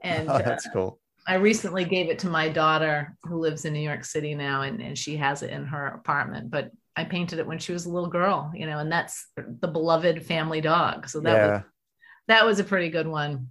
And 0.02 0.30
oh, 0.30 0.38
that's 0.38 0.68
uh, 0.68 0.72
cool. 0.72 1.00
I 1.26 1.36
recently 1.36 1.86
gave 1.86 2.10
it 2.10 2.20
to 2.20 2.30
my 2.30 2.50
daughter 2.50 3.16
who 3.24 3.40
lives 3.40 3.66
in 3.66 3.74
New 3.74 3.80
York 3.80 4.04
City 4.04 4.36
now, 4.36 4.64
and, 4.64 4.82
and 4.82 4.98
she 4.98 5.16
has 5.18 5.42
it 5.42 5.52
in 5.52 5.66
her 5.66 5.88
apartment. 5.88 6.52
But 6.52 6.72
I 6.96 7.06
painted 7.06 7.40
it 7.40 7.48
when 7.48 7.60
she 7.60 7.72
was 7.72 7.86
a 7.86 7.90
little 7.90 8.10
girl, 8.10 8.52
you 8.54 8.66
know, 8.66 8.80
and 8.80 8.92
that's 8.92 9.28
the 9.38 9.68
beloved 9.68 10.26
family 10.26 10.62
dog. 10.62 11.08
So 11.08 11.22
that 11.22 11.34
yeah. 11.34 11.52
was 11.52 11.62
that 12.28 12.46
was 12.46 12.60
a 12.60 12.64
pretty 12.64 12.90
good 12.90 13.08
one. 13.08 13.50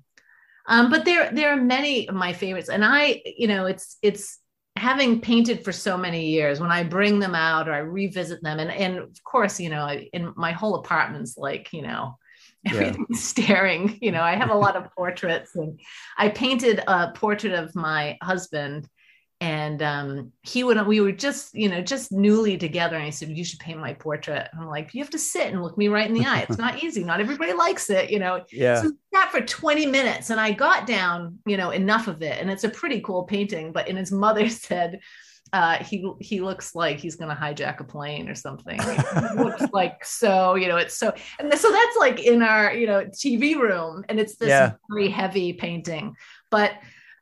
Um, 0.66 0.91
but 0.91 1.05
there 1.05 1.30
there 1.33 1.53
are 1.53 1.61
many 1.61 2.09
of 2.09 2.14
my 2.14 2.33
favorites, 2.33 2.68
and 2.68 2.85
I, 2.85 3.22
you 3.24 3.49
know, 3.49 3.66
it's 3.66 3.97
it's 4.03 4.39
having 4.83 5.20
painted 5.20 5.64
for 5.64 5.70
so 5.70 5.97
many 5.97 6.28
years 6.28 6.59
when 6.59 6.72
I 6.72 6.83
bring 6.83 7.20
them 7.20 7.37
out 7.37 7.68
or 7.68 7.72
I 7.72 7.78
revisit 7.78 8.43
them, 8.43 8.59
and 8.59 8.70
and 8.70 8.99
of 8.99 9.22
course, 9.22 9.61
you 9.61 9.70
know, 9.70 9.89
in 10.12 10.35
my 10.37 10.51
whole 10.51 10.74
apartment's 10.74 11.39
like, 11.39 11.72
you 11.72 11.83
know, 11.83 12.18
everything's 12.66 13.07
yeah. 13.39 13.45
staring. 13.45 13.99
You 14.03 14.11
know, 14.11 14.22
I 14.22 14.35
have 14.35 14.51
a 14.51 14.57
lot 14.57 14.74
of 14.74 14.91
portraits, 14.93 15.55
and 15.55 15.78
I 16.18 16.30
painted 16.30 16.83
a 16.89 17.12
portrait 17.12 17.53
of 17.53 17.76
my 17.76 18.18
husband 18.22 18.89
and 19.43 19.82
um, 19.82 20.32
he 20.43 20.62
would 20.62 20.86
we 20.86 21.01
were 21.01 21.11
just 21.11 21.53
you 21.53 21.68
know 21.68 21.82
just 21.82 22.12
newly 22.12 22.57
together. 22.57 22.95
And 22.95 23.05
he 23.05 23.11
said 23.11 23.28
you 23.28 23.45
should 23.45 23.59
paint 23.59 23.80
my 23.80 23.93
portrait. 23.93 24.49
I'm 24.57 24.68
like 24.68 24.95
you 24.95 25.03
have 25.03 25.11
to 25.11 25.18
sit 25.18 25.49
and 25.49 25.61
look 25.61 25.76
me 25.76 25.88
right 25.88 26.07
in 26.07 26.14
the 26.14 26.24
eye. 26.24 26.47
It's 26.49 26.59
not 26.59 26.84
easy. 26.84 27.03
Not 27.03 27.20
everybody 27.20 27.53
likes 27.53 27.90
it 27.90 28.09
you 28.11 28.20
know. 28.20 28.45
Yeah. 28.53 28.82
So 28.82 28.93
sat 29.12 29.32
for 29.32 29.40
20 29.40 29.86
minutes 29.86 30.30
and 30.30 30.38
i 30.38 30.53
got 30.53 30.86
down 30.86 31.38
you 31.47 31.57
know 31.57 31.70
enough 31.70 32.07
of 32.07 32.22
it. 32.22 32.40
And 32.40 32.51
it's 32.51 32.62
a 32.62 32.68
pretty 32.68 33.01
cool 33.01 33.24
painting 33.24 33.72
but 33.72 33.88
and 33.88 33.99
his 33.99 34.12
mother 34.12 34.49
said 34.68 35.01
uh, 35.53 35.82
he 35.84 36.11
he 36.20 36.40
looks 36.40 36.74
like 36.74 36.99
he's 36.99 37.16
going 37.16 37.28
to 37.28 37.38
hijack 37.38 37.80
a 37.80 37.84
plane 37.84 38.26
or 38.28 38.34
something. 38.34 38.80
Looks 39.36 39.64
like 39.72 40.03
so, 40.03 40.55
you 40.55 40.66
know, 40.66 40.78
it's 40.78 40.97
so, 40.97 41.12
and 41.38 41.53
so 41.53 41.70
that's 41.70 41.97
like 41.99 42.20
in 42.20 42.40
our, 42.40 42.72
you 42.72 42.86
know, 42.86 43.05
TV 43.05 43.57
room, 43.57 44.03
and 44.09 44.18
it's 44.18 44.36
this 44.36 44.49
yeah. 44.49 44.72
very 44.88 45.11
heavy 45.11 45.53
painting. 45.53 46.16
But 46.51 46.72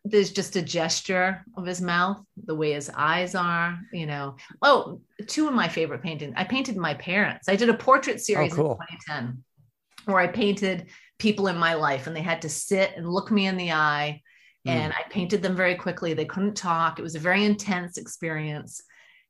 there's 0.04 0.32
just 0.32 0.56
a 0.56 0.62
gesture 0.62 1.44
of 1.56 1.66
his 1.66 1.80
mouth, 1.80 2.20
the 2.44 2.54
way 2.54 2.72
his 2.72 2.90
eyes 2.94 3.34
are, 3.34 3.78
you 3.92 4.06
know. 4.06 4.36
Oh, 4.62 5.00
two 5.26 5.46
of 5.46 5.54
my 5.54 5.68
favorite 5.68 6.02
paintings. 6.02 6.34
I 6.36 6.44
painted 6.44 6.76
my 6.76 6.94
parents. 6.94 7.48
I 7.48 7.56
did 7.56 7.68
a 7.68 7.74
portrait 7.74 8.16
oh, 8.16 8.20
series 8.20 8.52
oh, 8.54 8.56
cool. 8.56 8.78
in 8.90 8.96
2010 8.98 9.44
where 10.06 10.18
I 10.18 10.26
painted 10.26 10.86
people 11.18 11.48
in 11.48 11.58
my 11.58 11.74
life 11.74 12.06
and 12.06 12.16
they 12.16 12.22
had 12.22 12.42
to 12.42 12.48
sit 12.48 12.92
and 12.96 13.08
look 13.08 13.30
me 13.30 13.46
in 13.46 13.58
the 13.58 13.72
eye. 13.72 14.22
Mm. 14.66 14.70
And 14.70 14.92
I 14.92 15.02
painted 15.10 15.42
them 15.42 15.54
very 15.54 15.74
quickly. 15.74 16.14
They 16.14 16.24
couldn't 16.24 16.56
talk. 16.56 16.98
It 16.98 17.02
was 17.02 17.14
a 17.14 17.20
very 17.20 17.44
intense 17.44 17.98
experience. 17.98 18.82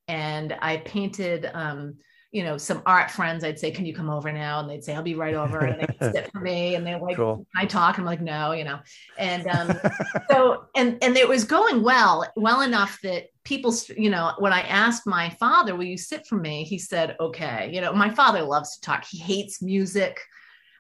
And 0.07 0.57
I 0.61 0.79
painted 0.79 1.51
um, 1.53 1.97
you 2.33 2.45
know, 2.45 2.57
some 2.57 2.81
art 2.87 3.11
friends, 3.11 3.43
I'd 3.43 3.59
say, 3.59 3.73
can 3.73 3.85
you 3.85 3.95
come 3.95 4.09
over 4.09 4.31
now? 4.31 4.61
And 4.61 4.71
they'd 4.71 4.85
say, 4.85 4.95
I'll 4.95 5.03
be 5.03 5.17
right 5.17 5.35
over. 5.35 5.61
And 5.61 5.81
they'd 5.81 6.13
sit 6.13 6.31
for 6.33 6.39
me. 6.39 6.77
And 6.77 6.87
they're 6.87 7.01
like, 7.01 7.17
cool. 7.17 7.45
I 7.57 7.67
talk? 7.67 7.99
I'm 7.99 8.05
like, 8.05 8.21
no, 8.21 8.53
you 8.53 8.63
know. 8.63 8.79
And 9.19 9.49
um, 9.49 9.77
so, 10.31 10.67
and, 10.77 10.97
and 11.03 11.17
it 11.17 11.29
was 11.29 11.43
going 11.45 11.83
well, 11.83 12.25
well 12.37 12.61
enough 12.61 13.01
that 13.03 13.27
people, 13.43 13.75
you 13.97 14.11
know, 14.11 14.33
when 14.39 14.53
I 14.53 14.61
asked 14.61 15.09
my 15.09 15.31
father, 15.41 15.75
will 15.75 15.85
you 15.85 15.99
sit 15.99 16.25
for 16.27 16.37
me? 16.37 16.63
He 16.63 16.79
said, 16.79 17.17
okay. 17.19 17.69
You 17.73 17.81
know, 17.81 17.93
my 17.93 18.11
father 18.11 18.43
loves 18.43 18.77
to 18.77 18.81
talk. 18.81 19.05
He 19.05 19.19
hates 19.19 19.61
music. 19.61 20.21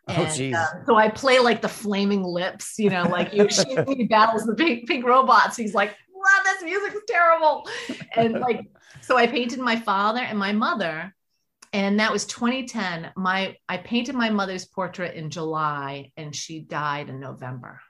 Oh, 0.07 0.12
and, 0.12 0.55
oh, 0.55 0.59
uh, 0.59 0.84
so 0.86 0.94
I 0.94 1.09
play 1.09 1.40
like 1.40 1.62
the 1.62 1.68
flaming 1.68 2.22
lips, 2.22 2.78
you 2.78 2.90
know, 2.90 3.03
like 3.03 3.34
you 3.34 3.48
he 3.88 4.05
battles 4.05 4.44
the 4.44 4.55
pink, 4.55 4.86
pink 4.86 5.05
robots. 5.05 5.57
He's 5.57 5.74
like, 5.74 5.96
wow, 6.14 6.42
this 6.44 6.62
music 6.62 6.94
is 6.94 7.03
terrible. 7.09 7.68
And 8.14 8.38
like, 8.38 8.66
so 9.01 9.16
I 9.16 9.26
painted 9.26 9.59
my 9.59 9.76
father 9.76 10.20
and 10.20 10.38
my 10.38 10.53
mother 10.53 11.12
and 11.73 12.01
that 12.01 12.12
was 12.12 12.27
2010 12.27 13.12
my 13.16 13.57
i 13.68 13.77
painted 13.77 14.14
my 14.14 14.31
mother's 14.31 14.64
portrait 14.64 15.14
in 15.14 15.31
july 15.31 16.11
and 16.16 16.35
she 16.35 16.61
died 16.61 17.09
in 17.09 17.21
november. 17.21 17.81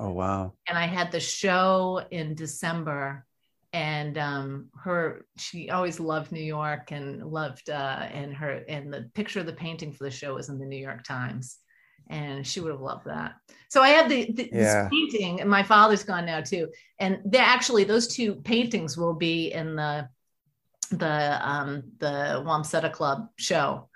Oh 0.00 0.10
wow. 0.10 0.54
And 0.66 0.78
i 0.78 0.86
had 0.86 1.10
the 1.12 1.20
show 1.20 2.02
in 2.10 2.34
december 2.34 3.24
and 3.72 4.16
um 4.16 4.68
her 4.82 5.26
she 5.36 5.70
always 5.70 6.00
loved 6.00 6.32
new 6.32 6.40
york 6.40 6.90
and 6.90 7.22
loved 7.22 7.68
uh 7.68 8.08
and 8.12 8.32
her 8.34 8.64
and 8.68 8.92
the 8.92 9.10
picture 9.14 9.40
of 9.40 9.46
the 9.46 9.52
painting 9.52 9.92
for 9.92 10.04
the 10.04 10.10
show 10.10 10.34
was 10.34 10.48
in 10.48 10.58
the 10.58 10.66
new 10.66 10.78
york 10.78 11.04
times. 11.04 11.58
And 12.10 12.46
she 12.46 12.60
would 12.60 12.72
have 12.72 12.80
loved 12.80 13.04
that. 13.04 13.34
So 13.68 13.82
i 13.82 13.90
have 13.90 14.08
the, 14.08 14.32
the 14.32 14.48
yeah. 14.50 14.84
this 14.84 14.88
painting 14.90 15.40
and 15.40 15.50
my 15.50 15.62
father's 15.62 16.04
gone 16.04 16.26
now 16.26 16.40
too. 16.40 16.68
And 16.98 17.18
they 17.24 17.38
actually 17.38 17.84
those 17.84 18.08
two 18.08 18.36
paintings 18.36 18.96
will 18.96 19.14
be 19.14 19.52
in 19.52 19.76
the 19.76 20.08
the 20.88 21.38
um, 21.48 21.82
the 21.98 22.42
Wamsutta 22.44 22.92
Club 22.92 23.28
show 23.36 23.88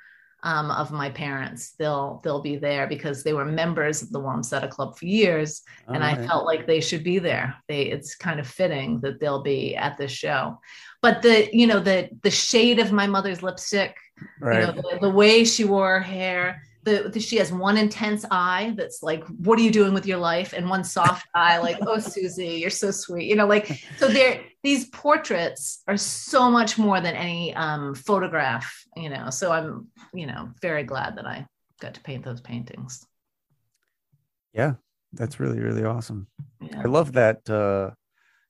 um, 0.43 0.71
of 0.71 0.91
my 0.91 1.11
parents. 1.11 1.73
They'll 1.79 2.21
they'll 2.25 2.43
be 2.43 2.57
there 2.57 2.87
because 2.87 3.23
they 3.23 3.33
were 3.33 3.45
members 3.45 4.03
of 4.03 4.11
the 4.11 4.21
Wamsutta 4.21 4.71
Club 4.71 4.97
for 4.97 5.07
years, 5.07 5.63
All 5.89 5.95
and 5.95 6.03
right. 6.03 6.19
I 6.19 6.27
felt 6.27 6.47
like 6.47 6.67
they 6.67 6.81
should 6.81 7.05
be 7.05 7.19
there. 7.19 7.55
They 7.69 7.83
it's 7.83 8.15
kind 8.15 8.41
of 8.41 8.47
fitting 8.47 9.01
that 9.01 9.21
they'll 9.21 9.43
be 9.43 9.77
at 9.77 9.99
this 9.99 10.13
show. 10.13 10.59
But 11.01 11.23
the 11.23 11.49
you 11.57 11.67
know 11.67 11.81
the 11.81 12.11
the 12.23 12.31
shade 12.31 12.79
of 12.79 12.93
my 12.93 13.07
mother's 13.07 13.43
lipstick, 13.43 13.97
right. 14.41 14.61
you 14.61 14.67
know 14.67 14.73
the, 14.73 14.99
the 15.01 15.11
way 15.11 15.45
she 15.45 15.65
wore 15.65 15.99
her 15.99 16.01
hair, 16.01 16.63
the, 16.85 17.11
the, 17.13 17.21
she 17.21 17.37
has 17.37 17.53
one 17.53 17.77
intense 17.77 18.25
eye 18.31 18.75
that's 18.77 19.03
like 19.03 19.25
what 19.27 19.59
are 19.59 19.63
you 19.63 19.71
doing 19.71 19.95
with 19.95 20.07
your 20.07 20.19
life? 20.19 20.53
And 20.53 20.69
one 20.69 20.85
soft 20.85 21.27
eye 21.35 21.59
like 21.59 21.79
oh 21.83 21.99
susie 21.99 22.57
you're 22.57 22.71
so 22.71 22.91
sweet 22.91 23.29
you 23.29 23.37
know 23.37 23.47
like 23.47 23.83
so 23.99 24.09
there 24.09 24.43
these 24.63 24.89
portraits 24.89 25.83
are 25.87 25.97
so 25.97 26.51
much 26.51 26.79
more 26.79 27.01
than 27.01 27.15
any 27.15 27.55
um, 27.55 27.95
photograph 27.95 28.85
you 28.97 29.09
know 29.09 29.31
so 29.31 29.51
i'm 29.53 29.89
you 30.13 30.27
know 30.27 30.51
very 30.61 30.83
glad 30.83 31.17
that 31.17 31.27
i 31.27 31.47
got 31.81 31.95
to 31.95 32.01
paint 32.01 32.25
those 32.25 32.41
paintings. 32.41 33.07
Yeah 34.53 34.75
that's 35.13 35.41
really 35.41 35.61
really 35.61 35.85
awesome. 35.85 36.27
Yeah. 36.61 36.81
i 36.81 36.87
love 36.87 37.13
that 37.13 37.49
uh 37.49 37.91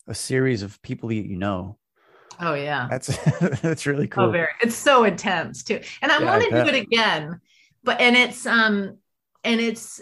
a 0.09 0.15
series 0.15 0.63
of 0.63 0.81
people 0.83 1.09
that 1.11 1.15
you 1.15 1.37
know. 1.37 1.79
Oh 2.41 2.55
yeah. 2.55 2.89
That's 2.91 3.07
that's 3.61 3.87
really 3.87 4.07
oh, 4.07 4.09
cool. 4.09 4.25
oh, 4.25 4.31
very 4.31 4.49
it's 4.61 4.75
so 4.75 5.05
intense 5.05 5.63
too. 5.63 5.81
And 6.01 6.11
i 6.11 6.19
yeah, 6.19 6.25
want 6.25 6.43
to 6.43 6.51
do 6.51 6.69
it 6.69 6.75
again 6.75 7.41
but 7.85 8.01
and 8.01 8.17
it's 8.17 8.47
um 8.47 8.99
and 9.45 9.61
it's 9.61 10.01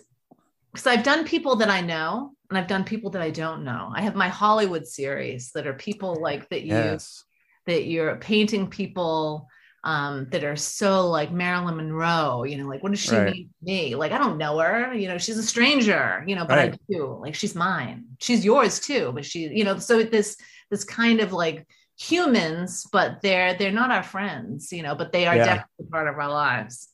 because 0.72 0.86
I've 0.86 1.02
done 1.02 1.24
people 1.24 1.56
that 1.56 1.70
I 1.70 1.80
know 1.80 2.32
and 2.48 2.58
I've 2.58 2.66
done 2.66 2.84
people 2.84 3.10
that 3.10 3.22
I 3.22 3.30
don't 3.30 3.64
know. 3.64 3.92
I 3.94 4.02
have 4.02 4.14
my 4.14 4.28
Hollywood 4.28 4.86
series 4.86 5.52
that 5.52 5.66
are 5.66 5.74
people 5.74 6.20
like 6.20 6.48
that 6.50 6.62
you 6.62 6.74
yes. 6.74 7.24
that 7.66 7.86
you're 7.86 8.16
painting 8.16 8.68
people 8.68 9.48
um, 9.82 10.26
that 10.30 10.44
are 10.44 10.56
so 10.56 11.08
like 11.08 11.32
Marilyn 11.32 11.76
Monroe, 11.76 12.44
you 12.44 12.58
know, 12.58 12.68
like 12.68 12.82
what 12.82 12.92
does 12.92 13.00
she 13.00 13.16
right. 13.16 13.32
mean 13.32 13.48
to 13.48 13.64
me? 13.64 13.94
Like 13.94 14.12
I 14.12 14.18
don't 14.18 14.36
know 14.36 14.58
her, 14.58 14.92
you 14.92 15.08
know, 15.08 15.16
she's 15.16 15.38
a 15.38 15.42
stranger, 15.42 16.22
you 16.26 16.36
know, 16.36 16.44
but 16.44 16.58
right. 16.58 16.74
I 16.74 16.78
do. 16.92 17.18
Like 17.20 17.34
she's 17.34 17.54
mine. 17.54 18.04
She's 18.18 18.44
yours 18.44 18.78
too, 18.80 19.12
but 19.14 19.24
she, 19.24 19.48
you 19.48 19.64
know, 19.64 19.78
so 19.78 20.02
this 20.02 20.36
this 20.70 20.84
kind 20.84 21.20
of 21.20 21.32
like 21.32 21.66
humans, 21.98 22.86
but 22.92 23.22
they're 23.22 23.54
they're 23.54 23.72
not 23.72 23.90
our 23.90 24.02
friends, 24.02 24.70
you 24.72 24.82
know, 24.82 24.94
but 24.94 25.12
they 25.12 25.26
are 25.26 25.36
yeah. 25.36 25.44
definitely 25.44 25.86
part 25.90 26.08
of 26.08 26.16
our 26.16 26.30
lives. 26.30 26.88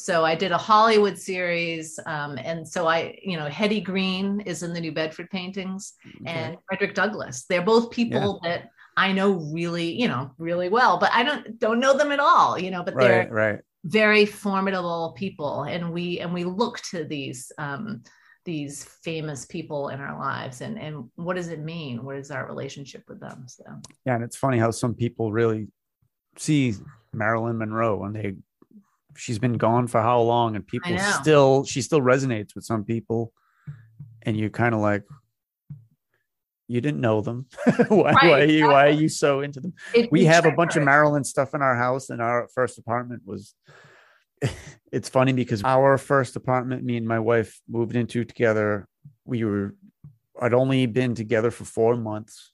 So 0.00 0.24
I 0.24 0.34
did 0.34 0.50
a 0.50 0.56
Hollywood 0.56 1.18
series, 1.18 2.00
um, 2.06 2.38
and 2.38 2.66
so 2.66 2.86
I, 2.86 3.18
you 3.22 3.36
know, 3.36 3.44
Hetty 3.46 3.82
Green 3.82 4.40
is 4.40 4.62
in 4.62 4.72
the 4.72 4.80
New 4.80 4.92
Bedford 4.92 5.28
paintings, 5.28 5.92
Okay. 6.22 6.30
and 6.32 6.56
Frederick 6.66 6.94
Douglass. 6.94 7.44
They're 7.44 7.60
both 7.60 7.90
people 7.90 8.40
that 8.44 8.70
I 8.96 9.12
know 9.12 9.32
really, 9.52 9.92
you 9.92 10.08
know, 10.08 10.30
really 10.38 10.70
well, 10.70 10.98
but 10.98 11.12
I 11.12 11.22
don't 11.22 11.58
don't 11.58 11.80
know 11.80 11.94
them 11.96 12.12
at 12.12 12.18
all, 12.18 12.58
you 12.58 12.70
know. 12.70 12.82
But 12.82 12.98
they're 12.98 13.28
right, 13.28 13.30
right. 13.30 13.58
very 13.84 14.24
formidable 14.24 15.14
people, 15.18 15.64
and 15.64 15.92
we 15.92 16.20
and 16.20 16.32
we 16.32 16.44
look 16.44 16.80
to 16.92 17.04
these 17.04 17.52
um, 17.58 18.02
these 18.46 18.84
famous 19.04 19.44
people 19.44 19.90
in 19.90 20.00
our 20.00 20.18
lives, 20.18 20.62
and 20.62 20.78
and 20.78 21.10
what 21.16 21.36
does 21.36 21.48
it 21.48 21.60
mean? 21.60 22.04
What 22.04 22.16
is 22.16 22.30
our 22.30 22.46
relationship 22.48 23.02
with 23.06 23.20
them? 23.20 23.44
So 23.48 23.64
Yeah, 24.06 24.14
and 24.14 24.24
it's 24.24 24.36
funny 24.36 24.56
how 24.58 24.70
some 24.70 24.94
people 24.94 25.30
really 25.30 25.68
see 26.38 26.74
Marilyn 27.12 27.58
Monroe 27.58 28.04
and 28.04 28.16
they 28.16 28.36
she's 29.16 29.38
been 29.38 29.54
gone 29.58 29.86
for 29.86 30.00
how 30.00 30.20
long 30.20 30.56
and 30.56 30.66
people 30.66 30.90
still 31.20 31.64
she 31.64 31.82
still 31.82 32.00
resonates 32.00 32.54
with 32.54 32.64
some 32.64 32.84
people 32.84 33.32
and 34.22 34.36
you're 34.36 34.50
kind 34.50 34.74
of 34.74 34.80
like 34.80 35.02
you 36.68 36.80
didn't 36.80 37.00
know 37.00 37.20
them 37.20 37.46
why, 37.88 38.12
Right, 38.12 38.14
why, 38.30 38.40
are 38.40 38.44
you, 38.44 38.66
why 38.66 38.86
are 38.86 38.90
you 38.90 39.08
so 39.08 39.40
into 39.40 39.60
them 39.60 39.74
It- 39.94 40.10
we 40.12 40.24
have 40.26 40.46
a 40.46 40.52
bunch 40.52 40.76
of. 40.76 40.84
Marilyn 40.84 41.24
stuff 41.24 41.52
in 41.54 41.62
our 41.62 41.76
house, 41.76 42.10
and 42.10 42.22
our 42.22 42.48
first 42.54 42.78
apartment 42.78 43.22
was. 43.24 43.54
It's 44.92 45.08
funny 45.08 45.32
because 45.32 45.62
our 45.62 45.98
first 45.98 46.34
apartment, 46.34 46.82
me 46.82 46.96
and 46.96 47.06
my 47.06 47.20
wife 47.20 47.60
moved 47.68 47.94
into 47.94 48.24
together. 48.24 48.88
We 49.24 49.44
were, 49.44 49.76
I'd 50.42 50.52
only 50.52 50.86
been 50.86 51.14
together 51.14 51.52
for 51.52 51.64
four 51.64 51.94
months, 51.94 52.49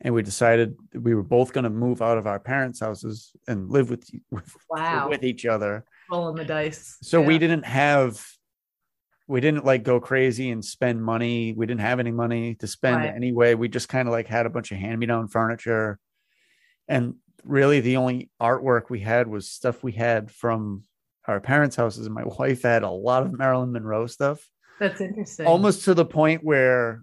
and 0.00 0.14
we 0.14 0.22
decided 0.22 0.76
we 0.94 1.14
were 1.14 1.22
both 1.22 1.52
going 1.52 1.64
to 1.64 1.70
move 1.70 2.00
out 2.02 2.18
of 2.18 2.26
our 2.26 2.38
parents' 2.38 2.80
houses 2.80 3.32
and 3.48 3.68
live 3.70 3.90
with 3.90 4.08
with, 4.30 4.56
Wow, 4.70 5.08
with 5.08 5.24
each 5.24 5.44
other. 5.46 5.84
rolling 6.10 6.36
the 6.36 6.44
dice. 6.44 6.96
So 7.02 7.20
we 7.20 7.38
didn't 7.38 7.64
have, 7.64 8.24
we 9.26 9.40
didn't 9.40 9.64
like 9.64 9.82
go 9.82 10.00
crazy 10.00 10.50
and 10.50 10.64
spend 10.64 11.02
money. 11.02 11.52
We 11.56 11.66
didn't 11.66 11.80
have 11.80 12.00
any 12.00 12.12
money 12.12 12.54
to 12.56 12.66
spend 12.66 12.98
Right. 12.98 13.14
anyway. 13.14 13.54
We 13.54 13.68
just 13.68 13.88
kind 13.88 14.08
of 14.08 14.12
like 14.12 14.26
had 14.28 14.46
a 14.46 14.50
bunch 14.50 14.70
of 14.72 14.78
hand 14.78 14.98
me 15.00 15.06
down 15.06 15.28
furniture. 15.28 15.98
And 16.86 17.16
really 17.44 17.80
the 17.80 17.96
only 17.96 18.30
artwork 18.40 18.90
we 18.90 19.00
had 19.00 19.26
was 19.28 19.50
stuff 19.50 19.82
we 19.82 19.92
had 19.92 20.30
from 20.30 20.84
our 21.26 21.40
parents' 21.40 21.76
houses. 21.76 22.06
And 22.06 22.14
my 22.14 22.24
wife 22.38 22.62
had 22.62 22.82
a 22.84 22.90
lot 22.90 23.24
of 23.24 23.36
Marilyn 23.36 23.72
Monroe 23.72 24.06
stuff, 24.06 24.48
That's 24.80 25.00
interesting. 25.00 25.46
almost 25.46 25.84
to 25.84 25.94
the 25.94 26.06
point 26.06 26.42
where, 26.44 27.02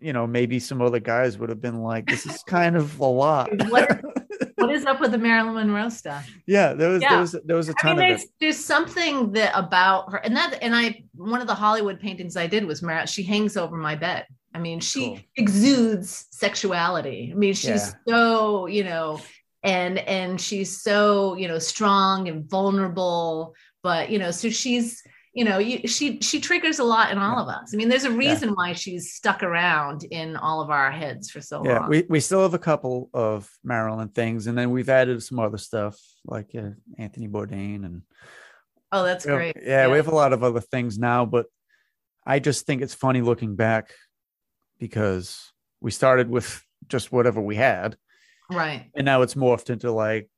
you 0.00 0.12
know, 0.12 0.26
maybe 0.26 0.58
some 0.58 0.80
other 0.82 1.00
guys 1.00 1.38
would 1.38 1.48
have 1.48 1.60
been 1.60 1.82
like, 1.82 2.06
this 2.06 2.26
is 2.26 2.42
kind 2.44 2.76
of 2.76 2.98
a 3.00 3.04
lot. 3.06 3.48
What- 3.68 4.00
What 4.56 4.70
is 4.74 4.84
up 4.84 5.00
with 5.00 5.10
the 5.12 5.18
Marilyn 5.18 5.54
Monroe 5.54 5.88
stuff? 5.88 6.30
yeah, 6.46 6.74
there 6.74 6.90
was, 6.90 7.02
Yeah. 7.02 7.08
there 7.10 7.20
was, 7.20 7.36
there 7.46 7.56
was 7.56 7.68
a 7.70 7.74
I 7.78 7.82
ton 7.82 7.96
mean, 7.96 8.04
of 8.04 8.08
there's 8.10 8.22
it. 8.24 8.30
there's 8.40 8.62
something 8.64 9.32
that 9.32 9.52
about 9.58 10.12
her, 10.12 10.18
and 10.18 10.36
that 10.36 10.58
and 10.62 10.74
I 10.76 11.02
one 11.14 11.40
of 11.40 11.46
the 11.46 11.54
Hollywood 11.54 11.98
paintings 11.98 12.36
I 12.36 12.46
did 12.46 12.64
was 12.66 12.82
Mar- 12.82 13.06
she 13.06 13.22
hangs 13.22 13.56
over 13.56 13.76
my 13.76 13.96
bed. 13.96 14.26
I 14.54 14.58
mean, 14.58 14.80
she 14.80 15.06
Cool. 15.08 15.18
exudes 15.36 16.26
sexuality. 16.30 17.30
I 17.32 17.36
mean, 17.36 17.54
she's 17.54 17.94
so 18.06 18.66
you 18.66 18.84
know, 18.84 19.20
and 19.62 19.98
and 19.98 20.38
she's 20.40 20.82
so 20.82 21.34
you 21.36 21.48
know 21.48 21.58
strong 21.58 22.28
and 22.28 22.48
vulnerable, 22.48 23.54
but 23.82 24.10
you 24.10 24.18
know, 24.18 24.30
so 24.30 24.50
she's 24.50 25.02
you 25.32 25.44
know, 25.44 25.58
you, 25.58 25.86
she 25.86 26.18
she 26.20 26.40
triggers 26.40 26.80
a 26.80 26.84
lot 26.84 27.12
in 27.12 27.18
all 27.18 27.38
of 27.38 27.48
us. 27.48 27.72
I 27.72 27.76
mean, 27.76 27.88
there's 27.88 28.04
a 28.04 28.10
reason 28.10 28.50
why 28.50 28.72
she's 28.72 29.12
stuck 29.12 29.42
around 29.44 30.02
in 30.10 30.36
all 30.36 30.60
of 30.60 30.70
our 30.70 30.90
heads 30.90 31.30
for 31.30 31.40
so 31.40 31.64
yeah 31.64 31.80
long. 31.80 31.88
we, 31.88 32.04
we 32.08 32.20
still 32.20 32.42
have 32.42 32.54
a 32.54 32.58
couple 32.58 33.08
of 33.14 33.48
marilyn 33.62 34.08
things 34.08 34.46
and 34.46 34.58
then 34.58 34.70
we've 34.70 34.88
added 34.88 35.22
some 35.22 35.38
other 35.38 35.58
stuff 35.58 35.98
like 36.24 36.50
uh, 36.56 36.70
anthony 36.98 37.28
bourdain 37.28 37.84
and 37.84 38.02
oh, 38.92 39.04
that's 39.04 39.24
great. 39.24 39.56
yeah, 39.62 39.88
we 39.88 39.96
have 39.96 40.08
a 40.08 40.14
lot 40.14 40.32
of 40.32 40.42
other 40.42 40.60
things 40.60 40.98
now 40.98 41.24
but 41.24 41.46
i 42.26 42.38
just 42.38 42.66
think 42.66 42.82
it's 42.82 42.94
funny 42.94 43.20
looking 43.20 43.54
back 43.54 43.92
because 44.78 45.52
we 45.80 45.90
started 45.90 46.28
with 46.28 46.64
just 46.88 47.12
whatever 47.12 47.40
we 47.40 47.54
had 47.54 47.96
right. 48.50 48.90
and 48.96 49.04
now 49.04 49.22
it's 49.22 49.34
morphed 49.34 49.70
into 49.70 49.92
like 49.92 50.28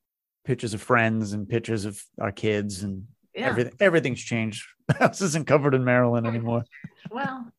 pictures 0.44 0.74
of 0.74 0.82
friends 0.82 1.32
and 1.32 1.48
pictures 1.48 1.84
of 1.84 2.02
our 2.20 2.32
kids 2.32 2.82
and 2.82 3.04
Yeah. 3.34 3.48
everything 3.48 3.72
everything's 3.80 4.22
changed 4.22 4.64
house 4.98 5.20
isn't 5.22 5.46
covered 5.46 5.74
in 5.74 5.84
Marilyn 5.84 6.26
anymore 6.26 6.64
Well, 7.10 7.50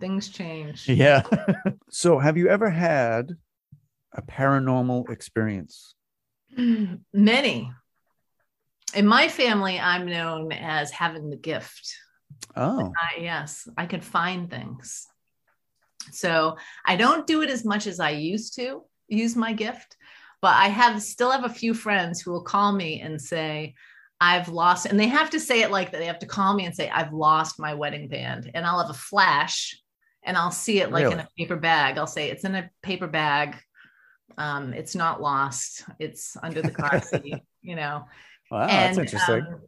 things 0.00 0.28
change. 0.28 0.88
yeah 0.88 1.22
so 1.90 2.18
have 2.18 2.36
you 2.36 2.48
ever 2.48 2.70
had 2.70 3.36
a 4.14 4.22
paranormal 4.22 5.10
experience 5.10 5.94
Many. 7.12 7.70
In 8.94 9.06
my 9.06 9.28
family, 9.28 9.78
I'm 9.78 10.06
known 10.06 10.50
as 10.50 10.90
having 10.90 11.28
the 11.28 11.36
gift. 11.36 11.94
oh 12.56 12.90
I, 12.96 13.20
yes, 13.20 13.68
I 13.76 13.84
can 13.86 14.00
find 14.00 14.50
things. 14.50 15.06
So 16.10 16.56
I 16.86 16.96
don't 16.96 17.26
do 17.26 17.42
it 17.42 17.50
as 17.50 17.64
much 17.66 17.86
as 17.86 18.00
I 18.00 18.10
used 18.10 18.54
to 18.56 18.82
use 19.08 19.36
my 19.36 19.52
gift, 19.52 19.96
but 20.40 20.54
I 20.56 20.68
have 20.68 21.02
still 21.02 21.30
have 21.30 21.44
a 21.44 21.50
few 21.50 21.74
friends 21.74 22.20
who 22.22 22.30
will 22.32 22.42
call 22.42 22.72
me 22.72 23.00
and 23.02 23.20
say, 23.20 23.74
I've 24.20 24.48
lost, 24.48 24.86
and 24.86 24.98
they 24.98 25.06
have 25.06 25.30
to 25.30 25.40
say 25.40 25.62
it 25.62 25.70
like 25.70 25.92
that. 25.92 25.98
They 25.98 26.06
have 26.06 26.18
to 26.20 26.26
call 26.26 26.54
me 26.54 26.66
and 26.66 26.74
say, 26.74 26.88
I've 26.90 27.12
lost 27.12 27.60
my 27.60 27.74
wedding 27.74 28.08
band. 28.08 28.50
And 28.54 28.66
I'll 28.66 28.80
have 28.80 28.90
a 28.90 28.94
flash 28.94 29.80
and 30.24 30.36
I'll 30.36 30.50
see 30.50 30.80
it 30.80 30.90
like 30.90 31.06
in 31.06 31.20
a 31.20 31.28
paper 31.38 31.56
bag. 31.56 31.98
I'll 31.98 32.06
say, 32.06 32.30
It's 32.30 32.44
in 32.44 32.54
a 32.54 32.68
paper 32.82 33.06
bag. 33.06 33.56
Um, 34.36 34.72
it's 34.72 34.94
not 34.94 35.22
lost. 35.22 35.84
It's 35.98 36.36
under 36.42 36.62
the 36.62 36.70
car 36.70 37.00
seat, 37.02 37.42
you 37.62 37.76
know 37.76 38.04
Wow, 38.50 38.66
that's 38.66 38.98
interesting. 38.98 39.46
um, 39.46 39.60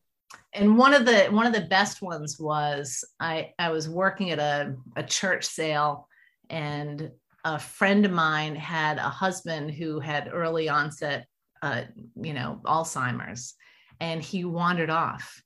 and 0.52 0.78
one 0.78 0.94
of 0.94 1.04
the 1.04 1.24
one 1.26 1.46
of 1.46 1.52
the 1.52 1.62
best 1.62 2.02
ones 2.02 2.38
was 2.38 3.04
I 3.18 3.52
I 3.58 3.70
was 3.70 3.88
working 3.88 4.30
at 4.30 4.38
a 4.38 4.74
a 4.96 5.02
church 5.02 5.44
sale, 5.44 6.08
and 6.48 7.10
a 7.44 7.58
friend 7.58 8.04
of 8.04 8.12
mine 8.12 8.56
had 8.56 8.98
a 8.98 9.08
husband 9.08 9.70
who 9.72 10.00
had 10.00 10.30
early 10.32 10.68
onset, 10.68 11.26
uh, 11.62 11.82
you 12.16 12.34
know, 12.34 12.60
Alzheimer's, 12.64 13.54
and 14.00 14.22
he 14.22 14.44
wandered 14.44 14.90
off. 14.90 15.42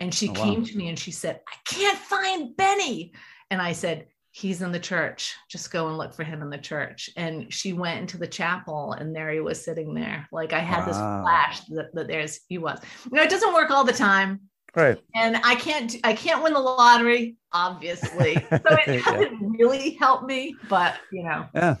And 0.00 0.14
she 0.14 0.28
Oh, 0.28 0.32
wow. 0.32 0.44
came 0.44 0.64
to 0.64 0.76
me 0.76 0.88
and 0.88 0.98
she 0.98 1.10
said, 1.10 1.40
"I 1.48 1.54
can't 1.64 1.98
find 1.98 2.56
Benny," 2.56 3.12
and 3.50 3.60
I 3.62 3.72
said. 3.72 4.06
He's 4.30 4.62
in 4.62 4.70
the 4.70 4.78
church. 4.78 5.34
Just 5.50 5.72
go 5.72 5.88
and 5.88 5.98
look 5.98 6.14
for 6.14 6.22
him 6.22 6.42
in 6.42 6.50
the 6.50 6.58
church. 6.58 7.10
And 7.16 7.52
she 7.52 7.72
went 7.72 7.98
into 7.98 8.18
the 8.18 8.26
chapel, 8.26 8.92
and 8.92 9.16
there 9.16 9.32
he 9.32 9.40
was 9.40 9.64
sitting 9.64 9.94
there. 9.94 10.28
Like 10.30 10.52
I 10.52 10.60
had 10.60 10.84
this 10.84 10.96
flash 10.96 11.60
that, 11.70 11.92
that 11.94 12.06
there's 12.06 12.38
he 12.48 12.58
was. 12.58 12.78
You 13.10 13.16
know, 13.16 13.22
it 13.24 13.30
doesn't 13.30 13.52
work 13.54 13.70
all 13.70 13.82
the 13.82 13.92
time, 13.92 14.42
right. 14.76 14.96
and 15.12 15.38
I 15.42 15.56
can't 15.56 15.96
I 16.04 16.12
can't 16.12 16.44
win 16.44 16.52
the 16.52 16.60
lottery, 16.60 17.36
obviously. 17.52 18.34
So 18.50 18.60
it 18.86 19.00
hasn't 19.00 19.40
really 19.58 19.92
helped 19.98 20.26
me, 20.26 20.54
but 20.68 20.94
you 21.10 21.24
know, 21.24 21.46
Yeah. 21.52 21.76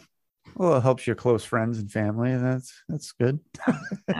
Well, 0.56 0.78
it 0.78 0.82
helps 0.82 1.06
your 1.06 1.14
close 1.16 1.44
friends 1.44 1.78
and 1.78 1.92
family. 1.92 2.32
and 2.32 2.44
That's 2.44 2.72
that's 2.88 3.12
good. 3.12 3.38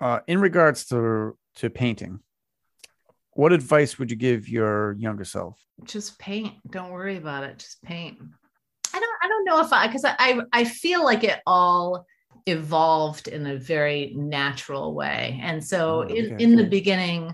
uh, 0.00 0.20
in 0.26 0.40
regards 0.40 0.86
to 0.86 1.36
to 1.56 1.70
painting, 1.70 2.20
what 3.32 3.52
advice 3.52 3.98
would 3.98 4.10
you 4.10 4.16
give 4.16 4.48
your 4.48 4.92
younger 4.94 5.24
self? 5.24 5.58
just 5.84 6.18
paint. 6.18 6.54
Don't 6.70 6.90
worry 6.90 7.16
about 7.16 7.44
it. 7.44 7.58
Just 7.58 7.80
paint. 7.82 8.18
I 8.92 8.98
don't 8.98 9.16
I 9.22 9.28
don't 9.28 9.44
know 9.44 9.60
if 9.60 9.72
I 9.72 9.86
because 9.86 10.04
I, 10.04 10.14
I 10.18 10.40
I 10.52 10.64
feel 10.64 11.04
like 11.04 11.22
it 11.24 11.40
all 11.46 12.04
evolved 12.46 13.28
in 13.28 13.46
a 13.46 13.56
very 13.56 14.12
natural 14.16 14.94
way. 14.94 15.38
And 15.42 15.64
so 15.64 16.04
Oh, 16.04 16.14
in, 16.14 16.32
okay. 16.32 16.42
in 16.44 16.56
the 16.56 16.64
beginning, 16.64 17.32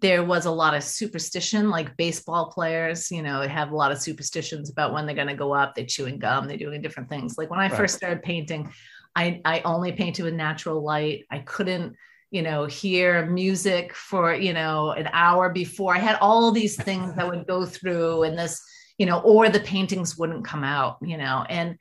there 0.00 0.22
was 0.22 0.44
a 0.46 0.50
lot 0.50 0.74
of 0.74 0.84
superstition, 0.84 1.70
like 1.70 1.96
baseball 1.96 2.50
players, 2.52 3.10
you 3.10 3.22
know, 3.22 3.40
have 3.42 3.70
a 3.72 3.76
lot 3.76 3.90
of 3.90 4.00
superstitions 4.00 4.70
about 4.70 4.92
when 4.92 5.06
they're 5.06 5.14
going 5.16 5.26
to 5.28 5.34
go 5.34 5.52
up. 5.52 5.74
They're 5.74 5.86
chewing 5.86 6.18
gum, 6.18 6.46
they're 6.46 6.56
doing 6.58 6.82
different 6.82 7.08
things. 7.08 7.38
Like 7.38 7.50
when 7.50 7.58
I 7.60 7.68
Right. 7.68 7.76
first 7.76 7.96
started 7.96 8.22
painting, 8.22 8.70
I, 9.14 9.40
I 9.44 9.60
only 9.60 9.92
painted 9.92 10.24
with 10.24 10.34
natural 10.34 10.82
light. 10.82 11.24
I 11.30 11.40
couldn't, 11.40 11.96
you 12.30 12.42
know, 12.42 12.66
hear 12.66 13.26
music 13.26 13.94
for, 13.94 14.34
you 14.34 14.52
know, 14.52 14.92
an 14.92 15.08
hour 15.12 15.50
before. 15.50 15.94
I 15.94 15.98
had 15.98 16.18
all 16.20 16.52
these 16.52 16.76
things 16.76 17.14
that 17.16 17.28
would 17.28 17.46
go 17.46 17.66
through 17.66 18.22
and 18.22 18.38
this, 18.38 18.62
you 18.98 19.06
know, 19.06 19.20
or 19.20 19.48
the 19.48 19.60
paintings 19.60 20.16
wouldn't 20.16 20.44
come 20.44 20.62
out, 20.62 20.98
you 21.02 21.16
know, 21.16 21.44
and 21.48 21.76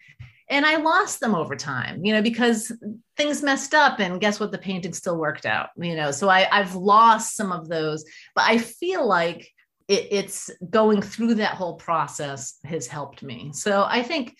and 0.52 0.66
I 0.66 0.78
lost 0.78 1.20
them 1.20 1.36
over 1.36 1.56
time, 1.56 2.04
you 2.04 2.12
know, 2.12 2.24
because 2.24 2.72
things 3.16 3.44
messed 3.44 3.76
up 3.76 4.00
and 4.00 4.20
guess 4.20 4.40
what? 4.40 4.52
The 4.52 4.58
painting 4.58 4.94
still 4.94 5.18
worked 5.18 5.46
out, 5.46 5.70
you 5.78 5.96
know. 5.96 6.10
So 6.10 6.28
I, 6.28 6.48
I've 6.52 6.74
lost 6.74 7.36
some 7.36 7.52
of 7.52 7.70
those, 7.70 8.04
but 8.34 8.46
I 8.46 8.58
feel 8.58 9.08
like 9.08 9.48
it, 9.88 10.08
it's 10.10 10.50
going 10.68 11.04
through 11.04 11.36
that 11.36 11.54
whole 11.54 11.76
process 11.76 12.56
has 12.64 12.88
helped 12.88 13.22
me. 13.22 13.52
So 13.54 13.86
I 13.88 14.02
think, 14.02 14.36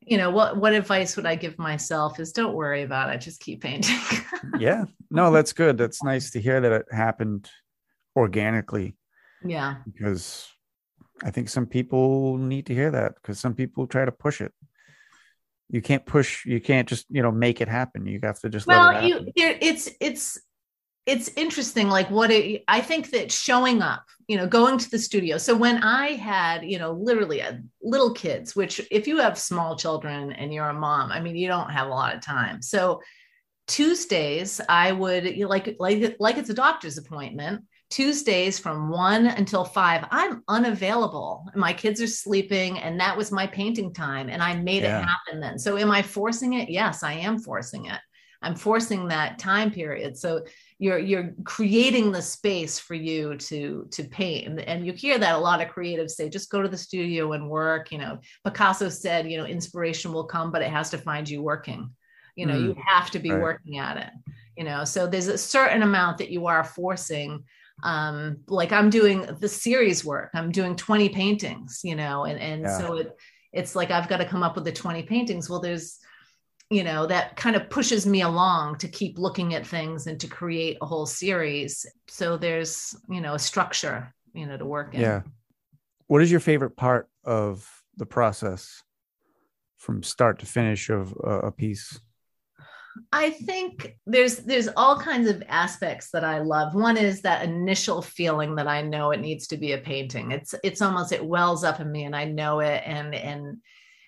you 0.00 0.16
know, 0.16 0.30
what 0.30 0.56
what 0.56 0.72
advice 0.72 1.16
would 1.16 1.26
I 1.26 1.34
give 1.34 1.58
myself 1.58 2.18
is 2.18 2.32
don't 2.32 2.54
worry 2.54 2.82
about 2.82 3.14
it, 3.14 3.20
just 3.20 3.40
keep 3.40 3.62
painting. 3.62 3.96
yeah. 4.58 4.84
No, 5.10 5.30
that's 5.30 5.52
good. 5.52 5.76
That's 5.76 6.02
nice 6.02 6.30
to 6.32 6.40
hear 6.40 6.60
that 6.60 6.72
it 6.72 6.86
happened 6.90 7.50
organically 8.16 8.96
yeah. 9.44 9.76
because 9.92 10.48
I 11.22 11.30
think 11.30 11.48
some 11.48 11.66
people 11.66 12.38
need 12.38 12.66
to 12.66 12.74
hear 12.74 12.90
that 12.90 13.14
because 13.16 13.38
some 13.38 13.54
people 13.54 13.86
try 13.86 14.04
to 14.04 14.12
push 14.12 14.40
it. 14.40 14.52
You 15.68 15.82
can't 15.82 16.04
push. 16.04 16.44
You 16.46 16.60
can't 16.60 16.88
just 16.88 17.06
you 17.10 17.22
know 17.22 17.30
make 17.30 17.60
it 17.60 17.68
happen. 17.68 18.06
You 18.06 18.20
have 18.22 18.40
to 18.40 18.48
just 18.48 18.66
let 18.66 18.76
it 18.76 18.80
Well, 18.80 19.04
you 19.04 19.32
it's 19.36 19.90
it's 20.00 20.40
it's 21.06 21.28
interesting 21.36 21.88
like 21.88 22.10
what 22.10 22.30
it, 22.30 22.62
i 22.68 22.80
think 22.80 23.10
that 23.10 23.32
showing 23.32 23.82
up 23.82 24.04
you 24.28 24.36
know 24.36 24.46
going 24.46 24.78
to 24.78 24.88
the 24.90 24.98
studio. 24.98 25.38
So 25.38 25.56
when 25.56 25.82
i 25.82 26.08
had 26.08 26.64
you 26.64 26.78
know 26.78 26.92
literally 26.92 27.40
a, 27.40 27.60
little 27.82 28.12
kids 28.12 28.54
which 28.54 28.80
if 28.90 29.08
you 29.08 29.16
have 29.18 29.38
small 29.38 29.74
children 29.76 30.32
and 30.32 30.54
you're 30.54 30.68
a 30.68 30.74
mom 30.74 31.10
i 31.10 31.18
mean 31.18 31.34
you 31.34 31.48
don't 31.48 31.70
have 31.70 31.88
a 31.88 31.90
lot 31.90 32.14
of 32.14 32.20
time. 32.20 32.62
So 32.62 33.00
tuesdays 33.66 34.60
i 34.68 34.92
would 34.92 35.24
you 35.24 35.44
know, 35.44 35.48
like 35.48 35.76
like 35.78 36.16
like 36.18 36.36
it's 36.38 36.50
a 36.50 36.54
doctor's 36.54 36.98
appointment 36.98 37.62
tuesdays 37.88 38.58
from 38.58 38.88
1 38.88 39.26
until 39.26 39.64
5 39.64 40.06
i'm 40.10 40.42
unavailable. 40.46 41.46
My 41.56 41.72
kids 41.72 42.00
are 42.00 42.06
sleeping 42.06 42.78
and 42.78 43.00
that 43.00 43.16
was 43.16 43.32
my 43.32 43.46
painting 43.46 43.92
time 43.92 44.28
and 44.28 44.42
i 44.42 44.54
made 44.54 44.82
yeah. 44.82 45.00
it 45.00 45.06
happen 45.06 45.40
then. 45.40 45.58
So 45.58 45.76
am 45.76 45.90
i 45.90 46.02
forcing 46.02 46.52
it? 46.52 46.68
Yes 46.68 47.02
i 47.02 47.14
am 47.14 47.38
forcing 47.38 47.86
it 47.86 48.00
i'm 48.42 48.54
forcing 48.54 49.08
that 49.08 49.38
time 49.38 49.70
period. 49.70 50.16
So 50.16 50.44
you're 50.78 50.98
you're 50.98 51.34
creating 51.44 52.10
the 52.10 52.22
space 52.22 52.78
for 52.78 52.94
you 52.94 53.36
to 53.36 53.86
to 53.90 54.04
paint. 54.04 54.46
And, 54.46 54.60
and 54.60 54.86
you 54.86 54.92
hear 54.92 55.18
that 55.18 55.34
a 55.34 55.38
lot 55.38 55.60
of 55.60 55.68
creatives 55.68 56.12
say 56.12 56.28
just 56.28 56.50
go 56.50 56.62
to 56.62 56.68
the 56.68 56.76
studio 56.76 57.32
and 57.32 57.50
work 57.50 57.92
you 57.92 57.98
know. 57.98 58.18
Picasso 58.44 58.88
said 58.88 59.30
you 59.30 59.36
know 59.36 59.44
inspiration 59.44 60.12
will 60.12 60.24
come 60.24 60.50
but 60.50 60.62
it 60.62 60.70
has 60.70 60.90
to 60.90 60.98
find 60.98 61.28
you 61.28 61.42
working. 61.42 61.90
You 62.34 62.46
know 62.46 62.54
mm, 62.54 62.64
you 62.64 62.76
have 62.86 63.10
to 63.10 63.18
be 63.18 63.30
right. 63.30 63.42
working 63.42 63.78
at 63.78 63.98
it 63.98 64.10
you 64.56 64.64
know. 64.64 64.84
So 64.84 65.06
there's 65.06 65.28
a 65.28 65.38
certain 65.38 65.82
amount 65.82 66.18
that 66.18 66.30
you 66.30 66.46
are 66.46 66.64
forcing 66.64 67.44
um 67.82 68.36
like 68.46 68.72
i'm 68.72 68.90
doing 68.90 69.26
the 69.40 69.48
series 69.48 70.04
work. 70.04 70.30
I'm 70.34 70.50
doing 70.50 70.76
20 70.76 71.10
paintings 71.10 71.80
you 71.84 71.94
know 71.94 72.24
and 72.24 72.40
and 72.40 72.62
yeah. 72.62 72.78
so 72.78 72.94
it 72.94 73.16
it's 73.52 73.74
like 73.74 73.90
i've 73.90 74.08
got 74.08 74.18
to 74.18 74.24
come 74.24 74.42
up 74.42 74.54
with 74.54 74.64
the 74.64 74.72
20 74.72 75.02
paintings. 75.02 75.50
Well 75.50 75.60
there's 75.60 75.99
you 76.70 76.84
know 76.84 77.06
that 77.06 77.36
kind 77.36 77.56
of 77.56 77.68
pushes 77.68 78.06
me 78.06 78.22
along 78.22 78.78
to 78.78 78.88
keep 78.88 79.18
looking 79.18 79.54
at 79.54 79.66
things 79.66 80.06
and 80.06 80.18
to 80.20 80.28
create 80.28 80.78
a 80.80 80.86
whole 80.86 81.06
series 81.06 81.84
so 82.08 82.36
there's 82.36 82.94
you 83.08 83.20
know 83.20 83.34
a 83.34 83.38
structure 83.38 84.14
you 84.32 84.46
know 84.46 84.56
to 84.56 84.64
work 84.64 84.94
in 84.94 85.00
yeah 85.00 85.22
what 86.06 86.22
is 86.22 86.30
your 86.30 86.40
favorite 86.40 86.76
part 86.76 87.08
of 87.24 87.68
the 87.96 88.06
process 88.06 88.82
from 89.76 90.02
start 90.02 90.38
to 90.38 90.46
finish 90.46 90.88
of 90.88 91.14
a 91.24 91.50
piece 91.50 92.00
I 93.12 93.30
think 93.30 93.96
there's 94.06 94.38
there's 94.38 94.68
all 94.76 94.98
kinds 94.98 95.28
of 95.28 95.42
aspects 95.48 96.10
that 96.10 96.24
I 96.24 96.40
love. 96.40 96.74
One 96.74 96.96
is 96.96 97.22
that 97.22 97.44
initial 97.44 98.02
feeling 98.02 98.56
that 98.56 98.66
I 98.66 98.82
know 98.82 99.12
it 99.12 99.20
needs 99.20 99.46
to 99.48 99.56
be 99.56 99.72
a 99.72 99.78
painting. 99.78 100.32
It's 100.32 100.54
it's 100.64 100.82
almost 100.82 101.12
it 101.12 101.24
wells 101.24 101.62
up 101.62 101.80
in 101.80 101.90
me 101.90 102.04
and 102.04 102.16
I 102.16 102.24
know 102.24 102.60
it 102.60 102.82
and 102.84 103.14
and 103.14 103.58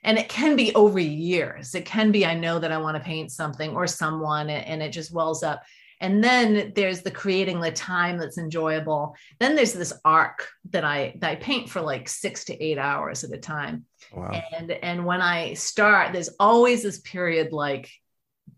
and 0.04 0.18
it 0.18 0.28
can 0.28 0.56
be 0.56 0.74
over 0.74 0.98
years. 0.98 1.74
It 1.74 1.84
can 1.84 2.10
be 2.10 2.26
i 2.26 2.34
know 2.34 2.58
that 2.58 2.72
i 2.72 2.78
want 2.78 2.96
to 2.96 3.02
paint 3.02 3.30
something 3.30 3.74
or 3.74 3.86
someone 3.86 4.50
and 4.50 4.82
it 4.82 4.90
just 4.90 5.12
wells 5.12 5.42
up. 5.42 5.62
And 6.00 6.22
then 6.22 6.72
there's 6.74 7.02
the 7.02 7.12
creating 7.12 7.60
the 7.60 7.70
time 7.70 8.18
that's 8.18 8.36
enjoyable. 8.36 9.14
Then 9.38 9.54
there's 9.54 9.72
this 9.72 9.92
arc 10.04 10.48
that 10.70 10.84
i 10.84 11.14
that 11.18 11.30
i 11.30 11.36
paint 11.36 11.70
for 11.70 11.80
like 11.80 12.08
six 12.08 12.44
to 12.46 12.62
eight 12.62 12.78
hours 12.78 13.24
at 13.24 13.32
a 13.32 13.38
time. 13.38 13.84
Wow. 14.12 14.42
and 14.56 14.70
and 14.70 15.06
when 15.06 15.22
i 15.22 15.54
start 15.54 16.12
there's 16.12 16.30
always 16.38 16.82
this 16.82 17.00
period 17.00 17.52
like 17.52 17.90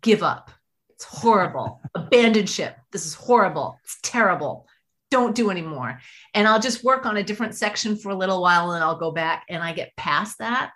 give 0.03 0.23
up. 0.23 0.51
It's 0.91 1.05
horrible. 1.05 1.81
Abandon 1.95 2.47
ship. 2.47 2.77
This 2.93 3.07
is 3.07 3.15
horrible. 3.15 3.79
It's 3.85 3.99
terrible. 4.03 4.67
Don't 5.11 5.35
do 5.35 5.51
anymore. 5.51 6.01
And 6.33 6.49
i'll 6.49 6.61
just 6.61 6.83
work 6.83 7.05
on 7.05 7.19
a 7.19 7.23
different 7.23 7.55
section 7.55 7.97
for 7.97 8.09
a 8.09 8.17
little 8.17 8.41
while 8.41 8.73
and 8.73 8.83
i'll 8.83 8.99
go 8.99 9.11
back 9.11 9.45
and 9.51 9.63
i 9.63 9.75
get 9.75 9.95
past 9.97 10.39
that 10.39 10.73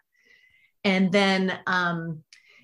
and 0.88 1.12
then 1.12 1.58
um, 1.66 2.22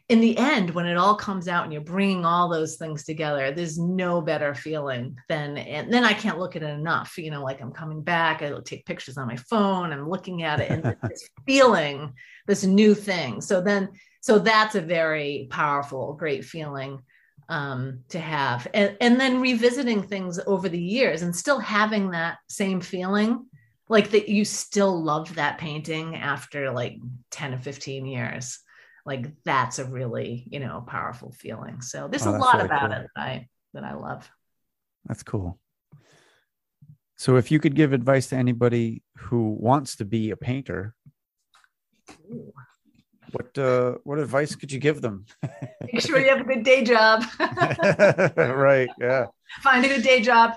in 0.09 0.21
the 0.21 0.37
end 0.37 0.71
when 0.71 0.87
it 0.87 0.97
all 0.97 1.15
comes 1.15 1.49
out 1.49 1.65
and 1.65 1.73
you're 1.73 1.83
bringing 1.83 2.25
all 2.25 2.49
those 2.49 2.77
things 2.77 3.05
together 3.05 3.51
there's 3.51 3.79
no 3.79 4.21
better 4.21 4.55
feeling 4.55 5.17
than 5.31 5.57
and 5.57 5.91
then 5.91 6.05
i 6.05 6.13
can't 6.13 6.39
look 6.39 6.57
at 6.57 6.63
it 6.63 6.79
enough 6.79 7.17
you 7.17 7.31
know 7.31 7.43
like 7.43 7.63
i'm 7.63 7.73
coming 7.73 8.03
back 8.03 8.43
i 8.43 8.53
take 8.67 8.85
pictures 8.85 9.17
on 9.17 9.27
my 9.27 9.37
phone 9.37 9.93
i'm 9.93 10.09
looking 10.09 10.43
at 10.43 10.61
it 10.61 10.71
and 10.71 10.97
it's 11.05 11.31
feeling 11.47 12.13
this 12.47 12.65
new 12.65 12.95
thing. 12.95 13.41
So 13.41 13.61
then 13.61 13.91
so 14.21 14.39
that's 14.39 14.75
a 14.75 14.81
very 14.81 15.49
powerful 15.51 16.15
great 16.15 16.45
feeling 16.45 17.03
um, 17.49 18.01
to 18.09 18.19
have. 18.19 18.67
And, 18.73 18.97
and 19.01 19.21
then 19.21 19.41
revisiting 19.41 20.03
things 20.03 20.41
over 20.47 20.69
the 20.69 20.81
years 20.81 21.23
and 21.23 21.35
still 21.35 21.59
having 21.59 22.11
that 22.11 22.39
same 22.49 22.81
feeling 22.81 23.47
like 23.89 24.11
that 24.11 24.29
you 24.29 24.45
still 24.45 25.03
love 25.03 25.35
that 25.35 25.59
painting 25.59 26.17
after 26.17 26.71
like 26.71 26.99
10 27.31 27.55
or 27.55 27.59
15 27.59 28.07
years. 28.07 28.59
Like 29.05 29.27
that's 29.45 29.79
a 29.79 29.85
really 29.85 30.45
you 30.51 30.61
know 30.61 30.83
powerful 30.87 31.33
feeling. 31.33 31.83
So 31.83 32.09
there's 32.09 32.27
oh, 32.27 32.37
a 32.37 32.39
lot 32.39 32.55
really 32.55 32.67
about 32.67 32.91
cool. 32.91 32.93
it 32.93 33.11
that 33.15 33.23
i 33.23 33.49
that 33.75 33.85
i 33.85 33.95
love. 33.95 34.31
That's 35.07 35.23
cool. 35.23 35.59
So 37.17 37.37
if 37.37 37.51
you 37.51 37.61
could 37.61 37.75
give 37.75 37.93
advice 37.93 38.29
to 38.29 38.37
anybody 38.37 39.03
who 39.17 39.57
wants 39.61 39.97
to 39.97 40.05
be 40.05 40.31
a 40.31 40.37
painter 40.37 40.95
Ooh. 42.31 42.53
what 43.33 43.57
uh 43.57 43.93
what 44.05 44.19
advice 44.19 44.55
could 44.55 44.73
you 44.73 44.81
give 44.81 45.03
them? 45.03 45.27
Make 45.93 46.01
sure 46.01 46.19
you 46.19 46.31
have 46.31 46.41
a 46.41 46.45
good 46.45 46.65
day 46.65 46.83
job. 46.83 47.25
Right 48.37 48.89
yeah. 48.99 49.27
Find 49.63 49.85
a 49.85 49.89
good 49.89 50.03
day 50.03 50.23
job 50.23 50.55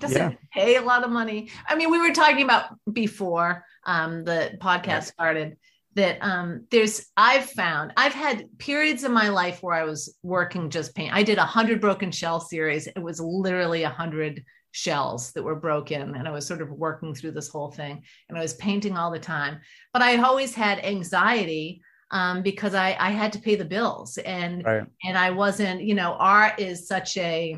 doesn't 0.00 0.32
yeah. 0.32 0.36
pay 0.52 0.76
a 0.76 0.82
lot 0.82 1.04
of 1.04 1.10
money. 1.10 1.50
I 1.68 1.74
mean, 1.74 1.90
we 1.90 2.00
were 2.00 2.14
talking 2.14 2.44
about 2.44 2.64
before 2.92 3.64
um, 3.84 4.24
the 4.24 4.56
podcast 4.60 5.04
started 5.04 5.56
that 5.94 6.18
um, 6.22 6.66
there's 6.70 7.06
I've 7.16 7.48
found 7.50 7.92
I've 7.96 8.14
had 8.14 8.58
periods 8.58 9.04
in 9.04 9.12
my 9.12 9.28
life 9.28 9.62
where 9.62 9.74
I 9.74 9.84
was 9.84 10.16
working 10.22 10.70
just 10.70 10.94
paint. 10.94 11.14
I 11.14 11.22
did 11.22 11.38
a 11.38 11.44
hundred 11.44 11.80
broken 11.80 12.10
shell 12.10 12.40
series. 12.40 12.86
It 12.86 12.98
was 12.98 13.20
literally 13.20 13.84
a 13.84 13.88
hundred 13.88 14.44
shells 14.72 15.32
that 15.32 15.42
were 15.42 15.54
broken, 15.54 16.16
and 16.16 16.26
I 16.26 16.32
was 16.32 16.46
sort 16.46 16.62
of 16.62 16.70
working 16.70 17.14
through 17.14 17.32
this 17.32 17.48
whole 17.48 17.70
thing, 17.70 18.02
and 18.28 18.36
I 18.36 18.40
was 18.40 18.54
painting 18.54 18.96
all 18.96 19.10
the 19.10 19.18
time. 19.18 19.60
But 19.92 20.02
I 20.02 20.16
always 20.16 20.54
had 20.54 20.84
anxiety 20.84 21.82
um, 22.10 22.42
because 22.42 22.74
I 22.74 22.96
I 22.98 23.10
had 23.10 23.32
to 23.34 23.40
pay 23.40 23.54
the 23.54 23.64
bills, 23.64 24.18
and 24.18 24.64
right. 24.64 24.86
and 25.04 25.16
I 25.16 25.30
wasn't 25.30 25.82
you 25.82 25.94
know 25.94 26.14
art 26.14 26.58
is 26.58 26.88
such 26.88 27.16
a 27.16 27.56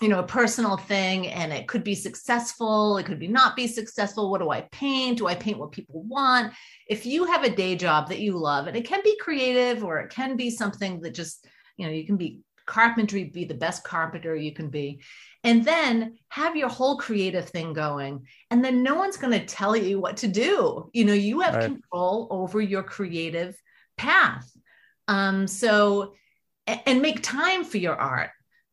you 0.00 0.08
know 0.08 0.20
a 0.20 0.26
personal 0.26 0.76
thing 0.76 1.28
and 1.28 1.52
it 1.52 1.68
could 1.68 1.84
be 1.84 1.94
successful 1.94 2.96
it 2.96 3.04
could 3.04 3.18
be 3.18 3.28
not 3.28 3.54
be 3.54 3.66
successful. 3.66 4.30
What 4.30 4.40
do 4.40 4.50
i 4.50 4.62
paint? 4.72 5.18
Do 5.18 5.26
i 5.26 5.34
paint 5.34 5.58
what 5.58 5.72
people 5.72 6.02
want? 6.02 6.52
If 6.88 7.06
you 7.06 7.24
have 7.26 7.44
a 7.44 7.54
day 7.54 7.76
job 7.76 8.08
that 8.08 8.20
you 8.20 8.38
love 8.38 8.66
and 8.66 8.76
it 8.76 8.86
can 8.86 9.00
be 9.04 9.16
creative 9.20 9.84
or 9.84 9.98
it 10.00 10.10
can 10.10 10.36
be 10.36 10.50
something 10.50 11.00
that 11.02 11.14
just 11.14 11.46
you 11.76 11.86
know 11.86 11.92
you 11.92 12.06
can 12.06 12.16
be 12.16 12.40
carpentry 12.66 13.24
be 13.24 13.44
the 13.44 13.54
best 13.54 13.82
carpenter 13.84 14.34
you 14.34 14.52
can 14.52 14.68
be 14.68 15.02
and 15.42 15.64
then 15.64 16.16
have 16.28 16.54
your 16.54 16.68
whole 16.68 16.96
creative 16.96 17.48
thing 17.48 17.72
going 17.72 18.24
and 18.50 18.64
then 18.64 18.82
no 18.82 18.94
one's 18.94 19.16
going 19.16 19.32
to 19.32 19.44
tell 19.44 19.76
you 19.76 20.00
what 20.00 20.18
to 20.18 20.28
do. 20.28 20.88
You 20.92 21.04
know 21.04 21.12
you 21.12 21.40
have 21.40 21.56
right. 21.56 21.64
control 21.64 22.26
over 22.30 22.60
your 22.60 22.82
creative 22.82 23.54
path. 23.98 24.50
Um 25.08 25.46
so 25.46 26.14
and 26.66 27.02
make 27.02 27.22
time 27.22 27.64
for 27.64 27.78
your 27.78 27.96
art 27.96 28.30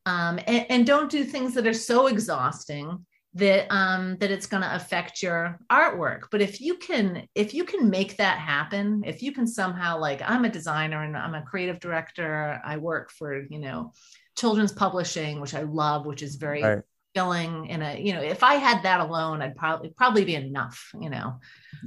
um, 0.07 0.39
and, 0.47 0.65
and, 0.69 0.87
don't 0.87 1.11
do 1.11 1.25
things 1.25 1.53
that 1.53 1.67
are 1.67 1.73
so 1.73 2.07
exhausting 2.07 3.05
that 3.33 3.67
um, 3.69 4.15
that 4.19 4.31
it's 4.31 4.47
going 4.47 4.63
to 4.63 4.75
affect 4.75 5.21
your 5.21 5.59
artwork 5.71 6.21
but 6.31 6.41
if 6.41 6.61
you 6.61 6.75
can 6.77 7.27
if 7.35 7.53
you 7.53 7.63
can 7.63 7.89
make 7.89 8.17
that 8.17 8.39
happen 8.39 9.03
if 9.05 9.21
you 9.21 9.31
can 9.31 9.45
somehow 9.45 9.99
like 9.99 10.21
i'm 10.25 10.45
a 10.45 10.49
designer 10.49 11.03
and 11.03 11.15
i'm 11.15 11.35
a 11.35 11.43
creative 11.43 11.79
director 11.79 12.59
i 12.65 12.77
work 12.77 13.11
for 13.11 13.45
you 13.49 13.59
know 13.59 13.91
children's 14.37 14.71
publishing 14.71 15.41
which 15.41 15.53
i 15.53 15.61
love 15.61 16.05
which 16.05 16.23
is 16.23 16.35
very 16.35 16.63
right. 16.63 16.79
filling 17.13 17.67
in 17.67 17.81
a 17.81 17.99
you 17.99 18.13
know 18.13 18.21
if 18.21 18.43
i 18.43 18.55
had 18.55 18.81
that 18.83 19.01
alone 19.01 19.41
i'd 19.41 19.55
probably 19.55 19.89
probably 19.89 20.23
be 20.23 20.35
enough 20.35 20.89
you 20.99 21.09
know 21.09 21.35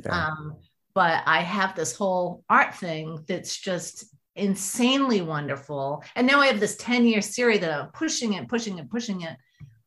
yeah. 0.04 0.26
um, 0.26 0.56
but 0.94 1.22
i 1.26 1.40
have 1.40 1.74
this 1.74 1.96
whole 1.96 2.44
art 2.48 2.74
thing 2.74 3.24
that's 3.26 3.58
just 3.58 4.04
insanely 4.40 5.20
wonderful. 5.20 6.02
And 6.16 6.26
now 6.26 6.40
I 6.40 6.46
have 6.46 6.58
this 6.58 6.76
10 6.76 7.06
year 7.06 7.20
series 7.20 7.60
that 7.60 7.72
I'm 7.72 7.88
pushing 7.88 8.32
it, 8.32 8.48
pushing 8.48 8.78
it, 8.78 8.90
pushing 8.90 9.20
it. 9.22 9.36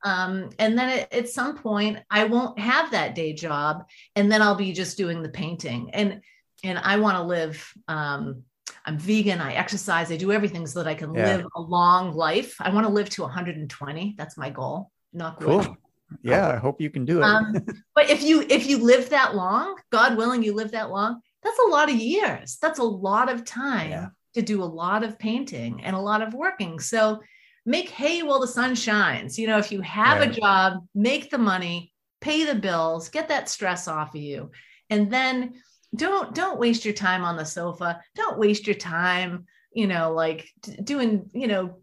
Um, 0.05 0.49
and 0.59 0.77
then 0.77 0.99
at, 0.99 1.13
at 1.13 1.29
some 1.29 1.57
point 1.57 1.99
I 2.09 2.25
won't 2.25 2.59
have 2.59 2.91
that 2.91 3.15
day 3.15 3.33
job 3.33 3.85
and 4.15 4.31
then 4.31 4.41
I'll 4.41 4.55
be 4.55 4.73
just 4.73 4.97
doing 4.97 5.21
the 5.21 5.29
painting. 5.29 5.89
And 5.93 6.21
and 6.63 6.79
I 6.79 6.97
want 6.97 7.17
to 7.17 7.23
live 7.23 7.73
um, 7.87 8.43
I'm 8.85 8.97
vegan, 8.97 9.41
I 9.41 9.53
exercise, 9.53 10.11
I 10.11 10.17
do 10.17 10.31
everything 10.31 10.67
so 10.67 10.83
that 10.83 10.89
I 10.89 10.93
can 10.93 11.13
yeah. 11.13 11.37
live 11.37 11.47
a 11.55 11.61
long 11.61 12.13
life. 12.13 12.55
I 12.59 12.69
want 12.69 12.85
to 12.85 12.91
live 12.91 13.09
to 13.11 13.21
120. 13.23 14.15
That's 14.17 14.37
my 14.37 14.49
goal. 14.49 14.91
Not 15.13 15.39
cool. 15.39 15.77
Yeah, 16.21 16.47
I 16.49 16.57
hope 16.57 16.79
you 16.79 16.89
can 16.89 17.05
do 17.05 17.21
it. 17.21 17.23
um, 17.23 17.53
but 17.95 18.09
if 18.09 18.21
you 18.21 18.45
if 18.49 18.67
you 18.67 18.77
live 18.77 19.09
that 19.09 19.35
long, 19.35 19.77
God 19.91 20.15
willing, 20.15 20.43
you 20.43 20.53
live 20.53 20.71
that 20.71 20.91
long, 20.91 21.21
that's 21.41 21.59
a 21.59 21.69
lot 21.69 21.89
of 21.89 21.95
years. 21.95 22.57
That's 22.61 22.79
a 22.79 22.83
lot 22.83 23.29
of 23.29 23.45
time 23.45 23.89
yeah 23.89 24.07
to 24.33 24.41
do 24.41 24.63
a 24.63 24.65
lot 24.65 25.03
of 25.03 25.19
painting 25.19 25.83
and 25.83 25.95
a 25.95 25.99
lot 25.99 26.21
of 26.21 26.33
working. 26.33 26.79
So 26.79 27.21
make 27.65 27.89
hay 27.89 28.23
while 28.23 28.39
the 28.39 28.47
sun 28.47 28.75
shines. 28.75 29.37
You 29.37 29.47
know, 29.47 29.57
if 29.57 29.71
you 29.71 29.81
have 29.81 30.19
right. 30.19 30.29
a 30.29 30.33
job, 30.39 30.85
make 30.93 31.29
the 31.29 31.37
money, 31.37 31.93
pay 32.21 32.45
the 32.45 32.55
bills, 32.55 33.09
get 33.09 33.29
that 33.29 33.49
stress 33.49 33.87
off 33.87 34.15
of 34.15 34.21
you. 34.21 34.51
And 34.89 35.11
then 35.11 35.55
don't 35.95 36.33
don't 36.33 36.59
waste 36.59 36.85
your 36.85 36.93
time 36.93 37.23
on 37.23 37.37
the 37.37 37.45
sofa. 37.45 38.01
Don't 38.15 38.39
waste 38.39 38.67
your 38.67 38.75
time, 38.75 39.45
you 39.71 39.87
know, 39.87 40.13
like 40.13 40.47
doing, 40.83 41.29
you 41.33 41.47
know, 41.47 41.77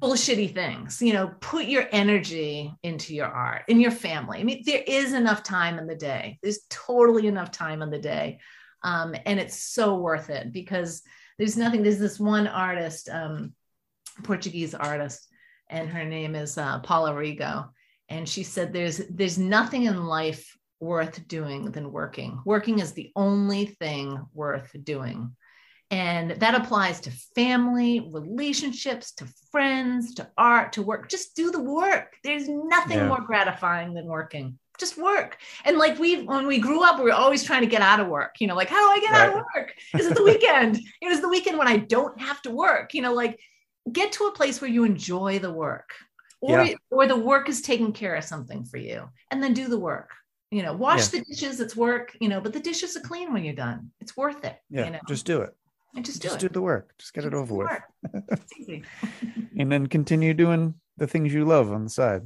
bullshitty 0.00 0.54
things. 0.54 1.02
You 1.02 1.12
know, 1.12 1.32
put 1.40 1.64
your 1.64 1.86
energy 1.90 2.72
into 2.82 3.14
your 3.14 3.26
art, 3.26 3.64
in 3.68 3.80
your 3.80 3.90
family. 3.90 4.38
I 4.38 4.44
mean, 4.44 4.62
there 4.64 4.82
is 4.86 5.12
enough 5.12 5.42
time 5.42 5.78
in 5.78 5.86
the 5.86 5.96
day. 5.96 6.38
There's 6.42 6.60
totally 6.70 7.26
enough 7.26 7.50
time 7.50 7.82
in 7.82 7.90
the 7.90 7.98
day. 7.98 8.38
Um, 8.82 9.14
and 9.26 9.38
it's 9.38 9.56
so 9.56 9.96
worth 9.96 10.30
it 10.30 10.52
because 10.52 11.02
there's 11.40 11.56
nothing, 11.56 11.82
there's 11.82 11.98
this 11.98 12.20
one 12.20 12.46
artist, 12.46 13.08
um, 13.08 13.54
Portuguese 14.24 14.74
artist, 14.74 15.26
and 15.70 15.88
her 15.88 16.04
name 16.04 16.34
is 16.34 16.58
uh, 16.58 16.80
Paula 16.80 17.12
Rego. 17.12 17.70
And 18.10 18.28
she 18.28 18.42
said, 18.42 18.74
there's, 18.74 18.98
there's 19.08 19.38
nothing 19.38 19.84
in 19.84 20.04
life 20.04 20.54
worth 20.80 21.26
doing 21.28 21.70
than 21.70 21.92
working. 21.92 22.42
Working 22.44 22.78
is 22.78 22.92
the 22.92 23.10
only 23.16 23.64
thing 23.64 24.20
worth 24.34 24.70
doing. 24.84 25.34
And 25.90 26.32
that 26.32 26.54
applies 26.54 27.00
to 27.00 27.10
family, 27.34 28.10
relationships, 28.12 29.12
to 29.14 29.26
friends, 29.50 30.16
to 30.16 30.28
art, 30.36 30.74
to 30.74 30.82
work. 30.82 31.08
Just 31.08 31.34
do 31.36 31.50
the 31.50 31.62
work. 31.62 32.16
There's 32.22 32.50
nothing 32.50 32.98
yeah. 32.98 33.08
more 33.08 33.22
gratifying 33.22 33.94
than 33.94 34.04
working. 34.04 34.58
Just 34.80 34.98
work. 34.98 35.36
And 35.64 35.78
like 35.78 35.98
we, 35.98 36.22
when 36.22 36.46
we 36.46 36.58
grew 36.58 36.82
up, 36.82 36.98
we 36.98 37.04
were 37.04 37.12
always 37.12 37.44
trying 37.44 37.60
to 37.60 37.68
get 37.68 37.82
out 37.82 38.00
of 38.00 38.08
work. 38.08 38.36
You 38.40 38.46
know, 38.46 38.56
like, 38.56 38.68
how 38.68 38.80
do 38.80 38.98
I 38.98 39.00
get 39.00 39.12
right. 39.12 39.28
out 39.28 39.36
of 39.36 39.44
work? 39.54 39.74
Is 39.98 40.06
it 40.06 40.16
the 40.16 40.24
weekend? 40.24 40.80
it 41.00 41.08
was 41.08 41.20
the 41.20 41.28
weekend 41.28 41.58
when 41.58 41.68
I 41.68 41.76
don't 41.76 42.20
have 42.20 42.40
to 42.42 42.50
work. 42.50 42.94
You 42.94 43.02
know, 43.02 43.14
like 43.14 43.38
get 43.92 44.12
to 44.12 44.24
a 44.24 44.32
place 44.32 44.60
where 44.60 44.70
you 44.70 44.84
enjoy 44.84 45.38
the 45.38 45.52
work 45.52 45.90
or, 46.40 46.62
yeah. 46.62 46.74
or 46.90 47.06
the 47.06 47.16
work 47.16 47.48
is 47.48 47.60
taking 47.60 47.92
care 47.92 48.14
of 48.14 48.24
something 48.24 48.64
for 48.64 48.78
you 48.78 49.08
and 49.30 49.42
then 49.42 49.54
do 49.54 49.68
the 49.68 49.78
work 49.78 50.10
you 50.50 50.62
know 50.62 50.72
wash 50.72 51.12
yeah. 51.12 51.20
the 51.20 51.24
dishes 51.26 51.60
it's 51.60 51.76
work 51.76 52.16
you 52.20 52.28
know 52.28 52.40
but 52.40 52.52
the 52.52 52.60
dishes 52.60 52.96
are 52.96 53.00
clean 53.00 53.32
when 53.32 53.44
you're 53.44 53.54
done 53.54 53.90
it's 54.00 54.16
worth 54.16 54.44
it 54.44 54.56
yeah 54.70 54.84
you 54.86 54.90
know? 54.90 54.98
just 55.08 55.24
do 55.24 55.40
it 55.40 55.54
and 55.94 56.04
just 56.04 56.20
do 56.20 56.28
just 56.28 56.36
it. 56.36 56.48
do 56.48 56.52
the 56.52 56.60
work 56.60 56.92
just 56.98 57.14
get 57.14 57.22
just 57.22 57.32
it 57.32 57.36
over 57.36 57.54
with 57.54 57.70
and 59.58 59.72
then 59.72 59.86
continue 59.86 60.34
doing 60.34 60.74
the 60.96 61.06
things 61.06 61.32
you 61.32 61.44
love 61.44 61.70
on 61.72 61.84
the 61.84 61.90
side 61.90 62.22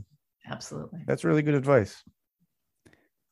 absolutely 0.51 1.01
that's 1.07 1.25
really 1.25 1.43
good 1.43 1.55
advice 1.55 2.03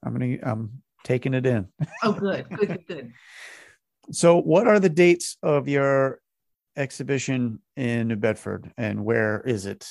i'm 0.02 0.12
gonna 0.12 0.36
i'm 0.42 0.82
taking 1.04 1.34
it 1.34 1.46
in 1.46 1.66
oh 2.02 2.12
good 2.12 2.48
good 2.50 2.68
good 2.68 2.86
good 2.86 3.12
so 4.10 4.40
what 4.40 4.66
are 4.66 4.80
the 4.80 4.88
dates 4.88 5.36
of 5.42 5.68
your 5.68 6.20
exhibition 6.76 7.60
in 7.76 8.08
new 8.08 8.16
bedford 8.16 8.72
and 8.76 9.04
where 9.04 9.40
is 9.42 9.66
it 9.66 9.88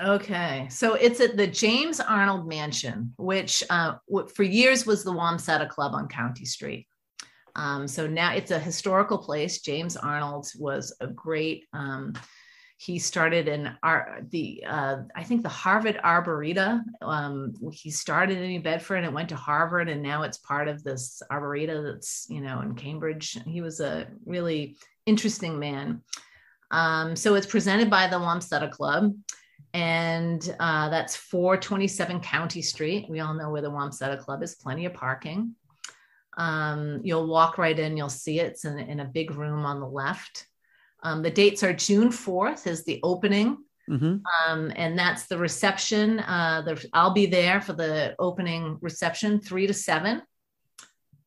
Okay, 0.00 0.68
so 0.70 0.94
it's 0.94 1.20
at 1.20 1.36
the 1.36 1.46
James 1.46 2.00
Arnold 2.00 2.48
Mansion, 2.48 3.12
which 3.18 3.62
uh, 3.68 3.94
for 4.34 4.42
years 4.42 4.86
was 4.86 5.04
the 5.04 5.12
Wamsutta 5.12 5.68
Club 5.68 5.94
on 5.94 6.08
County 6.08 6.44
Street. 6.44 6.86
Um, 7.56 7.86
so 7.86 8.06
now 8.06 8.32
it's 8.32 8.50
a 8.50 8.58
historical 8.58 9.18
place. 9.18 9.60
James 9.60 9.96
Arnold 9.96 10.48
was 10.58 10.94
a 11.00 11.08
great. 11.08 11.66
Um, 11.72 12.14
he 12.84 12.98
started 12.98 13.46
in 13.46 13.70
the 14.30 14.64
uh, 14.66 14.96
I 15.14 15.22
think 15.22 15.44
the 15.44 15.48
Harvard 15.48 16.00
Arboreta. 16.04 16.82
Um, 17.00 17.54
he 17.72 17.92
started 17.92 18.38
in 18.38 18.48
New 18.48 18.60
Bedford 18.60 18.96
and 18.96 19.06
it 19.06 19.12
went 19.12 19.28
to 19.28 19.36
Harvard, 19.36 19.88
and 19.88 20.02
now 20.02 20.24
it's 20.24 20.38
part 20.38 20.66
of 20.66 20.82
this 20.82 21.22
Arboreta 21.30 21.84
that's 21.84 22.26
you 22.28 22.40
know 22.40 22.60
in 22.60 22.74
Cambridge. 22.74 23.38
He 23.46 23.60
was 23.60 23.78
a 23.78 24.08
really 24.26 24.76
interesting 25.06 25.60
man. 25.60 26.02
Um, 26.72 27.14
so 27.14 27.36
it's 27.36 27.46
presented 27.46 27.88
by 27.88 28.08
the 28.08 28.16
Wamsutta 28.16 28.72
Club 28.72 29.14
and 29.74 30.56
uh, 30.58 30.88
that's 30.88 31.14
427 31.14 32.20
County 32.20 32.62
Street. 32.62 33.06
We 33.08 33.20
all 33.20 33.34
know 33.34 33.50
where 33.50 33.62
the 33.62 33.70
Wamsutta 33.70 34.18
Club 34.18 34.42
is, 34.42 34.56
plenty 34.56 34.86
of 34.86 34.94
parking. 34.94 35.54
Um, 36.36 37.00
you'll 37.04 37.28
walk 37.28 37.58
right 37.58 37.78
in, 37.78 37.96
you'll 37.96 38.08
see 38.08 38.40
it. 38.40 38.52
It's 38.52 38.64
in, 38.64 38.78
in 38.78 39.00
a 39.00 39.04
big 39.04 39.34
room 39.34 39.64
on 39.66 39.80
the 39.80 39.86
left. 39.86 40.46
Um, 41.02 41.22
the 41.22 41.30
dates 41.30 41.62
are 41.62 41.72
June 41.72 42.08
4th 42.08 42.66
is 42.66 42.84
the 42.84 43.00
opening. 43.02 43.58
Mm-hmm. 43.90 44.18
Um, 44.48 44.72
and 44.76 44.98
that's 44.98 45.26
the 45.26 45.38
reception. 45.38 46.20
Uh, 46.20 46.62
the, 46.64 46.88
I'll 46.92 47.12
be 47.12 47.26
there 47.26 47.60
for 47.60 47.72
the 47.72 48.14
opening 48.18 48.78
reception, 48.80 49.40
three 49.40 49.66
to 49.66 49.74
seven. 49.74 50.22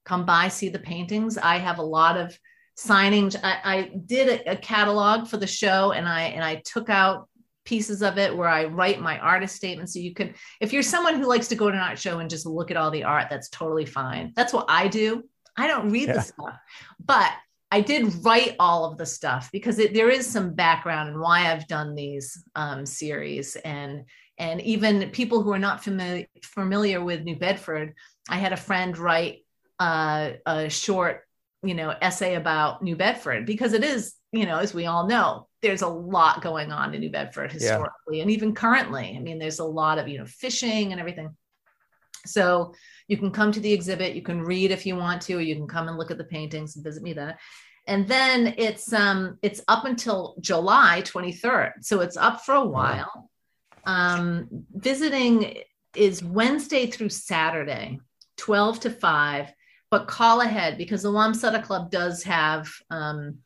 Come 0.06 0.26
by, 0.26 0.48
see 0.48 0.70
the 0.70 0.80
paintings. 0.80 1.38
I 1.38 1.58
have 1.58 1.80
a 1.80 1.84
lot 1.84 2.18
of 2.18 2.38
signings. 2.78 3.36
I, 3.44 3.60
I 3.64 3.92
did 4.06 4.42
a, 4.48 4.52
a 4.52 4.56
catalog 4.56 5.28
for 5.28 5.38
the 5.38 5.48
show, 5.48 5.92
and 5.92 6.08
I 6.08 6.24
and 6.24 6.44
I 6.44 6.62
took 6.66 6.90
out 6.90 7.28
pieces 7.66 8.02
of 8.02 8.18
it 8.18 8.36
where 8.36 8.48
I 8.48 8.66
write 8.66 9.02
my 9.02 9.18
artist 9.20 9.56
statement. 9.56 9.90
So 9.90 10.00
you 10.00 10.14
can, 10.14 10.36
if 10.62 10.72
you're 10.72 10.84
someone 10.84 11.16
who 11.16 11.28
likes 11.28 11.48
to 11.48 11.56
go 11.56 11.70
to 11.70 11.76
an 11.76 11.82
art 11.82 11.98
show 11.98 12.20
and 12.20 12.30
just 12.30 12.46
look 12.46 12.70
at 12.70 12.78
all 12.78 12.92
the 12.92 13.04
art, 13.04 13.28
that's 13.30 13.50
totally 13.50 13.86
fine. 13.86 14.32
That's 14.36 14.54
what 14.54 14.66
I 14.70 14.88
do. 14.88 15.24
I 15.58 15.68
don't 15.68 15.90
read 15.90 16.10
yeah. 16.10 16.14
the 16.14 16.22
stuff, 16.22 16.56
but 17.04 17.32
I 17.72 17.82
did 17.82 18.24
write 18.24 18.56
all 18.60 18.86
of 18.86 18.98
the 18.98 19.06
stuff 19.06 19.50
because 19.52 19.80
it, 19.80 19.94
there 19.94 20.10
is 20.10 20.28
some 20.28 20.54
background 20.54 21.10
and 21.10 21.20
why 21.20 21.52
I've 21.52 21.68
done 21.68 21.96
these 21.96 22.44
um, 22.56 22.86
series 22.86 23.56
and 23.58 24.06
and 24.38 24.62
even 24.62 25.10
people 25.12 25.42
who 25.42 25.52
are 25.52 25.60
not 25.60 25.84
familiar 25.84 26.26
familiar 26.44 27.04
with 27.04 27.24
New 27.24 27.38
Bedford. 27.38 27.94
I 28.30 28.38
had 28.38 28.54
a 28.54 28.58
friend 28.58 28.98
write 28.98 29.46
uh, 29.80 30.32
a 30.46 30.70
short, 30.70 31.22
you 31.64 31.74
know, 31.74 31.94
essay 32.02 32.36
about 32.36 32.82
New 32.82 32.96
Bedford 32.96 33.46
because 33.46 33.74
it 33.74 33.84
is, 33.84 34.16
you 34.32 34.46
know, 34.46 34.60
as 34.60 34.74
we 34.74 34.86
all 34.86 35.08
know, 35.08 35.48
there's 35.62 35.82
a 35.82 35.88
lot 35.88 36.42
going 36.42 36.72
on 36.72 36.94
in 36.94 37.00
New 37.00 37.10
Bedford 37.10 37.52
historically 37.52 38.18
yeah. 38.18 38.22
and 38.22 38.32
even 38.32 38.54
currently. 38.54 39.16
I 39.18 39.20
mean, 39.20 39.40
there's 39.40 39.60
a 39.60 39.66
lot 39.66 39.98
of, 39.98 40.08
you 40.08 40.18
know, 40.18 40.26
fishing 40.26 40.92
and 40.92 41.00
everything. 41.00 41.36
So 42.26 42.74
you 43.08 43.18
can 43.18 43.32
come 43.32 43.52
to 43.52 43.60
the 43.60 43.72
exhibit, 43.72 44.16
you 44.16 44.22
can 44.22 44.42
read 44.42 44.72
if 44.72 44.86
you 44.86 44.96
want 44.96 45.22
to, 45.24 45.36
or 45.36 45.42
you 45.42 45.56
can 45.56 45.68
come 45.68 45.88
and 45.88 45.98
look 45.98 46.12
at 46.12 46.18
the 46.18 46.24
paintings 46.24 46.76
and 46.76 46.84
visit 46.84 47.04
me 47.04 47.14
there. 47.14 47.38
And 47.88 48.08
then 48.08 48.56
it's 48.58 48.92
um 48.94 49.38
it's 49.42 49.62
up 49.68 49.86
until 49.86 50.36
July 50.40 51.04
23rd. 51.06 51.74
So 51.82 52.02
it's 52.02 52.18
up 52.18 52.42
for 52.42 52.56
a 52.56 52.66
while. 52.66 53.30
Um 53.86 54.48
visiting 54.74 55.58
is 55.96 56.24
Wednesday 56.24 56.88
through 56.88 57.10
Saturday, 57.10 58.00
12 58.38 58.80
to 58.82 58.90
5, 58.90 59.54
but 59.92 60.08
call 60.08 60.42
ahead 60.42 60.78
because 60.78 61.04
the 61.04 61.12
Wamsutta 61.12 61.64
Club 61.64 61.92
does 61.92 62.24
have 62.24 62.70
um 62.90 63.38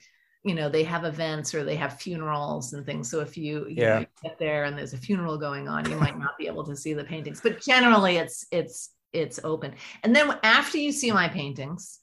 you 0.43 0.55
know 0.55 0.69
they 0.69 0.83
have 0.83 1.03
events 1.03 1.53
or 1.53 1.65
they 1.65 1.75
have 1.75 1.99
funerals 1.99 2.71
and 2.71 2.85
things 2.85 3.11
so 3.11 3.19
if 3.19 3.37
you, 3.37 3.67
you 3.67 3.75
yeah. 3.77 3.99
know, 3.99 4.05
get 4.23 4.39
there 4.39 4.63
and 4.63 4.77
there's 4.77 4.93
a 4.93 4.97
funeral 4.97 5.37
going 5.37 5.67
on 5.67 5.89
you 5.89 5.97
might 5.97 6.17
not 6.17 6.37
be 6.37 6.47
able 6.47 6.63
to 6.63 6.77
see 6.77 6.93
the 6.93 7.03
paintings 7.03 7.41
but 7.41 7.61
generally 7.61 8.15
it's 8.15 8.45
it's 8.51 8.91
it's 9.13 9.39
open. 9.43 9.73
And 10.03 10.15
then 10.15 10.37
after 10.43 10.77
you 10.77 10.91
see 10.91 11.11
my 11.11 11.27
paintings 11.27 11.99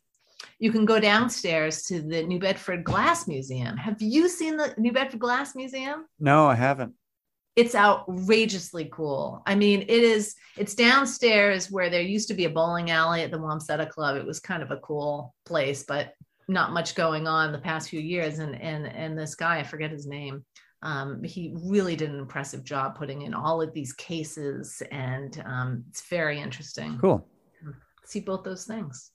you 0.59 0.73
can 0.73 0.85
go 0.85 0.99
downstairs 0.99 1.83
to 1.85 2.01
the 2.01 2.23
new 2.23 2.39
bedford 2.39 2.85
glass 2.85 3.27
museum. 3.29 3.77
Have 3.77 4.01
you 4.01 4.29
seen 4.29 4.57
the 4.57 4.75
new 4.79 4.93
bedford 4.93 5.21
glass 5.21 5.55
museum? 5.55 6.07
No 6.19 6.47
i 6.47 6.55
haven't. 6.55 6.95
It's 7.57 7.75
outrageously 7.75 8.91
cool. 8.93 9.43
I 9.47 9.55
mean, 9.55 9.83
it 9.83 9.89
is, 9.89 10.35
it's 10.59 10.75
downstairs 10.75 11.71
where 11.71 11.89
there 11.89 12.03
used 12.03 12.29
to 12.29 12.35
be 12.35 12.45
a 12.45 12.51
bowling 12.51 12.91
alley 12.91 13.23
at 13.23 13.31
the 13.31 13.39
Wamsutta 13.39 13.89
Club. 13.89 14.17
It 14.17 14.27
was 14.27 14.41
kind 14.41 14.63
of 14.63 14.71
a 14.71 14.77
cool 14.79 15.35
place, 15.47 15.83
but 15.83 16.13
not 16.49 16.73
much 16.73 16.95
going 16.95 17.27
on 17.27 17.53
the 17.53 17.59
past 17.59 17.89
few 17.89 18.01
years. 18.01 18.41
And 18.41 18.61
and 18.61 18.87
and 18.87 19.19
this 19.19 19.35
guy 19.35 19.59
i 19.59 19.63
forget 19.63 19.91
his 19.91 20.07
name 20.07 20.45
um, 20.83 21.23
he 21.23 21.55
really 21.65 21.97
did 21.97 22.11
an 22.11 22.19
impressive 22.19 22.63
job 22.63 22.97
putting 22.97 23.23
in 23.23 23.35
all 23.35 23.63
of 23.63 23.73
these 23.73 23.93
cases 23.93 24.83
and 24.91 25.43
um, 25.47 25.85
it's 25.89 26.09
very 26.09 26.39
interesting 26.39 26.99
cool. 26.99 27.27
see 28.05 28.21
both 28.21 28.45
those 28.45 28.65
things. 28.65 29.11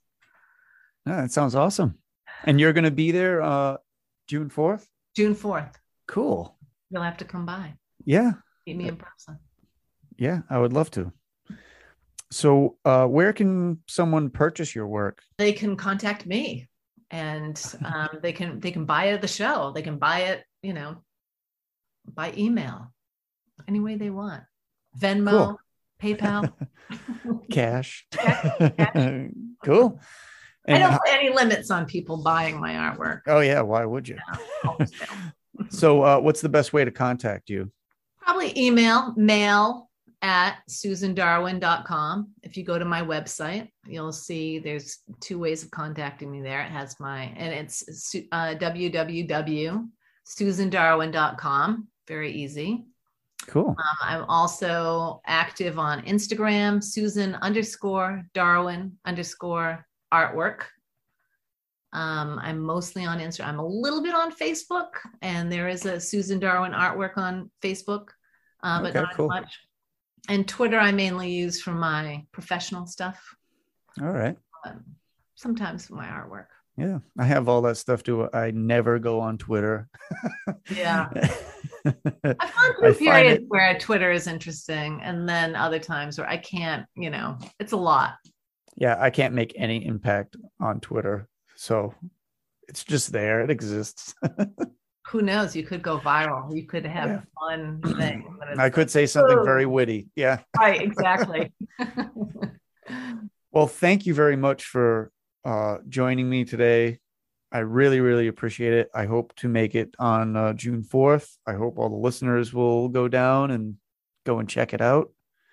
Yeah 1.05 1.22
that 1.22 1.32
sounds 1.32 1.55
awesome. 1.55 1.95
And 2.43 2.59
you're 2.59 2.74
going 2.74 2.86
to 2.86 2.91
be 2.91 3.12
there 3.12 3.41
uh 3.41 3.78
june 4.28 4.49
4th 4.49 4.86
june 5.16 5.36
4th 5.36 5.74
cool. 6.07 6.57
You'll 6.89 7.03
have 7.03 7.18
to 7.18 7.26
come 7.26 7.45
by. 7.45 7.76
Yeah. 8.05 8.34
Meet 8.66 8.78
me 8.78 8.88
in 8.88 8.97
person. 8.97 9.39
Yeah 10.18 10.41
i 10.49 10.57
would 10.57 10.74
love 10.74 10.91
to. 10.91 11.12
So 12.32 12.78
uh 12.86 13.05
where 13.05 13.34
can 13.34 13.82
someone 13.88 14.30
purchase 14.30 14.74
your 14.74 14.88
work? 14.88 15.22
They 15.38 15.53
can 15.53 15.76
contact 15.76 16.26
me 16.26 16.70
and 17.12 17.62
um, 17.84 18.20
they 18.22 18.34
can 18.34 18.59
they 18.59 18.72
can 18.72 18.86
buy 18.86 19.05
it 19.05 19.14
at 19.14 19.22
the 19.22 19.28
show. 19.28 19.72
They 19.76 19.82
can 19.84 19.97
buy 19.97 20.22
it 20.22 20.43
you 20.64 20.74
know 20.74 21.03
by 22.05 22.33
email 22.37 22.93
any 23.67 23.79
way 23.79 23.95
they 23.95 24.09
want. 24.09 24.43
Venmo 24.99 25.29
cool. 25.31 25.59
paypal. 26.01 26.53
Cash, 27.51 28.07
cool. 29.63 29.99
And 30.65 30.83
i 30.83 30.89
don't 30.89 30.99
put 30.99 31.13
any 31.13 31.33
limits 31.33 31.71
on 31.71 31.85
people 31.85 32.17
buying 32.17 32.59
my 32.59 32.73
artwork. 32.73 33.21
Oh 33.27 33.39
yeah 33.39 33.61
why 33.61 33.85
would 33.85 34.07
you? 34.07 34.17
So 35.69 36.03
uh, 36.03 36.19
what's 36.19 36.41
the 36.41 36.49
best 36.49 36.73
way 36.73 36.85
to 36.85 36.91
contact 36.91 37.49
you? 37.49 37.71
Probably 38.19 38.57
email 38.57 39.13
mail 39.15 39.89
at 40.21 40.57
susandarwin.com. 40.69 42.31
If 42.43 42.55
you 42.55 42.63
go 42.63 42.77
to 42.77 42.85
my 42.85 43.01
website, 43.01 43.69
you'll 43.87 44.11
see 44.11 44.59
there's 44.59 44.99
two 45.19 45.39
ways 45.39 45.63
of 45.63 45.71
contacting 45.71 46.31
me 46.31 46.41
there. 46.41 46.61
It 46.61 46.69
has 46.69 46.99
my, 46.99 47.33
and 47.35 47.53
it's 47.53 48.15
uh, 48.31 48.53
www.susandarwin.com. 50.39 51.88
Very 52.07 52.32
easy. 52.32 52.86
Cool. 53.47 53.69
Um, 53.69 53.97
I'm 54.03 54.23
also 54.25 55.21
active 55.25 55.79
on 55.79 56.03
Instagram, 56.03 56.84
Susan 56.84 57.36
underscore 57.36 58.23
Darwin 58.34 58.97
underscore 59.05 59.86
artwork. 60.13 60.63
Um, 61.93 62.39
I'm 62.41 62.59
mostly 62.59 63.05
on 63.05 63.19
Instagram. 63.19 63.47
I'm 63.47 63.59
a 63.59 63.65
little 63.67 64.01
bit 64.03 64.13
on 64.13 64.32
Facebook, 64.32 64.89
and 65.21 65.51
there 65.51 65.67
is 65.67 65.86
a 65.86 65.99
Susan 65.99 66.39
Darwin 66.39 66.71
artwork 66.71 67.17
on 67.17 67.49
Facebook, 67.63 68.09
uh, 68.63 68.82
but 68.82 68.91
Okay, 68.91 69.01
not 69.01 69.15
cool. 69.15 69.27
much. 69.27 69.59
And 70.29 70.47
Twitter, 70.47 70.79
I 70.79 70.91
mainly 70.91 71.32
use 71.32 71.61
for 71.61 71.71
my 71.71 72.23
professional 72.32 72.86
stuff, 72.86 73.36
All 73.99 74.07
right. 74.11 74.38
but 74.63 74.75
sometimes 75.36 75.88
for 75.88 75.95
my 75.95 76.05
artwork. 76.05 76.45
Yeah, 76.82 76.97
I 77.19 77.25
have 77.25 77.47
all 77.47 77.61
that 77.63 77.77
stuff 77.77 78.01
too. 78.01 78.27
I 78.34 78.49
never 78.51 78.97
go 78.97 79.19
on 79.19 79.38
Twitter. 79.38 79.88
Yeah. 80.75 81.09
I've 81.86 82.03
gone 82.23 82.36
I 82.36 82.71
through 82.79 82.93
find 82.93 83.05
periods 83.05 83.45
where 83.49 83.77
Twitter 83.77 84.11
is 84.11 84.25
interesting, 84.25 84.99
and 85.03 85.29
then 85.29 85.55
other 85.55 85.77
times 85.79 86.17
where 86.17 86.27
I 86.27 86.38
can't. 86.38 86.86
You 86.95 87.11
know, 87.11 87.38
it's 87.59 87.73
a 87.73 87.77
lot. 87.77 88.15
yeah, 88.77 88.95
I 88.99 89.11
can't 89.11 89.36
make 89.36 89.53
any 89.57 89.86
impact 89.86 90.38
on 90.59 90.79
Twitter. 90.79 91.27
So 91.55 91.93
it's 92.67 92.84
just 92.84 93.11
there. 93.11 93.41
It 93.41 93.51
exists. 93.51 94.15
Who 95.09 95.21
knows? 95.21 95.55
You 95.55 95.63
could 95.63 95.82
go 95.84 95.99
viral. 95.99 96.55
You 96.55 96.63
could 96.65 96.86
have 96.86 97.09
Yeah. 97.09 97.21
fun 97.39 97.82
thing. 97.97 98.38
I 98.57 98.69
could 98.71 98.89
say 98.89 99.05
something 99.05 99.43
very 99.43 99.65
Oh. 99.65 99.69
witty. 99.69 100.07
Yeah. 100.15 100.39
right 100.57 100.82
exactly 100.82 101.51
Well, 103.51 103.67
thank 103.67 104.05
you 104.05 104.13
very 104.13 104.38
much 104.38 104.63
for 104.65 105.11
uh, 105.45 105.77
joining 105.89 106.29
me 106.29 106.45
today. 106.45 106.99
I 107.51 107.59
really, 107.59 107.99
really 107.99 108.27
appreciate 108.27 108.73
it. 108.73 108.89
I 108.95 109.05
hope 109.05 109.35
to 109.37 109.49
make 109.49 109.75
it 109.75 109.93
on 109.99 110.37
uh, 110.37 110.53
June 110.53 110.83
4th. 110.83 111.37
I 111.45 111.53
hope 111.53 111.77
all 111.77 111.89
the 111.89 111.95
listeners 111.95 112.53
will 112.53 112.87
go 112.87 113.07
down 113.07 113.51
and 113.51 113.75
go 114.25 114.39
and 114.39 114.47
check 114.47 114.73
it 114.73 114.81
out. 114.81 115.11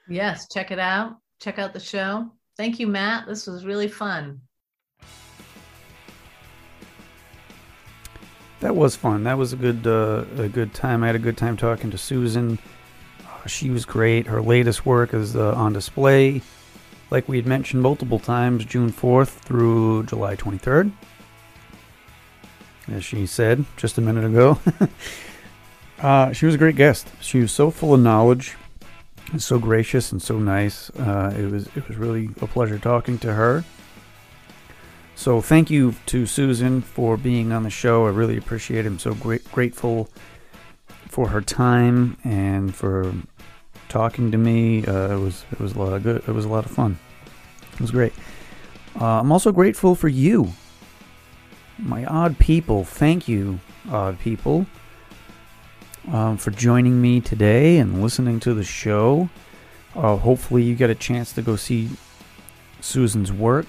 yes 0.09 0.47
check 0.53 0.70
it 0.70 0.78
out 0.78 1.16
check 1.41 1.59
out 1.59 1.72
the 1.72 1.80
show 1.80 2.30
thank 2.57 2.78
you 2.78 2.86
matt 2.86 3.26
this 3.26 3.47
was 3.47 3.64
really 3.64 3.89
fun 3.89 4.41
That 8.61 8.74
was 8.74 8.97
fun. 8.97 9.22
That 9.22 9.39
was 9.39 9.53
a 9.53 9.57
good, 9.57 9.86
uh, 9.86 10.24
a 10.36 10.49
good 10.49 10.74
time. 10.74 11.05
I 11.05 11.07
had 11.07 11.14
a 11.14 11.20
good 11.20 11.36
time 11.36 11.57
talking 11.57 11.93
to 11.93 11.99
Susan. 11.99 12.59
Uh, 13.24 13.47
she 13.47 13.70
was 13.70 13.84
great. 13.84 14.26
Her 14.26 14.43
latest 14.43 14.84
work 14.84 15.14
is 15.14 15.36
uh, 15.36 15.55
on 15.55 15.72
display, 15.72 16.43
like 17.11 17.29
we 17.29 17.37
had 17.37 17.47
mentioned 17.47 17.83
multiple 17.83 18.19
times, 18.19 18.65
June 18.65 18.93
4th 18.93 19.29
through 19.29 20.05
July 20.05 20.37
23rd. 20.37 20.93
As 22.89 23.05
she 23.05 23.27
said 23.27 23.65
just 23.77 23.99
a 23.99 24.01
minute 24.01 24.25
ago. 24.25 24.59
uh, 26.01 26.33
she 26.33 26.47
was 26.47 26.55
a 26.55 26.59
great 26.59 26.77
guest. 26.77 27.09
She 27.21 27.41
was 27.41 27.53
so 27.53 27.71
full 27.71 27.95
of 27.95 28.01
knowledge, 28.01 28.57
and 29.33 29.43
so 29.43 29.59
gracious, 29.59 30.13
and 30.13 30.23
so 30.23 30.39
nice. 30.39 30.91
Uh, 30.91 31.35
it 31.37 31.51
was, 31.51 31.67
it 31.77 31.87
was 31.87 31.97
really 31.97 32.31
a 32.41 32.47
pleasure 32.47 32.79
talking 32.79 33.19
to 33.19 33.35
her. 33.35 33.65
So 35.15 35.41
thank 35.41 35.69
you 35.69 35.97
to 36.07 36.27
Susan 36.27 36.81
for 36.81 37.17
being 37.17 37.53
on 37.53 37.65
the 37.65 37.71
show. 37.71 38.07
I 38.07 38.11
really 38.11 38.37
appreciate 38.37 38.87
it. 38.87 38.89
I'm 38.89 38.99
so 39.01 39.15
grateful 39.15 40.09
for 41.09 41.29
her 41.29 41.41
time 41.41 42.17
and 42.23 42.75
for 42.75 43.13
talking 43.89 44.30
to 44.30 44.39
me. 44.39 44.84
Uh, 44.86 45.16
it 45.16 45.20
was 45.20 45.45
it 45.53 45.61
was 45.61 45.74
a 45.74 45.78
lot 45.78 45.93
of 45.93 46.03
good. 46.03 46.16
It 46.16 46.32
was 46.32 46.45
a 46.45 46.49
lot 46.49 46.64
of 46.64 46.70
fun. 46.70 46.99
It 47.72 47.80
was 47.80 47.91
great. 47.91 48.12
Uh, 49.01 49.20
I'm 49.20 49.30
also 49.30 49.53
grateful 49.53 49.95
for 49.95 50.09
you, 50.09 50.53
my 51.78 52.05
odd 52.05 52.39
people. 52.39 52.84
Thank 52.84 53.28
you, 53.28 53.61
odd 53.91 54.18
people, 54.18 54.66
um, 56.12 56.36
for 56.36 56.51
joining 56.51 57.01
me 57.01 57.20
today 57.20 57.78
and 57.78 58.03
listening 58.03 58.41
to 58.41 58.55
the 58.55 58.64
show. 58.64 59.28
Uh, 59.95 60.16
hopefully, 60.16 60.62
you 60.62 60.74
get 60.74 60.91
a 60.91 60.95
chance 60.95 61.32
to 61.32 61.43
go 61.43 61.57
see 61.57 61.91
Susan's 62.80 63.32
work 63.32 63.66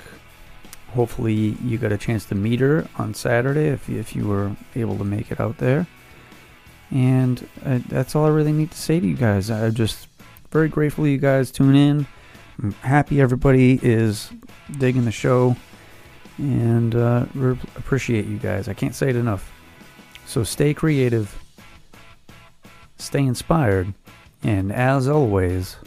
hopefully 0.93 1.55
you 1.63 1.77
got 1.77 1.91
a 1.91 1.97
chance 1.97 2.25
to 2.25 2.35
meet 2.35 2.59
her 2.59 2.87
on 2.97 3.13
Saturday 3.13 3.67
if 3.67 3.87
you, 3.87 3.99
if 3.99 4.15
you 4.15 4.27
were 4.27 4.55
able 4.75 4.97
to 4.97 5.03
make 5.03 5.31
it 5.31 5.39
out 5.39 5.57
there. 5.57 5.87
And 6.91 7.47
uh, 7.63 7.79
that's 7.87 8.15
all 8.15 8.25
I 8.25 8.29
really 8.29 8.51
need 8.51 8.71
to 8.71 8.77
say 8.77 8.99
to 8.99 9.07
you 9.07 9.15
guys. 9.15 9.51
I'm 9.51 9.73
just 9.73 10.07
very 10.51 10.69
grateful 10.69 11.07
you 11.07 11.17
guys 11.17 11.51
tune 11.51 11.75
in. 11.75 12.07
I'm 12.61 12.71
happy 12.73 13.21
everybody 13.21 13.79
is 13.81 14.31
digging 14.77 15.05
the 15.05 15.11
show, 15.11 15.55
and 16.37 16.95
uh, 16.95 17.25
we 17.35 17.51
appreciate 17.75 18.25
you 18.25 18.37
guys. 18.37 18.67
I 18.67 18.73
can't 18.73 18.95
say 18.95 19.09
it 19.09 19.15
enough. 19.15 19.51
So 20.25 20.43
stay 20.43 20.73
creative, 20.73 21.41
stay 22.97 23.21
inspired, 23.21 23.93
and 24.43 24.71
as 24.71 25.07
always, 25.07 25.77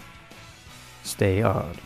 stay 1.02 1.42
odd. 1.42 1.78